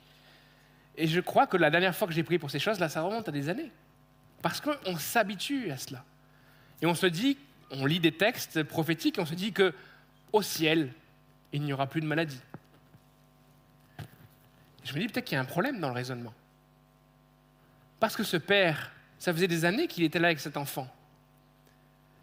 Et 0.95 1.05
je 1.05 1.19
crois 1.19 1.47
que 1.47 1.57
la 1.57 1.69
dernière 1.69 1.93
fois 1.93 2.07
que 2.07 2.13
j'ai 2.13 2.23
prié 2.23 2.39
pour 2.39 2.49
ces 2.49 2.59
choses, 2.59 2.79
là, 2.79 2.87
ça 2.87 3.01
remonte 3.01 3.27
à 3.27 3.31
des 3.33 3.49
années. 3.49 3.73
Parce 4.41 4.61
qu'on 4.61 4.95
s'habitue 4.95 5.69
à 5.69 5.75
cela. 5.75 6.05
Et 6.81 6.85
on 6.85 6.95
se 6.95 7.07
dit, 7.07 7.37
on 7.71 7.85
lit 7.85 7.99
des 7.99 8.13
textes 8.13 8.63
prophétiques, 8.63 9.17
on 9.19 9.25
se 9.25 9.33
dit 9.33 9.51
que 9.51 9.73
au 10.31 10.41
ciel, 10.41 10.93
il 11.51 11.63
n'y 11.63 11.73
aura 11.73 11.87
plus 11.87 11.99
de 11.99 12.05
maladie. 12.05 12.39
je 14.85 14.93
me 14.93 14.99
dis 15.01 15.07
peut-être 15.07 15.25
qu'il 15.25 15.35
y 15.35 15.37
a 15.37 15.41
un 15.41 15.43
problème 15.43 15.81
dans 15.81 15.89
le 15.89 15.95
raisonnement. 15.95 16.33
Parce 17.99 18.15
que 18.15 18.23
ce 18.23 18.37
père, 18.37 18.93
ça 19.19 19.33
faisait 19.33 19.49
des 19.49 19.65
années 19.65 19.87
qu'il 19.87 20.05
était 20.05 20.19
là 20.19 20.27
avec 20.27 20.39
cet 20.39 20.55
enfant. 20.55 20.87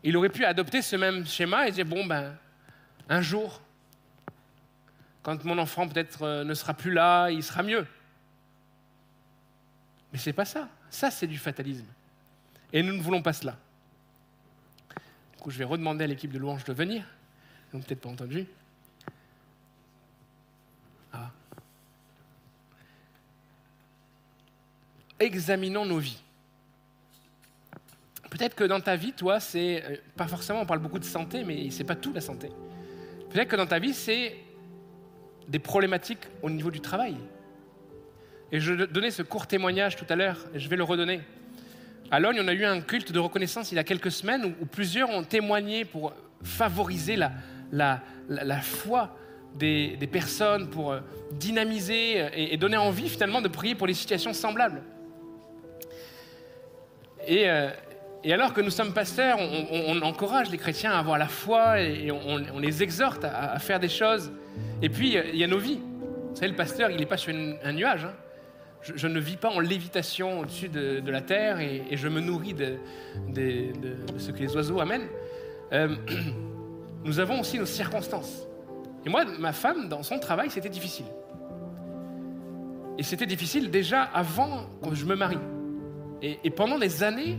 Il 0.02 0.16
aurait 0.16 0.30
pu 0.30 0.46
adopter 0.46 0.80
ce 0.80 0.96
même 0.96 1.26
schéma 1.26 1.68
et 1.68 1.70
dire, 1.70 1.84
bon, 1.84 2.06
ben, 2.06 2.34
un 3.10 3.20
jour, 3.20 3.60
quand 5.22 5.44
mon 5.44 5.58
enfant 5.58 5.88
peut-être 5.88 6.22
euh, 6.22 6.44
ne 6.44 6.54
sera 6.54 6.74
plus 6.74 6.92
là, 6.92 7.30
il 7.30 7.42
sera 7.42 7.62
mieux. 7.62 7.86
Mais 10.12 10.18
ce 10.18 10.28
n'est 10.28 10.34
pas 10.34 10.44
ça. 10.44 10.68
Ça, 10.90 11.10
c'est 11.10 11.26
du 11.26 11.38
fatalisme. 11.38 11.86
Et 12.72 12.82
nous 12.82 12.94
ne 12.94 13.00
voulons 13.00 13.22
pas 13.22 13.32
cela. 13.32 13.56
Du 15.32 15.42
coup, 15.42 15.50
je 15.50 15.58
vais 15.58 15.64
redemander 15.64 16.04
à 16.04 16.06
l'équipe 16.06 16.30
de 16.30 16.38
louange 16.38 16.64
de 16.64 16.72
venir. 16.72 17.04
Ils 17.72 17.76
n'ont 17.76 17.82
peut-être 17.82 18.00
pas 18.00 18.08
entendu. 18.08 18.46
Ah. 21.12 21.30
Examinons 25.20 25.86
nos 25.86 25.98
vies. 25.98 26.20
Peut-être 28.28 28.54
que 28.54 28.64
dans 28.64 28.80
ta 28.80 28.96
vie, 28.96 29.12
toi, 29.12 29.40
c'est 29.40 29.84
euh, 29.84 29.96
pas 30.16 30.26
forcément, 30.26 30.62
on 30.62 30.66
parle 30.66 30.80
beaucoup 30.80 30.98
de 30.98 31.04
santé, 31.04 31.44
mais 31.44 31.70
c'est 31.70 31.84
pas 31.84 31.96
tout 31.96 32.12
la 32.12 32.20
santé. 32.20 32.50
Peut-être 33.30 33.48
que 33.48 33.56
dans 33.56 33.66
ta 33.66 33.78
vie, 33.78 33.94
c'est 33.94 34.36
des 35.48 35.58
problématiques 35.58 36.26
au 36.42 36.50
niveau 36.50 36.70
du 36.70 36.80
travail. 36.80 37.16
Et 38.50 38.60
je 38.60 38.74
donnais 38.74 39.10
ce 39.10 39.22
court 39.22 39.46
témoignage 39.46 39.96
tout 39.96 40.06
à 40.08 40.16
l'heure, 40.16 40.38
et 40.54 40.58
je 40.58 40.68
vais 40.68 40.76
le 40.76 40.84
redonner. 40.84 41.20
À 42.10 42.20
Logne, 42.20 42.40
on 42.42 42.48
a 42.48 42.52
eu 42.52 42.64
un 42.64 42.80
culte 42.80 43.12
de 43.12 43.18
reconnaissance 43.18 43.72
il 43.72 43.76
y 43.76 43.78
a 43.78 43.84
quelques 43.84 44.10
semaines 44.10 44.54
où, 44.60 44.66
plusieurs 44.66 45.08
ont 45.10 45.24
témoigné 45.24 45.84
pour 45.84 46.12
favoriser 46.42 47.16
la, 47.16 48.02
foi 48.60 49.16
des, 49.54 49.96
des, 49.96 50.06
personnes, 50.06 50.68
pour 50.68 50.92
euh, 50.92 51.00
dynamiser 51.32 52.18
et, 52.34 52.54
et 52.54 52.56
donner 52.56 52.76
envie 52.76 53.08
finalement 53.08 53.40
de 53.40 53.48
prier 53.48 53.74
pour 53.74 53.86
les 53.86 53.94
situations 53.94 54.32
semblables. 54.32 54.82
Et, 57.26 57.48
euh, 57.48 57.70
et 58.24 58.32
alors 58.32 58.52
que 58.52 58.60
nous 58.60 58.70
sommes 58.70 58.92
pasteurs, 58.92 59.38
on, 59.40 60.00
encourage 60.02 60.50
les 60.50 60.58
chrétiens 60.58 60.92
à 60.92 60.98
avoir 60.98 61.18
la 61.18 61.26
foi 61.26 61.80
et, 61.80 62.10
on, 62.12 62.58
les 62.58 62.82
exhorte 62.82 63.24
à, 63.24 63.58
faire 63.58 63.80
des 63.80 63.88
choses. 63.88 64.30
Et 64.80 64.88
puis, 64.88 65.16
euh, 65.16 65.24
il 65.32 65.38
y 65.38 65.44
a 65.44 65.48
nos 65.48 65.58
vies. 65.58 65.80
Vous 66.30 66.36
savez, 66.36 66.48
le 66.48 66.56
pasteur, 66.56 66.90
il 66.90 66.98
n'est 66.98 67.06
pas 67.06 67.16
sur 67.16 67.34
un 67.34 67.72
nuage. 67.72 68.04
hein. 68.04 68.14
Je, 68.82 69.06
ne 69.06 69.20
vis 69.20 69.36
pas 69.36 69.48
en 69.48 69.60
lévitation 69.60 70.40
au-dessus 70.40 70.68
de, 70.68 71.10
la 71.10 71.20
terre 71.20 71.60
et, 71.60 71.84
je 71.92 72.08
me 72.08 72.20
nourris 72.20 72.54
de, 72.54 72.78
ce 74.18 74.30
que 74.30 74.38
les 74.38 74.54
oiseaux 74.54 74.80
amènent. 74.80 75.08
Euh, 75.72 75.88
nous 77.04 77.18
avons 77.18 77.40
aussi 77.40 77.58
nos 77.58 77.66
circonstances. 77.66 78.46
Et 79.04 79.08
moi, 79.08 79.24
ma 79.40 79.52
femme, 79.52 79.88
dans 79.88 80.04
son 80.04 80.20
travail, 80.20 80.48
c'était 80.50 80.68
difficile. 80.68 81.06
Et 82.98 83.02
c'était 83.02 83.26
difficile 83.26 83.70
déjà 83.70 84.02
avant 84.02 84.66
que 84.88 84.94
je 84.94 85.06
me 85.06 85.16
marie. 85.16 85.38
Et 86.22 86.50
pendant 86.50 86.78
des 86.78 87.02
années, 87.02 87.36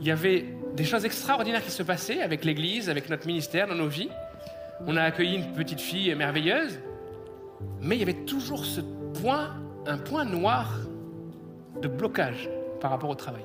il 0.00 0.06
y 0.06 0.10
avait 0.10 0.44
des 0.74 0.84
choses 0.84 1.04
extraordinaires 1.04 1.62
qui 1.62 1.70
se 1.70 1.82
passaient 1.82 2.20
avec 2.20 2.44
l'Église, 2.44 2.88
avec 2.88 3.08
notre 3.10 3.26
ministère, 3.26 3.66
dans 3.66 3.74
nos 3.74 3.88
vies. 3.88 4.10
On 4.86 4.96
a 4.96 5.02
accueilli 5.02 5.36
une 5.36 5.52
petite 5.54 5.80
fille 5.80 6.14
merveilleuse, 6.14 6.78
mais 7.80 7.96
il 7.96 7.98
y 7.98 8.02
avait 8.02 8.24
toujours 8.24 8.64
ce 8.64 8.80
point, 9.20 9.56
un 9.86 9.98
point 9.98 10.24
noir 10.24 10.72
de 11.82 11.88
blocage 11.88 12.48
par 12.80 12.90
rapport 12.92 13.10
au 13.10 13.14
travail. 13.14 13.42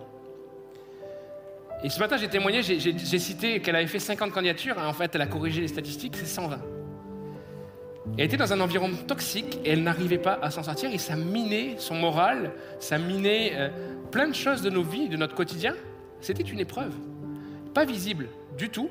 Et 1.84 1.90
ce 1.90 2.00
matin, 2.00 2.18
j'ai 2.18 2.30
témoigné, 2.30 2.62
j'ai- 2.64 2.80
cité 3.20 3.60
qu'elle 3.60 3.76
avait 3.76 3.88
fait 3.88 4.00
50 4.00 4.32
candidatures. 4.32 4.78
En 4.78 4.94
fait, 4.94 5.14
elle 5.16 5.22
a 5.22 5.28
corrigé 5.28 5.60
les 5.60 5.68
statistiques, 5.68 6.16
c'est 6.16 6.26
120. 6.26 6.60
Elle 8.18 8.26
était 8.26 8.38
dans 8.38 8.54
un 8.54 8.60
environnement 8.62 8.98
toxique 9.08 9.60
et 9.66 9.72
elle 9.72 9.84
n'arrivait 9.84 10.18
pas 10.18 10.38
à 10.42 10.52
s'en 10.52 10.64
sortir 10.64 10.92
et 10.94 10.98
ça 10.98 11.16
minait 11.16 11.76
son 11.78 11.96
moral, 11.96 12.52
ça 12.80 12.98
minait 12.98 13.54
euh, 13.56 13.70
plein 14.12 14.28
de 14.28 14.36
choses 14.36 14.62
de 14.62 14.70
nos 14.70 14.84
vies, 14.84 15.10
de 15.10 15.18
notre 15.18 15.36
quotidien. 15.36 15.74
C'était 16.24 16.44
une 16.44 16.62
épreuve, 16.62 16.94
pas 17.74 17.84
visible 17.84 18.28
du 18.58 18.70
tout, 18.70 18.90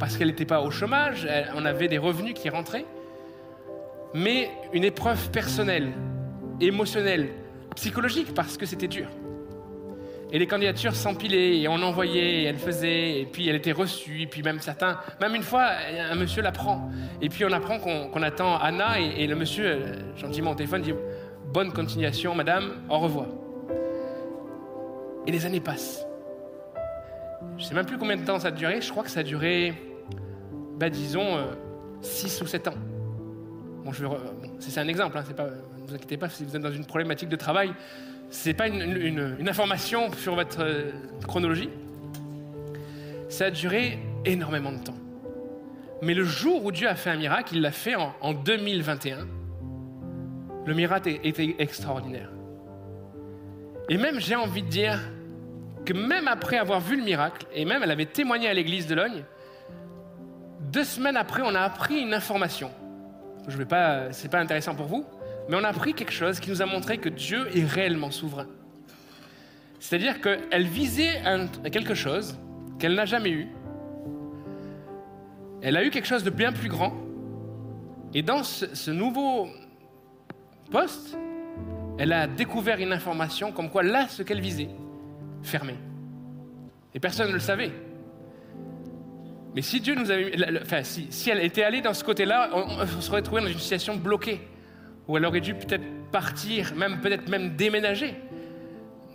parce 0.00 0.16
qu'elle 0.16 0.26
n'était 0.28 0.44
pas 0.44 0.60
au 0.62 0.70
chômage, 0.72 1.24
elle- 1.30 1.48
on 1.54 1.64
avait 1.64 1.86
des 1.86 1.96
revenus 1.98 2.34
qui 2.34 2.48
rentraient, 2.50 2.84
mais 4.14 4.50
une 4.72 4.82
épreuve 4.84 5.30
personnelle, 5.30 5.92
émotionnelle, 6.60 7.28
psychologique, 7.76 8.34
parce 8.34 8.56
que 8.56 8.66
c'était 8.66 8.88
dur. 8.88 9.06
Et 10.32 10.40
les 10.40 10.48
candidatures 10.48 10.96
s'empilaient, 10.96 11.60
et 11.60 11.68
on 11.68 11.74
envoyait, 11.82 12.42
et 12.42 12.44
elle 12.46 12.56
faisait, 12.58 13.20
et 13.20 13.26
puis 13.26 13.48
elle 13.48 13.54
était 13.56 13.70
reçue, 13.70 14.22
et 14.22 14.26
puis 14.26 14.42
même 14.42 14.58
certains, 14.58 14.98
même 15.20 15.36
une 15.36 15.42
fois, 15.44 15.68
un 16.10 16.16
monsieur 16.16 16.42
la 16.42 16.50
prend, 16.50 16.90
et 17.22 17.28
puis 17.28 17.44
on 17.44 17.52
apprend 17.52 17.78
qu'on 17.78 18.22
attend 18.22 18.56
Anna, 18.58 19.00
et, 19.00 19.22
et 19.22 19.26
le 19.28 19.36
monsieur, 19.36 19.66
euh, 19.66 19.94
gentiment 20.16 20.50
au 20.50 20.54
téléphone, 20.56 20.82
dit 20.82 20.94
Bonne 21.52 21.72
continuation, 21.72 22.34
madame, 22.34 22.72
au 22.90 22.98
revoir. 22.98 23.26
Et 25.28 25.30
les 25.30 25.46
années 25.46 25.60
passent. 25.60 26.05
Je 27.58 27.64
sais 27.64 27.74
même 27.74 27.86
plus 27.86 27.98
combien 27.98 28.16
de 28.16 28.24
temps 28.24 28.38
ça 28.38 28.48
a 28.48 28.50
duré, 28.50 28.80
je 28.80 28.90
crois 28.90 29.02
que 29.02 29.10
ça 29.10 29.20
a 29.20 29.22
duré, 29.22 29.74
bah, 30.78 30.90
disons, 30.90 31.38
6 32.02 32.42
ou 32.42 32.46
7 32.46 32.68
ans. 32.68 32.74
Bon, 33.84 33.92
je 33.92 34.04
bon, 34.04 34.18
c'est 34.58 34.78
un 34.80 34.88
exemple, 34.88 35.16
hein, 35.16 35.24
pas, 35.36 35.44
ne 35.44 35.86
vous 35.86 35.94
inquiétez 35.94 36.16
pas 36.16 36.28
si 36.28 36.44
vous 36.44 36.54
êtes 36.56 36.62
dans 36.62 36.72
une 36.72 36.84
problématique 36.84 37.28
de 37.28 37.36
travail, 37.36 37.72
c'est 38.28 38.54
pas 38.54 38.66
une, 38.68 38.82
une- 39.38 39.48
information 39.48 40.12
sur 40.12 40.34
votre 40.34 40.60
euh, 40.60 40.90
chronologie. 41.26 41.70
Ça 43.28 43.46
a 43.46 43.50
duré 43.50 43.98
énormément 44.24 44.72
de 44.72 44.78
temps. 44.82 44.96
Mais 46.02 46.12
le 46.12 46.24
jour 46.24 46.64
où 46.64 46.72
Dieu 46.72 46.88
a 46.88 46.94
fait 46.94 47.10
un 47.10 47.16
miracle, 47.16 47.54
il 47.54 47.62
l'a 47.62 47.70
fait 47.70 47.94
en, 47.94 48.12
en 48.20 48.34
2021. 48.34 49.26
Le 50.66 50.74
miracle 50.74 51.08
était 51.22 51.54
extraordinaire. 51.58 52.30
Et 53.88 53.96
même, 53.96 54.18
j'ai 54.20 54.34
envie 54.34 54.62
de 54.62 54.68
dire 54.68 55.00
que 55.86 55.94
même 55.94 56.28
après 56.28 56.58
avoir 56.58 56.80
vu 56.80 56.96
le 56.96 57.02
miracle, 57.02 57.46
et 57.54 57.64
même 57.64 57.82
elle 57.82 57.90
avait 57.90 58.04
témoigné 58.04 58.48
à 58.48 58.52
l'église 58.52 58.86
de 58.86 58.94
Logne, 58.94 59.24
deux 60.60 60.84
semaines 60.84 61.16
après, 61.16 61.42
on 61.42 61.54
a 61.54 61.60
appris 61.60 62.00
une 62.00 62.12
information. 62.12 62.70
Je 63.48 63.56
vais 63.56 63.64
pas, 63.64 64.12
c'est 64.12 64.30
pas 64.30 64.40
intéressant 64.40 64.74
pour 64.74 64.86
vous, 64.86 65.06
mais 65.48 65.56
on 65.56 65.64
a 65.64 65.68
appris 65.68 65.94
quelque 65.94 66.12
chose 66.12 66.40
qui 66.40 66.50
nous 66.50 66.60
a 66.60 66.66
montré 66.66 66.98
que 66.98 67.08
Dieu 67.08 67.46
est 67.56 67.64
réellement 67.64 68.10
souverain. 68.10 68.48
C'est-à-dire 69.78 70.20
qu'elle 70.20 70.66
visait 70.66 71.22
quelque 71.70 71.94
chose 71.94 72.36
qu'elle 72.78 72.94
n'a 72.94 73.04
jamais 73.04 73.30
eu. 73.30 73.48
Elle 75.62 75.76
a 75.76 75.84
eu 75.84 75.90
quelque 75.90 76.06
chose 76.06 76.24
de 76.24 76.30
bien 76.30 76.52
plus 76.52 76.68
grand. 76.68 76.92
Et 78.12 78.22
dans 78.22 78.42
ce 78.42 78.90
nouveau 78.90 79.48
poste, 80.70 81.16
elle 81.98 82.12
a 82.12 82.26
découvert 82.26 82.80
une 82.80 82.92
information 82.92 83.52
comme 83.52 83.70
quoi 83.70 83.82
là, 83.82 84.08
ce 84.08 84.22
qu'elle 84.22 84.40
visait, 84.40 84.68
fermé. 85.46 85.74
Et 86.94 87.00
personne 87.00 87.28
ne 87.28 87.34
le 87.34 87.40
savait. 87.40 87.72
Mais 89.54 89.62
si 89.62 89.80
Dieu 89.80 89.94
nous 89.94 90.10
avait, 90.10 90.60
enfin, 90.60 90.82
si, 90.82 91.06
si 91.10 91.30
elle 91.30 91.40
était 91.40 91.62
allée 91.62 91.80
dans 91.80 91.94
ce 91.94 92.04
côté-là, 92.04 92.50
on, 92.52 92.86
se 92.86 93.00
serait 93.00 93.22
trouvé 93.22 93.40
dans 93.40 93.48
une 93.48 93.58
situation 93.58 93.96
bloquée, 93.96 94.40
où 95.08 95.16
elle 95.16 95.24
aurait 95.24 95.40
dû 95.40 95.54
peut-être 95.54 95.84
partir, 96.12 96.74
même 96.74 97.00
peut-être 97.00 97.28
même 97.28 97.56
déménager 97.56 98.14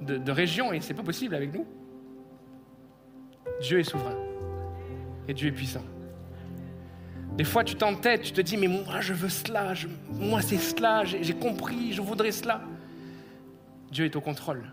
de, 0.02 0.32
région, 0.32 0.74
et 0.74 0.82
c'est 0.82 0.96
pas 0.96 1.04
possible 1.04 1.36
avec 1.36 1.54
nous. 1.54 1.68
Dieu 3.62 3.80
est 3.80 3.84
souverain, 3.84 4.18
et 5.28 5.34
Dieu 5.36 5.50
est 5.50 5.54
puissant. 5.54 5.86
Des 7.38 7.44
fois, 7.44 7.64
tu 7.64 7.76
t'entêtes, 7.76 8.24
tu 8.24 8.32
te 8.32 8.42
dis, 8.42 8.58
mais 8.58 8.68
moi, 8.68 9.00
je 9.00 9.14
veux 9.14 9.30
cela, 9.30 9.74
moi, 10.10 10.42
c'est 10.42 10.58
cela, 10.58 11.06
j'ai 11.06 11.34
compris, 11.36 11.94
je 11.94 12.02
voudrais 12.02 12.32
cela. 12.32 12.62
Dieu 13.92 14.06
est 14.06 14.16
au 14.16 14.22
contrôle. 14.22 14.64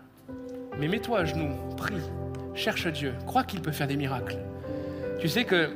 Mais 0.77 0.87
mets-toi 0.87 1.19
à 1.19 1.25
genoux, 1.25 1.55
prie, 1.77 1.95
cherche 2.53 2.87
Dieu, 2.87 3.13
crois 3.25 3.43
qu'il 3.43 3.61
peut 3.61 3.71
faire 3.71 3.87
des 3.87 3.97
miracles. 3.97 4.37
Tu 5.19 5.27
sais 5.27 5.45
que 5.45 5.69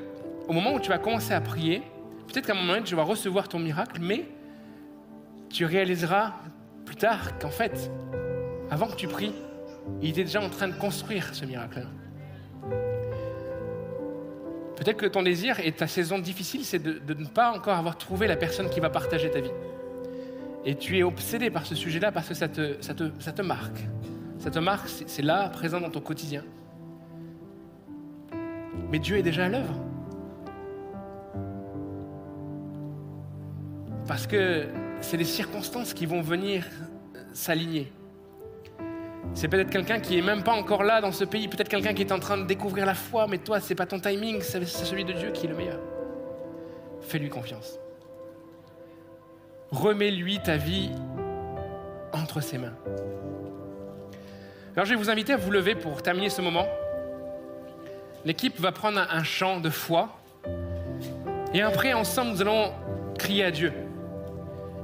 au 0.48 0.54
moment 0.54 0.74
où 0.74 0.80
tu 0.80 0.90
vas 0.90 0.98
commencer 0.98 1.34
à 1.34 1.42
prier, 1.42 1.82
peut-être 2.28 2.48
qu'à 2.48 2.54
un 2.54 2.56
moment 2.56 2.74
donné, 2.74 2.84
tu 2.84 2.96
vas 2.96 3.04
recevoir 3.04 3.48
ton 3.48 3.60
miracle, 3.60 4.00
mais 4.02 4.26
tu 5.50 5.66
réaliseras 5.66 6.34
plus 6.86 6.96
tard 6.96 7.38
qu'en 7.40 7.50
fait, 7.50 7.92
avant 8.70 8.88
que 8.88 8.96
tu 8.96 9.08
pries, 9.08 9.34
il 10.02 10.10
était 10.10 10.24
déjà 10.24 10.42
en 10.42 10.50
train 10.50 10.68
de 10.68 10.74
construire 10.74 11.34
ce 11.34 11.46
miracle-là. 11.46 11.88
Peut-être 14.76 14.98
que 14.98 15.06
ton 15.06 15.24
désir 15.24 15.60
et 15.60 15.72
ta 15.72 15.88
saison 15.88 16.20
difficile, 16.20 16.66
c'est 16.66 16.80
de, 16.80 17.14
ne 17.14 17.28
pas 17.28 17.52
encore 17.52 17.78
avoir 17.78 17.98
trouvé 17.98 18.28
la 18.28 18.36
personne 18.36 18.70
qui 18.70 18.80
va 18.80 18.90
partager 18.90 19.30
ta 19.30 19.40
vie. 19.40 19.52
Et 20.66 20.76
tu 20.76 20.98
es 20.98 21.04
obsédé 21.04 21.50
par 21.50 21.66
ce 21.66 21.76
sujet-là 21.76 22.12
parce 22.12 22.30
que 22.30 22.34
ça 22.34 22.48
te 22.48 23.42
marque. 23.42 23.80
Ça 24.44 24.52
te 24.52 24.60
marque, 24.60 24.90
c'est 24.90 25.22
là, 25.22 25.48
présent 25.48 25.80
dans 25.80 25.90
ton 25.90 26.02
quotidien. 26.02 26.44
Mais 28.92 29.00
Dieu 29.00 29.16
est 29.16 29.24
déjà 29.24 29.46
à 29.46 29.48
l'œuvre. 29.48 29.74
Parce 34.06 34.28
que 34.28 34.68
c'est 35.00 35.16
les 35.16 35.24
circonstances 35.24 35.94
qui 35.94 36.06
vont 36.06 36.22
venir 36.22 36.66
euh, 37.16 37.24
s'aligner. 37.32 37.90
C'est 39.34 39.48
peut-être 39.48 39.70
quelqu'un 39.70 40.02
qui 40.02 40.18
est 40.18 40.22
même 40.22 40.44
pas 40.44 40.56
encore 40.56 40.84
là 40.84 41.00
dans 41.00 41.14
ce 41.14 41.24
pays, 41.24 41.48
peut-être 41.48 41.70
quelqu'un 41.70 41.94
qui 41.94 42.02
est 42.02 42.12
en 42.12 42.20
train 42.20 42.38
de 42.38 42.44
découvrir 42.44 42.86
la 42.86 42.96
foi, 42.96 43.28
mais 43.30 43.38
toi, 43.38 43.62
c'est 43.62 43.76
pas 43.76 43.86
ton 43.86 44.02
timing, 44.02 44.42
c'est 44.42 44.66
celui 44.66 45.06
de 45.06 45.14
Dieu 45.14 45.32
qui 45.32 45.46
est 45.46 45.50
le 45.50 45.56
meilleur. 45.56 45.80
Fais-lui 47.00 47.30
confiance. 47.30 47.80
Remets-lui 49.72 50.40
ta 50.44 50.58
vie 50.58 50.92
entre 52.12 52.42
ses 52.42 52.58
mains. 52.58 52.76
Alors 54.76 54.88
je 54.88 54.92
vais 54.92 54.96
vous 54.96 55.12
inviter 55.12 55.34
à 55.34 55.38
vous 55.38 55.52
lever 55.52 55.76
pour 55.76 56.02
terminer 56.02 56.30
ce 56.30 56.42
moment. 56.42 56.66
L'équipe 58.26 58.60
va 58.60 58.72
prendre 58.72 59.00
un, 59.00 59.24
chant 59.24 59.60
de 59.60 59.70
foi. 59.70 60.18
Et 61.54 61.62
après, 61.62 61.94
ensemble, 61.94 62.32
nous 62.32 62.42
allons 62.42 62.74
crier 63.20 63.46
à 63.46 63.52
Dieu. 63.52 63.72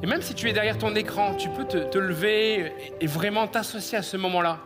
Et 0.04 0.06
même 0.06 0.22
si 0.22 0.36
tu 0.36 0.48
es 0.48 0.54
derrière 0.54 0.78
ton 0.78 0.94
écran, 0.94 1.34
tu 1.34 1.50
peux 1.50 1.66
te, 1.66 1.98
lever 1.98 2.60
et, 2.60 2.74
et 3.02 3.08
vraiment 3.08 3.48
t'associer 3.48 3.98
à 3.98 4.04
ce 4.04 4.16
moment-là. 4.18 4.60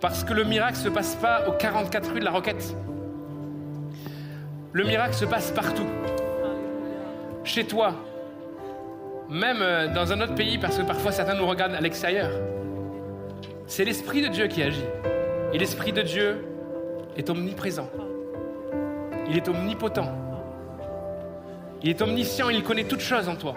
Parce 0.00 0.22
que 0.22 0.32
le 0.32 0.44
miracle 0.44 0.78
ne 0.78 0.84
se 0.84 0.88
passe 0.90 1.16
pas 1.16 1.48
aux 1.48 1.52
44 1.52 2.12
rues 2.12 2.20
de 2.20 2.24
la 2.24 2.30
Roquette. 2.30 2.76
Le 4.72 4.84
miracle 4.84 5.14
se 5.14 5.24
passe 5.24 5.50
partout. 5.50 5.88
Chez 7.42 7.64
toi. 7.64 7.94
Même 9.28 9.58
euh, 9.60 9.88
dans 9.88 10.12
un 10.12 10.20
autre 10.20 10.36
pays, 10.36 10.58
parce 10.58 10.78
que 10.78 10.82
parfois 10.82 11.10
certains 11.10 11.34
nous 11.34 11.46
regardent 11.46 11.74
à 11.74 11.80
l'extérieur. 11.80 12.30
C'est 13.70 13.84
l'Esprit 13.84 14.20
de 14.20 14.26
Dieu 14.26 14.48
qui 14.48 14.64
agit. 14.64 14.84
Et 15.52 15.58
l'Esprit 15.58 15.92
de 15.92 16.02
Dieu 16.02 16.44
est 17.16 17.30
omniprésent. 17.30 17.88
Il 19.28 19.36
est 19.36 19.48
omnipotent. 19.48 20.10
Il 21.80 21.88
est 21.88 22.02
omniscient, 22.02 22.50
il 22.50 22.64
connaît 22.64 22.82
toutes 22.82 23.00
choses 23.00 23.28
en 23.28 23.36
toi. 23.36 23.54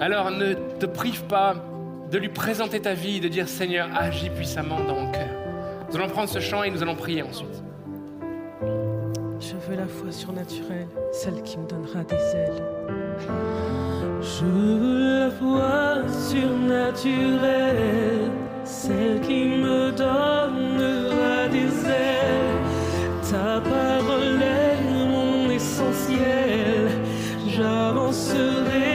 Alors 0.00 0.30
ne 0.30 0.54
te 0.54 0.86
prive 0.86 1.24
pas 1.24 1.56
de 2.08 2.18
lui 2.18 2.28
présenter 2.28 2.78
ta 2.78 2.94
vie, 2.94 3.18
de 3.18 3.26
dire 3.26 3.48
Seigneur, 3.48 3.88
agis 3.98 4.30
puissamment 4.30 4.78
dans 4.84 4.94
mon 4.94 5.10
cœur. 5.10 5.26
Nous 5.90 5.96
allons 5.96 6.08
prendre 6.08 6.28
ce 6.28 6.38
chant 6.38 6.62
et 6.62 6.70
nous 6.70 6.80
allons 6.80 6.94
prier 6.94 7.24
ensuite. 7.24 7.64
Je 9.40 9.56
veux 9.68 9.76
la 9.76 9.88
foi 9.88 10.12
surnaturelle, 10.12 10.86
celle 11.10 11.42
qui 11.42 11.58
me 11.58 11.66
donnera 11.66 12.04
des 12.04 12.14
ailes. 12.14 12.62
Je 14.20 14.44
veux 14.44 15.18
la 15.18 15.32
foi 15.32 16.08
surnaturelle, 16.08 18.30
celle 18.68 19.20
qui 19.20 19.44
me 19.46 19.90
donnera 19.90 21.48
des 21.48 21.72
ailes. 21.86 22.58
Ta 23.30 23.60
parole 23.60 24.42
est 24.42 24.80
mon 24.90 25.50
essentiel, 25.50 26.88
j'avancerai. 27.46 28.87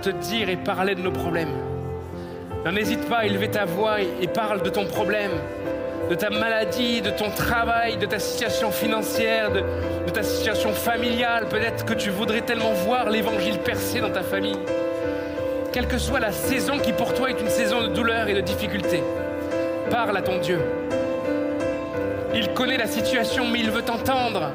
Te 0.00 0.10
dire 0.10 0.48
et 0.48 0.56
parler 0.56 0.94
de 0.94 1.02
nos 1.02 1.12
problèmes. 1.12 1.52
N'hésite 2.72 3.08
pas 3.08 3.18
à 3.18 3.26
élever 3.26 3.48
ta 3.48 3.64
voix 3.64 4.00
et, 4.00 4.08
et 4.22 4.28
parle 4.28 4.62
de 4.62 4.70
ton 4.70 4.84
problème, 4.86 5.30
de 6.10 6.14
ta 6.14 6.30
maladie, 6.30 7.00
de 7.00 7.10
ton 7.10 7.30
travail, 7.30 7.96
de 7.96 8.06
ta 8.06 8.18
situation 8.18 8.70
financière, 8.70 9.50
de, 9.50 9.60
de 10.06 10.10
ta 10.10 10.22
situation 10.22 10.72
familiale. 10.72 11.46
Peut-être 11.48 11.84
que 11.84 11.94
tu 11.94 12.10
voudrais 12.10 12.42
tellement 12.42 12.72
voir 12.72 13.08
l'évangile 13.10 13.58
percer 13.58 14.00
dans 14.00 14.10
ta 14.10 14.22
famille. 14.22 14.58
Quelle 15.72 15.86
que 15.86 15.98
soit 15.98 16.20
la 16.20 16.32
saison 16.32 16.78
qui 16.78 16.92
pour 16.92 17.14
toi 17.14 17.30
est 17.30 17.40
une 17.40 17.48
saison 17.48 17.82
de 17.82 17.88
douleur 17.88 18.28
et 18.28 18.34
de 18.34 18.40
difficulté, 18.40 19.02
parle 19.90 20.16
à 20.16 20.22
ton 20.22 20.38
Dieu. 20.38 20.58
Il 22.34 22.52
connaît 22.54 22.76
la 22.78 22.86
situation, 22.86 23.46
mais 23.46 23.60
il 23.60 23.70
veut 23.70 23.82
t'entendre. 23.82 24.50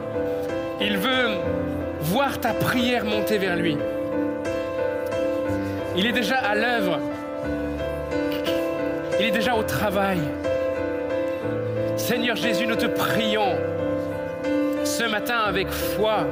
Il 0.82 0.98
veut 0.98 1.30
voir 2.02 2.40
ta 2.40 2.54
prière 2.54 3.06
monter 3.06 3.38
vers 3.38 3.56
lui. 3.56 3.78
Il 6.06 6.10
est 6.10 6.22
déjà 6.22 6.38
à 6.38 6.54
l'œuvre. 6.54 7.00
Il 9.20 9.26
est 9.26 9.32
déjà 9.32 9.56
au 9.56 9.64
travail. 9.64 10.20
Seigneur 11.98 12.36
Jésus, 12.36 12.68
nous 12.68 12.76
te 12.76 12.86
prions 12.86 13.56
ce 14.84 15.04
matin 15.06 15.40
avec 15.40 15.72
foi, 15.72 16.28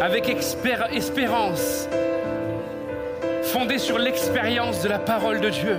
avec 0.00 0.28
espérance, 0.28 1.88
fondée 3.44 3.78
sur 3.78 4.00
l'expérience 4.00 4.82
de 4.82 4.88
la 4.88 4.98
parole 4.98 5.40
de 5.40 5.50
Dieu. 5.50 5.76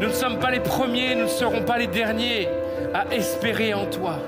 Nous 0.00 0.08
ne 0.08 0.12
sommes 0.12 0.40
pas 0.40 0.50
les 0.50 0.58
premiers, 0.58 1.14
nous 1.14 1.26
ne 1.26 1.28
serons 1.28 1.62
pas 1.62 1.78
les 1.78 1.86
derniers 1.86 2.48
à 2.94 3.14
espérer 3.14 3.74
en 3.74 3.86
toi. 3.86 4.18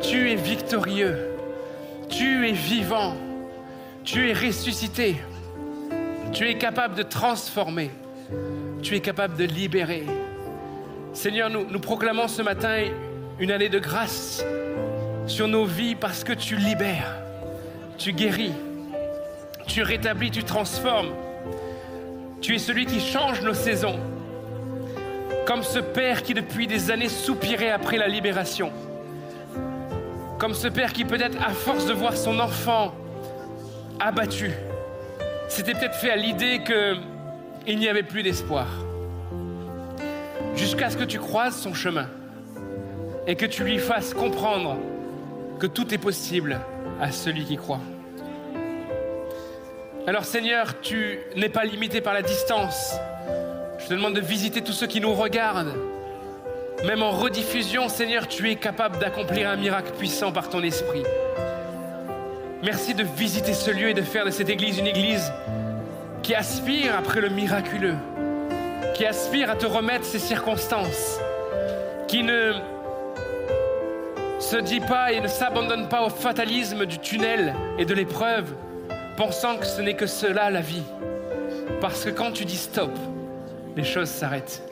Tu 0.00 0.30
es 0.30 0.36
victorieux, 0.36 1.28
tu 2.08 2.48
es 2.48 2.52
vivant, 2.52 3.16
tu 4.04 4.30
es 4.30 4.32
ressuscité, 4.32 5.16
tu 6.32 6.48
es 6.48 6.56
capable 6.56 6.94
de 6.94 7.02
transformer, 7.02 7.90
tu 8.82 8.96
es 8.96 9.00
capable 9.00 9.36
de 9.36 9.44
libérer. 9.44 10.04
Seigneur, 11.12 11.50
nous, 11.50 11.78
proclamons 11.78 12.26
ce 12.26 12.40
matin 12.40 12.84
une 13.38 13.52
année 13.52 13.68
de 13.68 13.78
grâce 13.78 14.42
sur 15.26 15.46
nos 15.46 15.66
vies 15.66 15.94
parce 15.94 16.24
que 16.24 16.32
tu 16.32 16.56
libères, 16.56 17.16
tu 17.98 18.12
guéris, 18.12 18.54
tu 19.66 19.82
rétablis, 19.82 20.30
tu 20.30 20.42
transformes. 20.42 21.12
Tu 22.40 22.54
es 22.54 22.58
celui 22.58 22.86
qui 22.86 22.98
change 22.98 23.42
nos 23.42 23.54
saisons. 23.54 24.00
Comme 25.46 25.62
ce 25.62 25.78
père 25.78 26.22
qui 26.22 26.34
depuis 26.34 26.66
des 26.66 26.90
années 26.90 27.08
soupirait 27.08 27.70
après 27.70 27.98
la 27.98 28.08
libération, 28.08 28.72
comme 30.38 30.54
ce 30.54 30.68
père 30.68 30.92
qui 30.92 31.04
peut-être 31.04 31.36
à 31.44 31.50
force 31.50 31.86
de 31.86 31.92
voir 31.92 32.16
son 32.16 32.40
enfant 32.40 32.94
abattu, 34.00 34.50
s'était 35.52 35.74
peut-être 35.74 35.96
fait 35.96 36.10
à 36.10 36.16
l'idée 36.16 36.62
qu'il 36.64 37.78
n'y 37.78 37.86
avait 37.86 38.02
plus 38.02 38.22
d'espoir, 38.22 38.66
jusqu'à 40.56 40.88
ce 40.88 40.96
que 40.96 41.04
tu 41.04 41.18
croises 41.18 41.54
son 41.54 41.74
chemin 41.74 42.08
et 43.26 43.36
que 43.36 43.44
tu 43.44 43.62
lui 43.62 43.78
fasses 43.78 44.14
comprendre 44.14 44.78
que 45.58 45.66
tout 45.66 45.92
est 45.92 45.98
possible 45.98 46.58
à 47.00 47.12
celui 47.12 47.44
qui 47.44 47.56
croit. 47.56 47.80
Alors 50.06 50.24
Seigneur, 50.24 50.80
tu 50.80 51.18
n'es 51.36 51.50
pas 51.50 51.64
limité 51.64 52.00
par 52.00 52.14
la 52.14 52.22
distance, 52.22 52.94
je 53.78 53.88
te 53.88 53.92
demande 53.92 54.14
de 54.14 54.20
visiter 54.20 54.62
tous 54.62 54.72
ceux 54.72 54.86
qui 54.86 55.02
nous 55.02 55.12
regardent. 55.12 55.74
Même 56.86 57.02
en 57.02 57.10
rediffusion, 57.10 57.90
Seigneur, 57.90 58.26
tu 58.26 58.50
es 58.50 58.56
capable 58.56 58.98
d'accomplir 58.98 59.50
un 59.50 59.56
miracle 59.56 59.92
puissant 59.98 60.32
par 60.32 60.48
ton 60.48 60.62
esprit. 60.62 61.04
Merci 62.62 62.94
de 62.94 63.02
visiter 63.02 63.54
ce 63.54 63.72
lieu 63.72 63.88
et 63.88 63.94
de 63.94 64.02
faire 64.02 64.24
de 64.24 64.30
cette 64.30 64.48
église 64.48 64.78
une 64.78 64.86
église 64.86 65.32
qui 66.22 66.32
aspire 66.32 66.96
après 66.96 67.20
le 67.20 67.28
miraculeux, 67.28 67.96
qui 68.94 69.04
aspire 69.04 69.50
à 69.50 69.56
te 69.56 69.66
remettre 69.66 70.04
ces 70.04 70.20
circonstances, 70.20 71.18
qui 72.06 72.22
ne 72.22 72.52
se 74.38 74.56
dit 74.58 74.78
pas 74.78 75.10
et 75.10 75.20
ne 75.20 75.26
s'abandonne 75.26 75.88
pas 75.88 76.04
au 76.04 76.08
fatalisme 76.08 76.86
du 76.86 77.00
tunnel 77.00 77.52
et 77.78 77.84
de 77.84 77.94
l'épreuve, 77.94 78.54
pensant 79.16 79.56
que 79.56 79.66
ce 79.66 79.80
n'est 79.80 79.96
que 79.96 80.06
cela 80.06 80.48
la 80.48 80.60
vie. 80.60 80.84
Parce 81.80 82.04
que 82.04 82.10
quand 82.10 82.30
tu 82.30 82.44
dis 82.44 82.56
stop, 82.56 82.96
les 83.76 83.82
choses 83.84 84.08
s'arrêtent. 84.08 84.62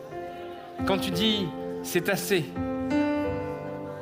Quand 0.86 0.98
tu 0.98 1.10
dis 1.10 1.48
c'est 1.82 2.08
assez, 2.08 2.44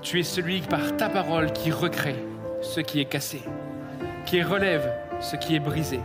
tu 0.02 0.20
es 0.20 0.24
celui 0.24 0.60
par 0.60 0.94
ta 0.98 1.09
parole 1.09 1.55
qui 1.55 1.70
recrée 1.70 2.16
ce 2.60 2.81
qui 2.81 3.01
est 3.01 3.06
cassé, 3.06 3.40
qui 4.29 4.43
relève 4.43 4.87
ce 5.21 5.37
qui 5.37 5.57
est 5.57 5.59
brisé 5.59 6.01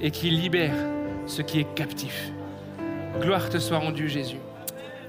et 0.00 0.10
qui 0.10 0.30
libère 0.30 0.74
ce 1.26 1.42
qui 1.42 1.60
est 1.60 1.74
captif. 1.74 2.32
Gloire 3.20 3.50
te 3.50 3.58
soit 3.58 3.76
rendue, 3.76 4.08
Jésus. 4.08 4.40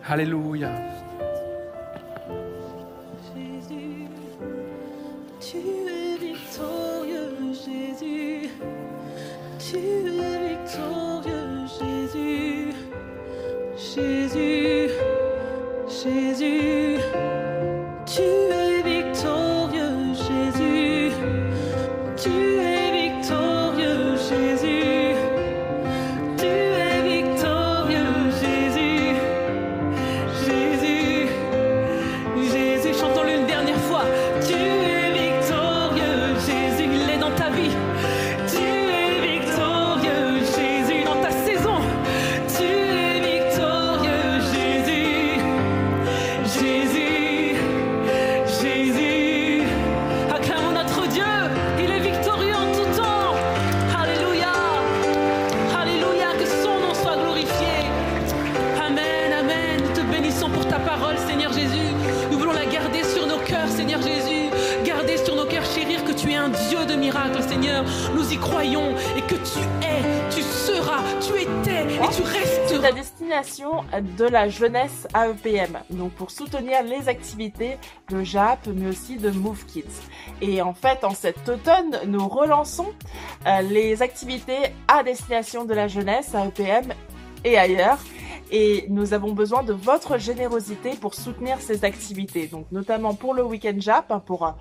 Alléluia. 0.05 0.69
Jésus, 3.33 4.09
tu 5.39 5.57
es 5.57 6.17
victorieux, 6.17 7.31
Jésus. 7.53 8.49
Tu 9.57 9.77
es 9.77 10.49
victorieux, 10.49 11.65
Jésus. 11.79 12.73
Jésus, 13.77 14.89
Jésus, 15.87 16.72
un 66.43 66.49
Dieu 66.49 66.85
de 66.85 66.95
miracles, 66.95 67.41
Seigneur. 67.41 67.85
Nous 68.15 68.33
y 68.33 68.37
croyons 68.37 68.89
et 69.15 69.21
que 69.21 69.35
tu 69.35 69.59
es, 69.81 70.29
tu 70.29 70.41
seras 70.41 71.01
quoi 71.21 71.39
Et 71.39 72.15
tu 72.15 72.21
restes. 72.21 72.61
c'est 72.67 72.85
à 72.85 72.91
destination 72.91 73.85
de 74.17 74.25
la 74.25 74.49
jeunesse 74.49 75.07
AEPM, 75.15 75.79
donc 75.91 76.11
pour 76.11 76.31
soutenir 76.31 76.83
les 76.83 77.07
activités 77.07 77.77
de 78.09 78.23
JAP, 78.23 78.67
mais 78.67 78.87
aussi 78.87 79.15
de 79.15 79.31
Move 79.31 79.65
Kids. 79.65 79.85
Et 80.41 80.61
en 80.61 80.73
fait, 80.73 81.05
en 81.05 81.13
cet 81.13 81.47
automne, 81.47 81.99
nous 82.07 82.27
relançons 82.27 82.91
euh, 83.47 83.61
les 83.61 84.01
activités 84.01 84.73
à 84.89 85.03
destination 85.03 85.63
de 85.63 85.73
la 85.73 85.87
jeunesse 85.87 86.33
AEPM 86.33 86.93
et 87.45 87.57
ailleurs. 87.57 87.99
Et 88.51 88.85
nous 88.89 89.13
avons 89.13 89.31
besoin 89.31 89.63
de 89.63 89.73
votre 89.73 90.17
générosité 90.17 90.91
pour 90.99 91.15
soutenir 91.15 91.59
ces 91.61 91.85
activités. 91.85 92.47
Donc 92.47 92.65
notamment 92.71 93.15
pour 93.15 93.33
le 93.33 93.43
week-end 93.43 93.75
JAP, 93.77 94.11
hein, 94.11 94.21
pour 94.23 94.45
euh, 94.45 94.51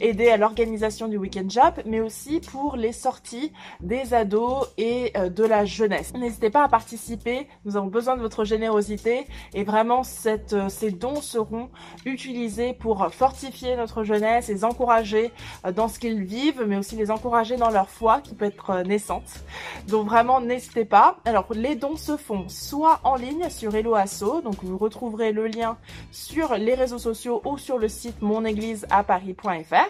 aider 0.00 0.30
à 0.30 0.36
l'organisation 0.36 1.08
du 1.08 1.16
week-end 1.16 1.48
JAP, 1.48 1.82
mais 1.86 2.00
aussi 2.00 2.40
pour 2.40 2.76
les 2.76 2.92
sorties 2.92 3.52
des 3.80 4.14
ados 4.14 4.66
et 4.78 5.12
euh, 5.16 5.28
de 5.28 5.44
la 5.44 5.64
jeunesse. 5.64 6.12
N'hésitez 6.14 6.50
pas 6.50 6.64
à 6.64 6.68
participer, 6.68 7.46
nous 7.64 7.76
avons 7.76 7.86
besoin 7.86 8.16
de 8.16 8.22
votre 8.22 8.44
générosité 8.44 9.26
et 9.54 9.64
vraiment 9.64 10.02
cette, 10.02 10.52
euh, 10.52 10.68
ces 10.68 10.90
dons 10.90 11.20
seront 11.20 11.70
utilisés 12.04 12.72
pour 12.72 13.06
fortifier 13.12 13.76
notre 13.76 14.04
jeunesse, 14.04 14.48
les 14.48 14.64
encourager 14.64 15.30
euh, 15.66 15.72
dans 15.72 15.88
ce 15.88 15.98
qu'ils 15.98 16.22
vivent, 16.22 16.64
mais 16.66 16.76
aussi 16.76 16.96
les 16.96 17.10
encourager 17.10 17.56
dans 17.56 17.70
leur 17.70 17.88
foi 17.88 18.20
qui 18.20 18.34
peut 18.34 18.46
être 18.46 18.82
naissante. 18.82 19.44
Donc 19.88 20.06
vraiment 20.06 20.40
n'hésitez 20.40 20.84
pas. 20.84 21.18
Alors 21.24 21.46
les 21.52 21.76
dons 21.76 21.96
se 21.96 22.16
font 22.16 22.48
soit 22.48 23.00
en 23.04 23.16
ligne 23.16 23.48
sur 23.50 23.74
Hello 23.74 23.94
Asso, 23.94 24.42
donc 24.42 24.62
vous 24.62 24.78
retrouverez 24.78 25.32
le 25.32 25.46
lien 25.46 25.76
sur 26.10 26.54
les 26.54 26.74
réseaux 26.74 26.98
sociaux 26.98 27.42
ou 27.44 27.58
sur 27.58 27.78
le 27.78 27.88
site 27.88 28.22
monégliseaparis.fr. 28.22 29.89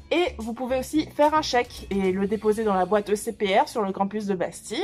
Et 0.13 0.35
vous 0.37 0.53
pouvez 0.53 0.77
aussi 0.77 1.05
faire 1.05 1.33
un 1.33 1.41
chèque 1.41 1.87
et 1.89 2.11
le 2.11 2.27
déposer 2.27 2.65
dans 2.65 2.73
la 2.73 2.85
boîte 2.85 3.09
ECPR 3.09 3.69
sur 3.69 3.81
le 3.81 3.93
campus 3.93 4.25
de 4.25 4.35
Bastille 4.35 4.83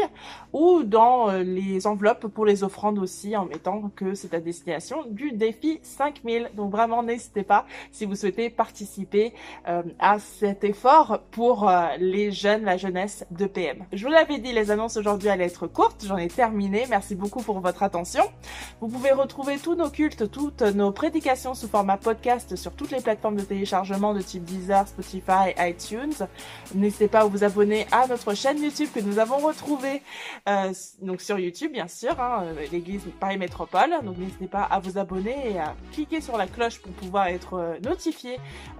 ou 0.53 0.83
dans 0.83 1.29
euh, 1.29 1.43
les 1.43 1.85
enveloppes 1.85 2.27
pour 2.27 2.45
les 2.45 2.63
offrandes 2.63 2.97
aussi 2.97 3.35
en 3.35 3.43
mettant 3.43 3.91
que 3.93 4.13
c'est 4.13 4.33
à 4.33 4.39
destination 4.39 5.03
du 5.09 5.33
défi 5.33 5.81
5000. 5.83 6.51
Donc 6.55 6.71
vraiment 6.71 7.03
n'hésitez 7.03 7.43
pas 7.43 7.65
si 7.91 8.05
vous 8.05 8.15
souhaitez 8.15 8.49
participer 8.49 9.33
euh, 9.67 9.83
à 9.99 10.17
cet 10.19 10.63
effort 10.63 11.19
pour 11.31 11.67
euh, 11.67 11.87
les 11.99 12.31
jeunes, 12.31 12.63
la 12.63 12.77
jeunesse 12.77 13.25
de 13.29 13.47
PM. 13.47 13.83
Je 13.91 14.05
vous 14.05 14.11
l'avais 14.13 14.37
dit, 14.37 14.53
les 14.53 14.71
annonces 14.71 14.95
aujourd'hui 14.95 15.27
allaient 15.27 15.47
être 15.47 15.67
courtes, 15.67 16.05
j'en 16.07 16.17
ai 16.17 16.29
terminé. 16.29 16.85
Merci 16.89 17.15
beaucoup 17.15 17.43
pour 17.43 17.59
votre 17.59 17.83
attention. 17.83 18.23
Vous 18.79 18.87
pouvez 18.87 19.11
retrouver 19.11 19.57
tous 19.57 19.75
nos 19.75 19.89
cultes, 19.89 20.31
toutes 20.31 20.61
nos 20.61 20.93
prédications 20.93 21.53
sous 21.53 21.67
format 21.67 21.97
podcast 21.97 22.55
sur 22.55 22.71
toutes 22.71 22.91
les 22.91 23.01
plateformes 23.01 23.35
de 23.35 23.41
téléchargement 23.41 24.13
de 24.13 24.21
type 24.21 24.45
Deezer, 24.45 24.87
Spotify, 24.87 25.16
iTunes. 25.59 26.27
N'hésitez 26.73 27.07
pas 27.07 27.21
à 27.21 27.25
vous 27.25 27.43
abonner 27.43 27.87
à 27.91 28.07
notre 28.07 28.33
chaîne 28.33 28.61
YouTube 28.61 28.89
que 28.93 28.99
nous 28.99 29.19
avons 29.19 29.37
retrouvée 29.37 30.01
euh, 30.47 30.73
donc 31.01 31.21
sur 31.21 31.39
YouTube 31.39 31.71
bien 31.71 31.87
sûr, 31.87 32.19
hein, 32.19 32.43
euh, 32.43 32.65
l'Église 32.71 33.03
Paris 33.19 33.37
Métropole. 33.37 33.91
Donc 34.03 34.17
n'hésitez 34.17 34.47
pas 34.47 34.63
à 34.63 34.79
vous 34.79 34.97
abonner 34.97 35.51
et 35.51 35.59
à 35.59 35.75
cliquer 35.91 36.21
sur 36.21 36.37
la 36.37 36.47
cloche 36.47 36.79
pour 36.79 36.91
pouvoir 36.93 37.27
être 37.27 37.53
euh, 37.55 37.79
notifié 37.83 38.39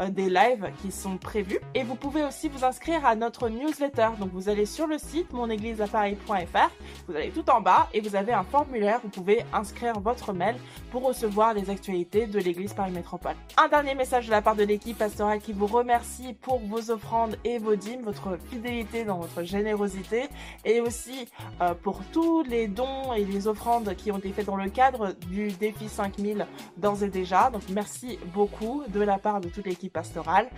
des 0.10 0.30
lives 0.30 0.72
qui 0.82 0.92
sont 0.92 1.18
prévus. 1.18 1.60
Et 1.74 1.84
vous 1.84 1.96
pouvez 1.96 2.24
aussi 2.24 2.50
vous 2.50 2.64
inscrire 2.64 3.06
à 3.06 3.16
notre 3.16 3.50
newsletter. 3.50 4.10
Donc 4.20 4.32
vous 4.34 4.50
allez 4.50 4.66
sur 4.66 4.88
le 4.88 4.98
site 4.98 5.32
monégliseaparis.fr, 5.34 6.70
vous 7.08 7.16
allez 7.16 7.30
tout 7.30 7.50
en 7.50 7.62
bas 7.62 7.90
et 7.94 8.02
vous 8.02 8.16
avez 8.16 8.34
un 8.34 8.44
formulaire. 8.44 9.00
Vous 9.04 9.10
pouvez 9.10 9.44
inscrire 9.54 10.00
votre 10.00 10.34
mail 10.34 10.56
pour 10.92 11.04
recevoir 11.04 11.54
les 11.54 11.70
actualités 11.70 12.28
de 12.28 12.40
l'Église 12.40 12.74
Paris 12.74 12.92
Métropole. 12.92 13.36
Un 13.58 13.68
dernier 13.68 13.96
message 13.96 14.28
de 14.28 14.32
la 14.32 14.42
part 14.42 14.56
de 14.56 14.64
l'équipe 14.64 14.98
pastorale 14.98 15.40
qui 15.40 15.54
vous 15.54 15.68
remercie 15.68 16.27
pour 16.34 16.60
vos 16.60 16.92
offrandes 16.92 17.38
et 17.44 17.58
vos 17.58 17.76
dîmes, 17.76 18.02
votre 18.02 18.38
fidélité 18.50 19.04
dans 19.04 19.20
votre 19.20 19.44
générosité 19.44 20.30
et 20.66 20.82
aussi 20.82 21.28
euh, 21.62 21.74
pour 21.74 22.02
tous 22.12 22.44
les 22.44 22.68
dons 22.68 23.14
et 23.14 23.26
les 23.26 23.48
offrandes 23.48 23.96
qui 23.96 24.12
ont 24.12 24.18
été 24.18 24.32
faits 24.32 24.46
dans 24.46 24.56
le 24.56 24.70
cadre 24.70 25.14
du 25.30 25.52
défi 25.52 25.90
5000 25.90 26.46
d'ores 26.78 27.04
et 27.04 27.10
déjà. 27.10 27.50
Donc 27.50 27.64
merci 27.70 28.20
beaucoup 28.34 28.84
de 28.88 29.02
la 29.02 29.18
part 29.18 29.42
de 29.42 29.50
toute 29.50 29.66
l'équipe 29.66 29.94
pastorale. 29.94 30.50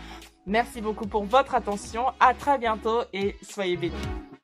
Merci 0.46 0.82
beaucoup 0.82 1.08
pour 1.08 1.24
votre 1.24 1.56
attention. 1.56 2.06
À 2.20 2.34
très 2.34 2.58
bientôt 2.58 3.02
et 3.14 3.36
soyez 3.42 3.78
bénis. 3.78 4.39